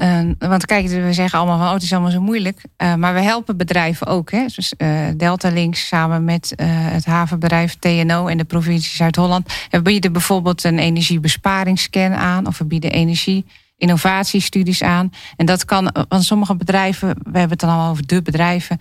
uh, 0.00 0.20
want 0.38 0.66
kijk, 0.66 0.86
we 0.88 1.12
zeggen 1.12 1.38
allemaal 1.38 1.58
van, 1.58 1.66
oh, 1.66 1.72
het 1.72 1.82
is 1.82 1.92
allemaal 1.92 2.10
zo 2.10 2.20
moeilijk. 2.20 2.62
Uh, 2.82 2.94
maar 2.94 3.14
we 3.14 3.20
helpen 3.20 3.56
bedrijven 3.56 4.06
ook. 4.06 4.30
Hè? 4.30 4.46
Dus 4.54 4.74
uh, 4.78 5.08
Delta 5.16 5.50
Links 5.50 5.86
samen 5.86 6.24
met 6.24 6.52
het 6.62 7.04
havenbedrijf 7.04 7.76
TNO 7.78 8.26
en 8.26 8.38
de 8.38 8.44
provincie 8.44 8.96
Zuid-Holland. 8.96 9.52
We 9.70 9.82
bieden 9.82 10.12
bijvoorbeeld 10.12 10.64
een 10.64 10.78
energiebesparingsscan 10.78 12.12
aan. 12.12 12.46
Of 12.46 12.58
we 12.58 12.64
bieden 12.64 12.90
energie 12.90 13.44
innovatiestudies 13.76 14.82
aan. 14.82 15.12
En 15.36 15.46
dat 15.46 15.64
kan, 15.64 15.94
want 16.08 16.24
sommige 16.24 16.56
bedrijven, 16.56 17.08
we 17.08 17.38
hebben 17.38 17.50
het 17.50 17.60
dan 17.60 17.70
al 17.70 17.90
over 17.90 18.06
de 18.06 18.22
bedrijven, 18.22 18.78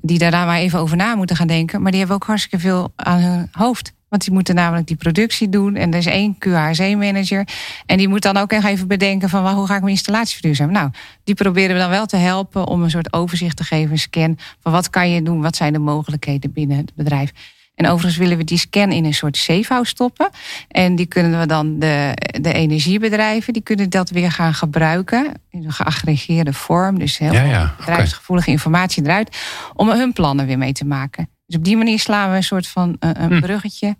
die 0.00 0.18
daar 0.18 0.46
maar 0.46 0.58
even 0.58 0.78
over 0.78 0.96
na 0.96 1.14
moeten 1.14 1.36
gaan 1.36 1.46
denken. 1.46 1.82
Maar 1.82 1.90
die 1.90 2.00
hebben 2.00 2.16
ook 2.16 2.26
hartstikke 2.26 2.58
veel 2.58 2.92
aan 2.96 3.20
hun 3.20 3.48
hoofd. 3.52 3.92
Want 4.12 4.24
die 4.24 4.32
moeten 4.32 4.54
namelijk 4.54 4.86
die 4.86 4.96
productie 4.96 5.48
doen. 5.48 5.76
En 5.76 5.92
er 5.92 5.98
is 5.98 6.06
één 6.06 6.38
QHC-manager. 6.38 7.48
En 7.86 7.96
die 7.96 8.08
moet 8.08 8.22
dan 8.22 8.36
ook 8.36 8.50
nog 8.50 8.64
even 8.64 8.88
bedenken 8.88 9.28
van 9.28 9.48
hoe 9.54 9.66
ga 9.66 9.74
ik 9.74 9.80
mijn 9.80 9.92
installatie 9.92 10.32
verduurzamen. 10.32 10.74
Nou, 10.74 10.90
die 11.24 11.34
proberen 11.34 11.74
we 11.74 11.80
dan 11.80 11.90
wel 11.90 12.06
te 12.06 12.16
helpen 12.16 12.66
om 12.66 12.82
een 12.82 12.90
soort 12.90 13.12
overzicht 13.12 13.56
te 13.56 13.64
geven, 13.64 13.90
een 13.90 13.98
scan. 13.98 14.38
Van 14.60 14.72
wat 14.72 14.90
kan 14.90 15.10
je 15.10 15.22
doen, 15.22 15.40
wat 15.40 15.56
zijn 15.56 15.72
de 15.72 15.78
mogelijkheden 15.78 16.52
binnen 16.52 16.76
het 16.76 16.94
bedrijf. 16.94 17.32
En 17.74 17.86
overigens 17.86 18.16
willen 18.16 18.36
we 18.36 18.44
die 18.44 18.58
scan 18.58 18.92
in 18.92 19.04
een 19.04 19.14
soort 19.14 19.36
safehouse 19.36 19.90
stoppen. 19.90 20.30
En 20.68 20.96
die 20.96 21.06
kunnen 21.06 21.40
we 21.40 21.46
dan 21.46 21.78
de, 21.78 22.12
de 22.40 22.52
energiebedrijven, 22.52 23.52
die 23.52 23.62
kunnen 23.62 23.90
dat 23.90 24.10
weer 24.10 24.32
gaan 24.32 24.54
gebruiken. 24.54 25.32
In 25.50 25.64
een 25.64 25.72
geaggregeerde 25.72 26.52
vorm. 26.52 26.98
Dus 26.98 27.18
heel 27.18 27.32
ja, 27.32 27.44
ja. 27.44 27.74
bedrijfsgevoelige 27.78 28.50
okay. 28.50 28.60
informatie 28.60 29.04
eruit. 29.04 29.36
Om 29.74 29.90
hun 29.90 30.12
plannen 30.12 30.46
weer 30.46 30.58
mee 30.58 30.72
te 30.72 30.84
maken. 30.84 31.28
Dus 31.52 31.60
op 31.60 31.66
die 31.66 31.76
manier 31.76 31.98
slaan 31.98 32.30
we 32.30 32.36
een 32.36 32.42
soort 32.42 32.66
van 32.66 32.96
uh, 33.00 33.10
een 33.14 33.40
bruggetje 33.40 33.96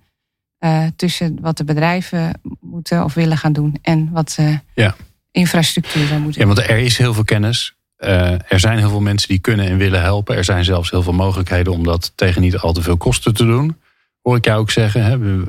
uh, 0.60 0.86
tussen 0.96 1.38
wat 1.40 1.56
de 1.56 1.64
bedrijven 1.64 2.40
moeten 2.60 3.04
of 3.04 3.14
willen 3.14 3.36
gaan 3.36 3.52
doen 3.52 3.78
en 3.82 4.10
wat 4.12 4.36
uh, 4.40 4.56
ja. 4.74 4.94
infrastructuur 5.30 6.06
zou 6.06 6.20
moeten 6.20 6.40
Ja, 6.40 6.46
want 6.46 6.58
er 6.58 6.78
is 6.78 6.98
heel 6.98 7.14
veel 7.14 7.24
kennis. 7.24 7.74
Uh, 7.98 8.30
er 8.30 8.60
zijn 8.60 8.78
heel 8.78 8.88
veel 8.88 9.00
mensen 9.00 9.28
die 9.28 9.38
kunnen 9.38 9.66
en 9.66 9.76
willen 9.76 10.00
helpen. 10.00 10.36
Er 10.36 10.44
zijn 10.44 10.64
zelfs 10.64 10.90
heel 10.90 11.02
veel 11.02 11.12
mogelijkheden 11.12 11.72
om 11.72 11.84
dat 11.84 12.12
tegen 12.14 12.40
niet 12.40 12.56
al 12.56 12.72
te 12.72 12.82
veel 12.82 12.96
kosten 12.96 13.34
te 13.34 13.44
doen. 13.44 13.76
hoor 14.22 14.36
ik 14.36 14.44
jou 14.44 14.60
ook 14.60 14.70
zeggen. 14.70 15.04
Hè? 15.04 15.42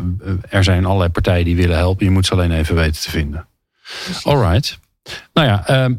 Er 0.49 0.63
zijn 0.63 0.85
allerlei 0.85 1.09
partijen 1.09 1.45
die 1.45 1.55
willen 1.55 1.77
helpen. 1.77 2.05
Je 2.05 2.11
moet 2.11 2.25
ze 2.25 2.33
alleen 2.33 2.51
even 2.51 2.75
weten 2.75 3.01
te 3.01 3.09
vinden. 3.09 3.47
Alright. 4.23 4.79
Nou 5.33 5.47
ja, 5.47 5.67
ehm, 5.67 5.93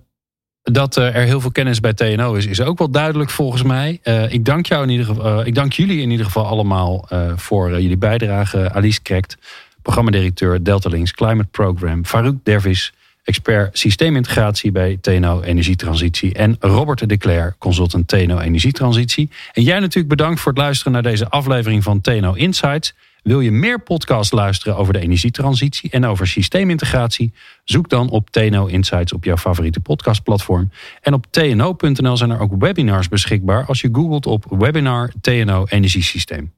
dat 0.73 0.97
er 0.97 1.13
heel 1.13 1.41
veel 1.41 1.53
kennis 1.53 1.81
bij 1.81 1.93
TNO 1.93 2.35
is, 2.35 2.47
is 2.47 2.61
ook 2.61 2.79
wel 2.79 2.91
duidelijk 2.91 3.31
volgens 3.31 3.63
mij. 3.63 4.01
ik, 4.29 4.45
dank 4.45 4.67
jou 4.67 4.83
in 4.83 4.89
ieder 4.89 5.07
geval, 5.07 5.47
ik 5.47 5.55
dank 5.55 5.73
jullie 5.73 6.01
in 6.01 6.11
ieder 6.11 6.27
geval 6.27 6.47
allemaal 6.47 7.09
voor 7.37 7.71
jullie 7.71 7.97
bijdrage. 7.97 8.73
Alice 8.73 9.03
Krekt, 9.03 9.37
programmadirecteur 9.83 10.65
Delta 10.65 10.89
Links 10.89 11.13
Climate 11.13 11.49
Program. 11.51 12.05
Farouk 12.05 12.37
Dervis, 12.43 12.93
expert 13.25 13.79
systeemintegratie 13.79 14.73
bij 14.73 14.99
TNO 15.01 15.41
Energietransitie. 15.41 16.35
En 16.35 16.57
Robert 16.61 17.09
de 17.09 17.17
Cler, 17.17 17.55
consultant 17.59 18.09
TNO 18.09 18.39
Energietransitie. 18.39 19.31
En 19.53 19.63
jij 19.63 19.79
natuurlijk 19.79 20.09
bedankt 20.09 20.41
voor 20.41 20.53
het 20.53 20.61
luisteren 20.61 20.93
naar 20.93 21.03
deze 21.03 21.29
aflevering 21.29 21.83
van 21.83 22.01
TNO 22.01 22.33
Insights. 22.33 22.95
Wil 23.25 23.41
je 23.41 23.51
meer 23.51 23.83
podcasts 23.83 24.33
luisteren 24.33 24.77
over 24.77 24.93
de 24.93 24.99
energietransitie 24.99 25.91
en 25.91 26.05
over 26.05 26.27
systeemintegratie? 26.27 27.33
Zoek 27.65 27.89
dan 27.89 28.11
op 28.11 28.31
TNO 28.31 28.67
Insights 28.67 29.13
op 29.13 29.25
jouw 29.25 29.37
favoriete 29.37 29.81
podcastplatform. 29.81 30.71
En 31.01 31.15
op 31.15 31.27
tno.nl 31.31 32.17
zijn 32.17 32.31
er 32.31 32.41
ook 32.41 32.53
webinars 32.59 33.09
beschikbaar 33.09 33.65
als 33.67 33.81
je 33.81 33.89
googelt 33.93 34.27
op 34.27 34.45
webinar 34.49 35.13
TNO 35.21 35.65
Energiesysteem. 35.69 36.53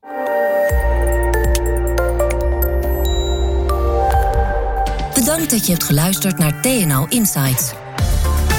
Bedankt 5.15 5.51
dat 5.51 5.67
je 5.67 5.73
hebt 5.73 5.85
geluisterd 5.85 6.39
naar 6.39 6.63
TNO 6.63 7.07
Insights. 7.09 7.73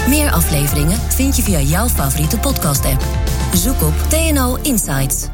Meer 0.07 0.31
afleveringen 0.31 0.97
vind 0.97 1.35
je 1.35 1.41
via 1.41 1.59
jouw 1.59 1.87
favoriete 1.87 2.39
podcast-app. 2.39 3.01
Zoek 3.53 3.81
op 3.81 3.93
TNO 4.09 4.57
Insights. 4.61 5.27